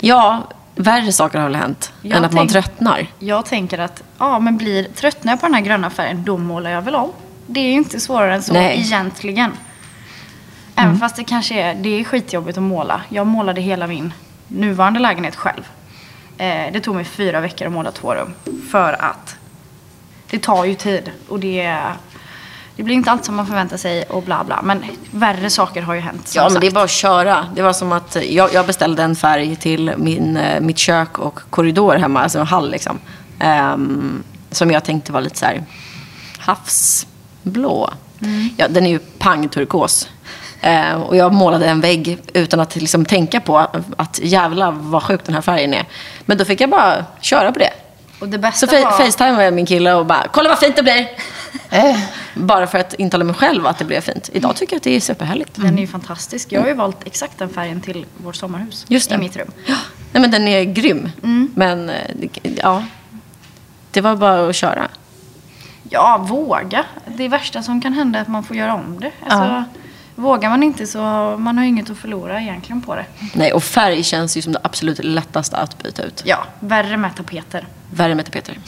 Ja, 0.00 0.42
värre 0.74 1.12
saker 1.12 1.38
har 1.38 1.46
väl 1.48 1.56
hänt 1.56 1.92
Jag 2.02 2.16
än 2.18 2.24
att 2.24 2.32
man 2.32 2.48
tröttnar. 2.48 3.06
Jag 3.18 3.46
tänker 3.46 3.78
att, 3.78 4.02
ja 4.18 4.38
men 4.38 4.56
blir, 4.56 4.84
tröttnar 4.94 5.32
jag 5.32 5.40
på 5.40 5.46
den 5.46 5.54
här 5.54 5.60
gröna 5.62 5.90
färgen, 5.90 6.24
då 6.24 6.36
målar 6.38 6.70
jag 6.70 6.82
väl 6.82 6.94
om. 6.94 7.10
Det 7.46 7.60
är 7.60 7.64
ju 7.64 7.72
inte 7.72 8.00
svårare 8.00 8.34
än 8.34 8.42
så 8.42 8.52
Nej. 8.52 8.80
egentligen. 8.80 9.52
Även 10.76 10.98
fast 10.98 11.16
det 11.16 11.24
kanske 11.24 11.54
är, 11.54 11.74
det 11.74 12.00
är 12.00 12.04
skitjobbigt 12.04 12.58
att 12.58 12.64
måla. 12.64 13.00
Jag 13.08 13.26
målade 13.26 13.60
hela 13.60 13.86
min 13.86 14.12
nuvarande 14.48 15.00
lägenhet 15.00 15.36
själv. 15.36 15.62
Eh, 16.38 16.72
det 16.72 16.80
tog 16.80 16.94
mig 16.94 17.04
fyra 17.04 17.40
veckor 17.40 17.66
att 17.66 17.72
måla 17.72 17.90
två 17.90 18.14
rum. 18.14 18.34
För 18.70 18.92
att 18.92 19.36
det 20.30 20.38
tar 20.38 20.64
ju 20.64 20.74
tid. 20.74 21.10
Och 21.28 21.40
det, 21.40 21.78
det 22.76 22.82
blir 22.82 22.94
inte 22.94 23.10
allt 23.10 23.24
som 23.24 23.34
man 23.34 23.46
förväntar 23.46 23.76
sig 23.76 24.02
och 24.02 24.22
bla 24.22 24.44
bla. 24.44 24.62
Men 24.62 24.84
värre 25.10 25.50
saker 25.50 25.82
har 25.82 25.94
ju 25.94 26.00
hänt. 26.00 26.32
Ja, 26.34 26.42
men 26.42 26.50
sagt. 26.50 26.60
det 26.60 26.66
är 26.66 26.70
bara 26.70 26.84
att 26.84 26.90
köra. 26.90 27.46
Det 27.54 27.62
var 27.62 27.72
som 27.72 27.92
att 27.92 28.16
jag, 28.28 28.54
jag 28.54 28.66
beställde 28.66 29.02
en 29.02 29.16
färg 29.16 29.56
till 29.56 29.92
min, 29.96 30.36
eh, 30.36 30.60
mitt 30.60 30.78
kök 30.78 31.18
och 31.18 31.40
korridor 31.50 31.96
hemma, 31.96 32.22
alltså 32.22 32.38
en 32.38 32.46
hall 32.46 32.70
liksom. 32.70 32.98
Ehm, 33.38 34.22
som 34.50 34.70
jag 34.70 34.84
tänkte 34.84 35.12
var 35.12 35.20
lite 35.20 35.38
så 35.38 35.46
här 35.46 35.64
havsblå. 37.44 37.90
Ja, 38.56 38.68
den 38.68 38.86
är 38.86 38.90
ju 38.90 38.98
pangturkos. 38.98 40.08
Eh, 40.60 40.94
och 40.94 41.16
jag 41.16 41.32
målade 41.34 41.66
en 41.66 41.80
vägg 41.80 42.18
utan 42.32 42.60
att 42.60 42.76
liksom 42.76 43.04
tänka 43.04 43.40
på 43.40 43.58
att 43.96 44.20
jävla 44.22 44.70
vad 44.70 45.02
sjuk 45.02 45.20
den 45.24 45.34
här 45.34 45.42
färgen 45.42 45.74
är. 45.74 45.84
Men 46.26 46.38
då 46.38 46.44
fick 46.44 46.60
jag 46.60 46.70
bara 46.70 47.04
köra 47.20 47.52
på 47.52 47.58
det. 47.58 47.70
Och 48.20 48.28
det 48.28 48.38
bästa 48.38 48.66
Så 48.66 48.76
fa- 48.76 48.82
var... 48.84 48.90
facetimade 48.90 49.44
jag 49.44 49.54
min 49.54 49.66
kille 49.66 49.92
och 49.94 50.06
bara, 50.06 50.26
kolla 50.32 50.48
vad 50.48 50.58
fint 50.58 50.76
det 50.76 50.82
blir! 50.82 51.08
Eh, 51.70 51.98
Bara 52.34 52.66
för 52.66 52.78
att 52.78 52.94
intala 52.94 53.24
mig 53.24 53.34
själv 53.34 53.66
att 53.66 53.78
det 53.78 53.84
blev 53.84 54.00
fint. 54.00 54.30
Idag 54.32 54.56
tycker 54.56 54.72
jag 54.74 54.78
att 54.78 54.82
det 54.82 54.96
är 54.96 55.00
superhärligt. 55.00 55.50
Den 55.54 55.76
är 55.76 55.80
ju 55.80 55.86
fantastisk. 55.86 56.52
Jag 56.52 56.60
har 56.60 56.68
ju 56.68 56.74
valt 56.74 56.96
exakt 57.04 57.38
den 57.38 57.48
färgen 57.48 57.80
till 57.80 58.06
vårt 58.16 58.36
sommarhus. 58.36 58.84
Just 58.88 59.08
det. 59.08 59.14
I 59.14 59.18
mitt 59.18 59.36
rum. 59.36 59.50
Ja, 59.66 59.74
nej 60.12 60.20
men 60.20 60.30
den 60.30 60.48
är 60.48 60.64
grym. 60.64 61.08
Mm. 61.22 61.50
Men 61.54 61.88
eh, 61.90 61.96
ja, 62.62 62.84
det 63.90 64.00
var 64.00 64.16
bara 64.16 64.48
att 64.48 64.56
köra. 64.56 64.88
Ja, 65.90 66.18
våga. 66.28 66.84
Det 67.06 67.28
värsta 67.28 67.62
som 67.62 67.80
kan 67.80 67.92
hända 67.92 68.18
är 68.18 68.22
att 68.22 68.28
man 68.28 68.44
får 68.44 68.56
göra 68.56 68.74
om 68.74 69.00
det. 69.00 69.10
Alltså, 69.22 69.38
Ja. 69.54 69.64
Vågar 70.16 70.50
man 70.50 70.62
inte 70.62 70.86
så 70.86 70.98
man 71.38 71.58
har 71.58 71.64
inget 71.64 71.90
att 71.90 71.98
förlora 71.98 72.40
egentligen 72.40 72.80
på 72.80 72.94
det. 72.94 73.04
Nej, 73.34 73.52
och 73.52 73.62
färg 73.64 74.02
känns 74.02 74.36
ju 74.36 74.42
som 74.42 74.52
det 74.52 74.60
absolut 74.62 75.04
lättaste 75.04 75.56
att 75.56 75.82
byta 75.82 76.02
ut. 76.02 76.22
Ja, 76.26 76.44
värre 76.60 76.96
med 76.96 77.16
tapeter. 77.16 77.66
Värre 77.90 78.14
med 78.14 78.24
tapeter. 78.24 78.58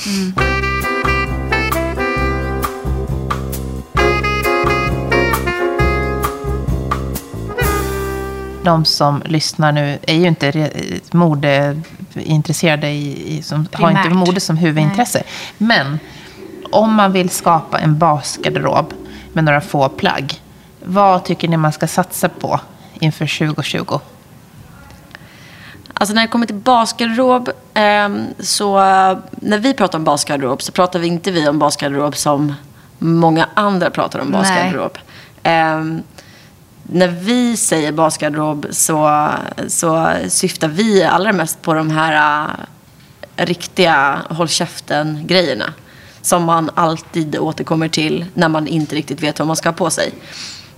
de 8.64 8.84
som 8.84 9.22
lyssnar 9.24 9.72
nu 9.72 9.98
är 10.02 10.14
ju 10.14 10.26
inte 10.26 10.50
re- 10.50 11.00
modeintresserade, 11.16 12.88
i, 12.90 13.36
i, 13.38 13.42
som 13.42 13.68
har 13.72 13.90
inte 13.90 14.08
mode 14.10 14.40
som 14.40 14.56
huvudintresse. 14.56 15.22
Men 15.58 15.98
om 16.77 16.95
man 16.95 17.12
vill 17.12 17.31
skapa 17.31 17.79
en 17.79 17.99
basgarderob 17.99 18.95
med 19.33 19.45
några 19.45 19.61
få 19.61 19.89
plagg, 19.89 20.43
vad 20.85 21.24
tycker 21.24 21.49
ni 21.49 21.57
man 21.57 21.72
ska 21.72 21.87
satsa 21.87 22.29
på 22.29 22.61
inför 23.01 23.39
2020? 23.39 24.01
Alltså 25.95 26.14
när 26.14 26.22
det 26.22 26.29
kommer 26.29 26.47
till 26.47 26.57
basgarderob, 26.57 27.51
ehm, 27.74 28.27
så 28.39 28.77
när 29.31 29.59
vi 29.59 29.74
pratar 29.74 29.99
om 29.99 30.05
basgarderob 30.05 30.62
så 30.62 30.72
pratar 30.72 30.99
vi 30.99 31.07
inte 31.07 31.31
vi 31.31 31.49
om 31.49 31.59
basgarderob 31.59 32.16
som 32.16 32.55
många 32.99 33.49
andra 33.55 33.91
pratar 33.91 34.18
om 34.18 34.31
basgarderob. 34.31 34.99
Ehm, 35.43 36.03
när 36.83 37.09
vi 37.09 37.57
säger 37.57 37.93
basgarderob 37.93 38.66
så, 38.70 39.29
så 39.68 40.12
syftar 40.29 40.68
vi 40.68 41.05
allra 41.05 41.33
mest 41.33 41.62
på 41.62 41.74
de 41.74 41.91
här 41.91 42.45
uh, 42.45 42.51
riktiga 43.37 44.18
håll 44.29 44.49
käften-grejerna. 44.49 45.72
Som 46.27 46.45
man 46.45 46.70
alltid 46.74 47.39
återkommer 47.39 47.89
till 47.89 48.24
när 48.35 48.49
man 48.49 48.66
inte 48.66 48.97
riktigt 48.97 49.22
vet 49.22 49.39
vad 49.39 49.47
man 49.47 49.57
ska 49.57 49.68
ha 49.68 49.74
på 49.74 49.91
sig. 49.91 50.12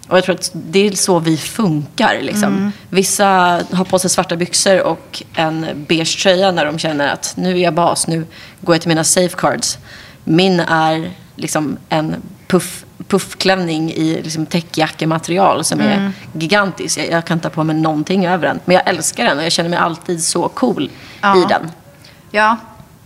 Och 0.08 0.16
jag 0.16 0.24
tror 0.24 0.34
att 0.34 0.50
det 0.52 0.86
är 0.86 0.92
så 0.92 1.18
vi 1.18 1.36
funkar. 1.36 2.18
Liksom. 2.20 2.72
Vissa 2.90 3.26
har 3.72 3.84
på 3.84 3.98
sig 3.98 4.10
svarta 4.10 4.36
byxor 4.36 4.80
och 4.82 5.22
en 5.34 5.66
beige 5.88 6.22
tröja 6.22 6.50
när 6.50 6.64
de 6.64 6.78
känner 6.78 7.08
att 7.08 7.32
nu 7.36 7.50
är 7.50 7.62
jag 7.62 7.74
bas, 7.74 8.06
nu 8.06 8.26
går 8.60 8.74
jag 8.74 8.80
till 8.80 8.88
mina 8.88 9.04
safecards. 9.04 9.78
Min 10.24 10.60
är 10.60 11.10
liksom 11.36 11.76
en 11.88 12.14
puff, 12.46 12.84
puffklänning 13.08 13.90
i 13.92 14.22
liksom 14.22 14.46
täckjackematerial 14.46 15.64
som 15.64 15.80
är 15.80 16.12
gigantisk. 16.32 16.98
Jag, 16.98 17.10
jag 17.10 17.24
kan 17.24 17.40
ta 17.40 17.48
på 17.50 17.64
mig 17.64 17.76
någonting 17.76 18.26
över 18.26 18.46
den. 18.46 18.60
Men 18.64 18.74
jag 18.74 18.88
älskar 18.88 19.24
den 19.24 19.38
och 19.38 19.44
jag 19.44 19.52
känner 19.52 19.70
mig 19.70 19.78
alltid 19.78 20.22
så 20.24 20.48
cool 20.48 20.90
Ja. 21.20 21.36
i 21.36 21.44
den. 21.48 21.70
Ja, 22.30 22.56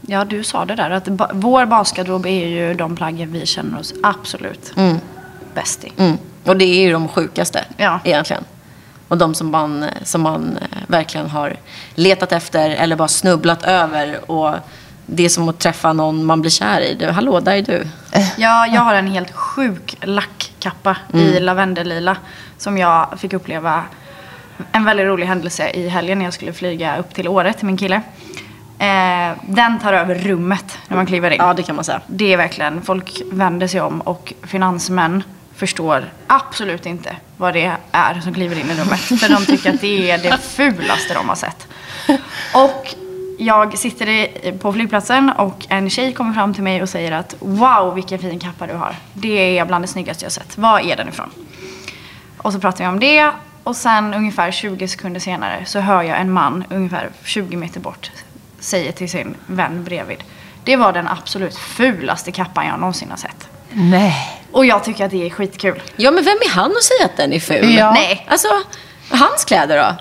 ja 0.07 0.25
du 0.25 0.45
sa 0.45 0.65
det 0.65 0.75
där. 0.75 0.91
Att 0.91 1.05
ba- 1.09 1.31
vår 1.33 1.67
basgarderob 1.67 2.27
är 2.27 2.47
ju 2.49 2.75
de 2.75 2.97
plaggen 2.97 3.33
vi 3.33 3.47
känner 3.47 3.81
oss 3.81 3.95
absolut 4.03 4.73
bäst 5.55 5.85
i. 5.85 5.93
Mm. 5.97 6.19
Och 6.45 6.57
det 6.57 6.65
är 6.65 6.83
ju 6.83 6.93
de 6.93 7.09
sjukaste 7.09 7.65
Ja. 7.77 8.01
egentligen. 8.05 8.45
Och 9.09 9.19
de 9.19 9.35
som 9.35 9.51
man, 9.51 9.85
som 10.05 10.21
man 10.21 10.57
eh, 10.61 10.79
verkligen 10.87 11.31
har 11.31 11.57
letat 11.95 12.33
efter 12.33 12.71
eller 12.71 12.97
bara 12.97 13.09
snubblat 13.09 13.65
över. 13.65 14.31
Och 14.31 14.55
det 15.07 15.25
är 15.25 15.29
som 15.29 15.49
att 15.49 15.59
träffa 15.59 15.93
någon 15.93 16.25
man 16.25 16.41
blir 16.41 16.51
kär 16.51 16.81
i. 16.81 16.95
Du, 16.95 17.07
Hallå, 17.11 17.41
där 17.41 17.53
är 17.57 17.63
du. 17.63 17.87
Ja, 18.37 18.67
jag 18.67 18.81
har 18.81 18.95
en 18.95 19.07
helt 19.07 19.31
sjuk 19.33 19.97
lackkappa 20.03 20.97
i 21.15 21.41
lavendellila 21.41 22.17
som 22.59 22.79
jag 22.79 23.09
fick 23.19 23.33
uppleva 23.33 23.85
en 24.73 24.85
väldigt 24.85 25.07
rolig 25.07 25.27
händelse 25.27 25.71
i 25.71 25.89
helgen 25.89 26.19
när 26.19 26.25
jag 26.25 26.35
skulle 26.35 26.53
flyga 26.53 26.97
upp 26.97 27.15
till 27.15 27.29
Åre 27.29 27.53
till 27.53 27.67
min 27.67 27.77
kille. 27.77 28.01
Eh, 28.83 29.37
den 29.43 29.79
tar 29.79 29.93
över 29.93 30.15
rummet 30.15 30.79
när 30.89 30.97
man 30.97 31.07
kliver 31.07 31.31
in. 31.31 31.37
Ja, 31.41 31.55
det 31.55 31.63
kan 31.63 31.75
man 31.77 31.85
säga. 31.85 32.01
Det 32.07 32.33
är 32.33 32.37
verkligen, 32.37 32.83
folk 32.83 33.23
vänder 33.33 33.67
sig 33.67 33.81
om 33.81 34.01
och 34.01 34.33
finansmän 34.43 35.23
förstår 35.57 36.11
absolut 36.27 36.87
inte 36.87 37.17
vad 37.37 37.55
det 37.55 37.73
är 37.93 38.21
som 38.21 38.35
kliver 38.35 38.61
in 38.61 38.71
i 38.71 38.75
rummet. 38.75 39.01
För 39.01 39.29
de 39.29 39.47
tycker 39.47 39.75
att 39.75 39.81
det 39.81 40.11
är 40.11 40.19
det 40.19 40.39
fulaste 40.39 41.15
de 41.15 41.29
har 41.29 41.37
sett. 41.37 41.69
Och 42.55 42.95
jag 43.39 43.79
sitter 43.79 44.59
på 44.59 44.73
flygplatsen 44.73 45.31
och 45.31 45.67
en 45.69 45.91
tjej 45.91 46.13
kommer 46.13 46.33
fram 46.33 46.55
till 46.55 46.63
mig 46.63 46.83
och 46.83 46.89
säger 46.89 47.13
att 47.13 47.37
wow 47.39 47.95
vilken 47.95 48.19
fin 48.19 48.39
kappa 48.39 48.67
du 48.67 48.75
har. 48.75 48.97
Det 49.13 49.59
är 49.59 49.65
bland 49.65 49.85
det 49.85 49.89
snyggaste 49.89 50.25
jag 50.25 50.33
sett. 50.33 50.59
Var 50.59 50.81
är 50.81 50.97
den 50.97 51.09
ifrån? 51.09 51.31
Och 52.39 52.53
så 52.53 52.61
pratar 52.61 52.85
vi 52.85 52.89
om 52.89 53.01
det 53.01 53.31
och 53.63 53.77
sen 53.77 54.15
ungefär 54.15 54.51
20 54.51 54.89
sekunder 54.89 55.21
senare 55.21 55.65
så 55.65 55.81
hör 55.81 56.03
jag 56.03 56.21
en 56.21 56.33
man 56.33 56.65
ungefär 56.71 57.11
20 57.25 57.57
meter 57.57 57.81
bort 57.81 58.11
säger 58.63 58.93
till 58.93 59.11
sin 59.11 59.35
vän 59.47 59.85
bredvid. 59.85 60.19
Det 60.65 60.77
var 60.77 60.93
den 60.93 61.09
absolut 61.09 61.57
fulaste 61.57 62.33
kappan 62.33 62.67
jag 62.67 62.79
någonsin 62.81 63.11
har 63.11 63.17
sett. 63.17 63.49
Nej. 63.73 64.43
Och 64.53 64.67
jag 64.67 64.85
tycker 64.85 65.05
att 65.05 65.11
det 65.11 65.27
är 65.27 65.31
skitkul. 65.31 65.83
Ja, 65.97 66.11
men 66.11 66.25
vem 66.25 66.37
är 66.45 66.49
han 66.51 66.71
att 66.71 66.83
säga 66.83 67.05
att 67.05 67.17
den 67.17 67.33
är 67.33 67.41
ful? 67.41 67.75
Ja. 67.75 67.93
Nej. 67.93 68.27
Alltså, 68.31 68.49
hans 69.11 69.45
kläder 69.45 69.77
då? 69.77 69.97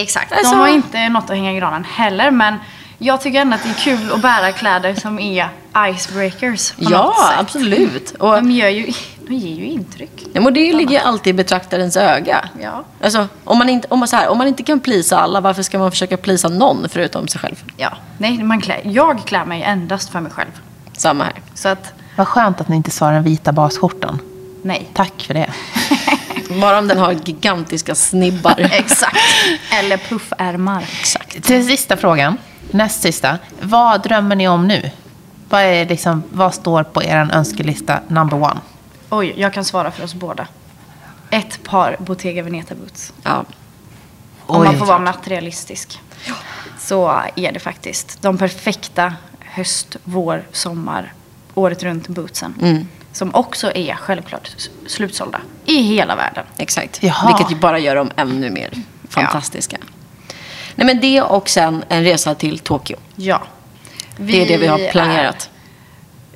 Exakt. 0.00 0.32
Alltså- 0.32 0.50
De 0.54 0.60
har 0.60 0.68
inte 0.68 1.08
något 1.08 1.24
att 1.24 1.30
hänga 1.36 1.52
i 1.52 1.56
granen 1.56 1.84
heller 1.84 2.30
men 2.30 2.56
jag 2.98 3.20
tycker 3.20 3.40
ändå 3.40 3.54
att 3.54 3.62
det 3.62 3.68
är 3.68 3.74
kul 3.74 4.12
att 4.12 4.22
bära 4.22 4.52
kläder 4.52 4.94
som 4.94 5.18
är 5.18 5.48
icebreakers 5.78 6.72
på 6.72 6.82
något 6.82 6.90
Ja, 6.92 7.14
sätt. 7.30 7.40
absolut. 7.40 8.10
Och, 8.10 8.34
De, 8.34 8.50
gör 8.50 8.68
ju, 8.68 8.92
de 9.28 9.34
ger 9.34 9.56
ju 9.56 9.64
intryck. 9.64 10.26
ja, 10.32 10.40
men 10.40 10.54
det 10.54 10.72
ligger 10.72 11.00
alltid 11.00 11.30
i 11.30 11.36
betraktarens 11.36 11.96
öga. 11.96 12.48
Ja. 12.62 12.84
Alltså, 13.02 13.28
om, 13.44 13.58
man 13.58 13.68
inte, 13.68 13.88
om, 13.90 13.98
man, 13.98 14.08
så 14.08 14.16
här, 14.16 14.28
om 14.28 14.38
man 14.38 14.48
inte 14.48 14.62
kan 14.62 14.80
plisa 14.80 15.18
alla, 15.18 15.40
varför 15.40 15.62
ska 15.62 15.78
man 15.78 15.90
försöka 15.90 16.16
plisa 16.16 16.48
någon 16.48 16.88
förutom 16.88 17.28
sig 17.28 17.40
själv? 17.40 17.64
Ja. 17.76 17.92
Nej, 18.18 18.42
man 18.42 18.60
klär, 18.60 18.80
jag 18.84 19.24
klär 19.26 19.44
mig 19.44 19.62
endast 19.62 20.08
för 20.08 20.20
mig 20.20 20.32
själv. 20.32 20.50
Samma 20.96 21.24
här. 21.24 21.34
Så 21.54 21.68
att, 21.68 21.92
Vad 22.16 22.28
skönt 22.28 22.60
att 22.60 22.68
ni 22.68 22.76
inte 22.76 22.90
sa 22.90 23.10
den 23.10 23.22
vita 23.22 23.52
basskjortan. 23.52 24.18
nej. 24.62 24.88
Tack 24.94 25.22
för 25.26 25.34
det. 25.34 25.50
Bara 26.60 26.78
om 26.78 26.88
den 26.88 26.98
har 26.98 27.12
gigantiska 27.12 27.94
snibbar. 27.94 28.54
Exakt. 28.72 29.16
Eller 29.72 29.96
puffärmar. 29.96 30.84
Exakt. 31.00 31.42
Till 31.44 31.66
sista 31.66 31.96
frågan, 31.96 32.36
näst 32.70 33.02
sista. 33.02 33.38
Vad 33.60 34.02
drömmer 34.02 34.36
ni 34.36 34.48
om 34.48 34.68
nu? 34.68 34.90
Vad, 35.54 35.62
är 35.62 35.86
liksom, 35.86 36.22
vad 36.32 36.54
står 36.54 36.82
på 36.82 37.02
er 37.02 37.30
önskelista 37.32 38.00
number 38.08 38.36
one? 38.36 38.60
Oj, 39.10 39.34
jag 39.36 39.52
kan 39.52 39.64
svara 39.64 39.90
för 39.90 40.04
oss 40.04 40.14
båda. 40.14 40.46
Ett 41.30 41.62
par 41.62 41.96
Bottega 41.98 42.42
Veneta 42.42 42.74
boots. 42.74 43.12
Ja. 43.22 43.44
Om 44.46 44.64
man 44.64 44.74
Oj. 44.74 44.78
får 44.78 44.86
vara 44.86 44.98
materialistisk. 44.98 46.00
Så 46.78 47.22
är 47.36 47.52
det 47.52 47.60
faktiskt 47.60 48.22
de 48.22 48.38
perfekta 48.38 49.14
höst, 49.40 49.96
vår, 50.04 50.44
sommar, 50.52 51.12
året 51.54 51.82
runt 51.82 52.08
bootsen. 52.08 52.54
Mm. 52.62 52.88
Som 53.12 53.34
också 53.34 53.72
är 53.74 53.94
självklart 53.94 54.50
slutsålda 54.86 55.40
i 55.64 55.82
hela 55.82 56.16
världen. 56.16 56.44
Exakt. 56.56 57.02
Jaha. 57.02 57.26
Vilket 57.26 57.52
ju 57.52 57.56
bara 57.56 57.78
gör 57.78 57.96
dem 57.96 58.10
ännu 58.16 58.50
mer 58.50 58.70
fantastiska. 59.08 59.76
Nej, 60.74 60.86
men 60.86 61.00
det 61.00 61.22
och 61.22 61.48
sen 61.48 61.84
en 61.88 62.04
resa 62.04 62.34
till 62.34 62.58
Tokyo. 62.58 62.96
Ja. 63.16 63.42
Det 64.16 64.42
är 64.42 64.48
det 64.48 64.56
vi 64.56 64.66
har 64.66 64.90
planerat. 64.92 65.50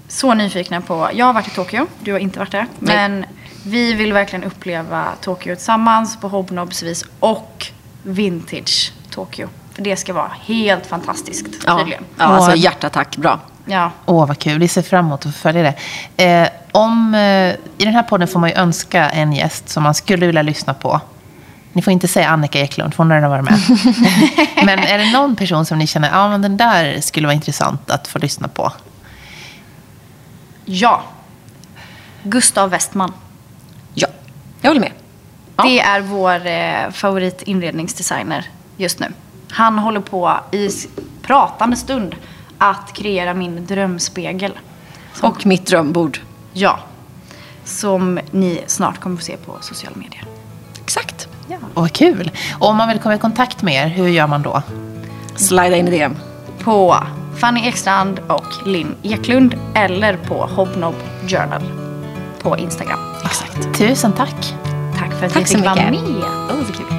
så 0.09 0.35
nyfikna 0.35 0.81
på, 0.81 1.11
jag 1.14 1.26
har 1.26 1.33
varit 1.33 1.47
i 1.47 1.51
Tokyo, 1.51 1.87
du 2.01 2.12
har 2.12 2.18
inte 2.18 2.39
varit 2.39 2.53
där. 2.53 2.66
Nej. 2.79 2.97
Men 2.97 3.24
vi 3.64 3.93
vill 3.95 4.12
verkligen 4.12 4.45
uppleva 4.45 5.05
Tokyo 5.20 5.55
tillsammans 5.55 6.20
på 6.20 6.29
Hobnobsvis 6.29 7.05
och 7.20 7.66
vintage 8.03 8.93
Tokyo. 9.11 9.49
För 9.72 9.83
det 9.83 9.97
ska 9.97 10.12
vara 10.12 10.31
helt 10.45 10.87
fantastiskt 10.87 11.47
Ja, 11.66 11.79
tydligen. 11.79 12.05
ja 12.18 12.24
alltså 12.24 12.55
hjärtattack, 12.57 13.16
bra. 13.16 13.41
Ja. 13.66 13.91
Åh, 14.07 14.26
vad 14.26 14.39
kul. 14.39 14.59
Vi 14.59 14.68
ser 14.68 14.83
fram 14.83 15.07
emot 15.07 15.26
att 15.26 15.37
följa 15.37 15.62
det. 16.16 16.24
Eh, 16.24 16.49
om, 16.72 17.14
eh, 17.14 17.20
I 17.79 17.85
den 17.85 17.95
här 17.95 18.03
podden 18.03 18.29
får 18.29 18.41
man 18.41 18.51
ju 18.51 18.57
önska 18.57 19.11
en 19.11 19.33
gäst 19.33 19.68
som 19.68 19.83
man 19.83 19.95
skulle 19.95 20.26
vilja 20.26 20.43
lyssna 20.43 20.74
på. 20.74 21.01
Ni 21.73 21.83
får 21.83 21.93
inte 21.93 22.09
säga 22.09 22.29
Annika 22.29 22.61
Eklund, 22.61 22.95
för 22.95 23.03
hon 23.03 23.11
har 23.11 23.16
redan 23.16 23.31
varit 23.31 23.45
med. 23.45 23.61
men 24.66 24.79
är 24.79 24.99
det 24.99 25.12
någon 25.12 25.37
person 25.37 25.66
som 25.66 25.79
ni 25.79 25.87
känner, 25.87 26.11
ja 26.11 26.29
men 26.29 26.43
den 26.43 26.57
där 26.57 27.01
skulle 27.01 27.27
vara 27.27 27.35
intressant 27.35 27.91
att 27.91 28.09
få 28.09 28.19
lyssna 28.19 28.49
på? 28.49 28.73
ja. 30.69 31.03
Gustav 32.23 32.71
Westman. 32.71 33.12
Ja, 33.95 34.09
jag 34.61 34.71
håller 34.71 34.81
med. 34.81 34.93
Ja. 35.57 35.64
Det 35.64 35.81
är 35.81 36.01
vår 36.01 36.47
eh, 36.47 36.91
favoritinredningsdesigner 36.91 38.47
just 38.77 38.99
nu. 38.99 39.07
Han 39.51 39.79
håller 39.79 40.01
på 40.01 40.41
i 40.53 40.69
pratande 41.23 41.77
stund 41.77 42.16
att 42.59 42.93
kreera 42.93 43.35
min 43.35 43.66
drömspegel. 43.66 44.53
Och 45.23 45.47
mitt 45.47 45.66
drömbord. 45.66 46.21
Ja. 46.53 46.79
Som 47.64 48.21
ni 48.31 48.64
snart 48.66 49.01
kommer 49.01 49.16
få 49.16 49.23
se 49.23 49.37
på 49.37 49.57
sociala 49.61 49.97
medier. 49.97 50.25
Exakt. 50.83 51.28
Ja. 51.51 51.57
Vad 51.74 51.92
kul. 51.92 52.30
Och 52.59 52.68
om 52.68 52.76
man 52.76 52.88
vill 52.88 52.99
komma 52.99 53.14
i 53.14 53.18
kontakt 53.18 53.62
med 53.62 53.74
er, 53.74 53.88
hur 53.88 54.09
gör 54.09 54.26
man 54.26 54.42
då? 54.42 54.62
Slida 55.36 55.76
in 55.76 55.88
i 55.88 55.90
det. 55.90 56.11
På 56.64 56.96
Fanny 57.36 57.61
Ekstrand 57.68 58.20
och 58.28 58.66
Linn 58.66 58.94
Eklund 59.03 59.55
eller 59.74 60.16
på 60.16 60.46
Hobnob 60.46 60.94
Journal 61.26 61.62
på 62.42 62.59
Instagram. 62.59 62.99
Exakt. 63.24 63.78
Tusen 63.78 64.12
tack. 64.12 64.55
Tack 64.99 65.12
för 65.12 65.26
att 65.26 65.32
Tack 65.32 65.42
vi 65.42 65.46
fick 65.55 65.64
vara 65.64 65.74
med. 65.74 65.94
Så 66.66 66.72
kul. 66.72 66.97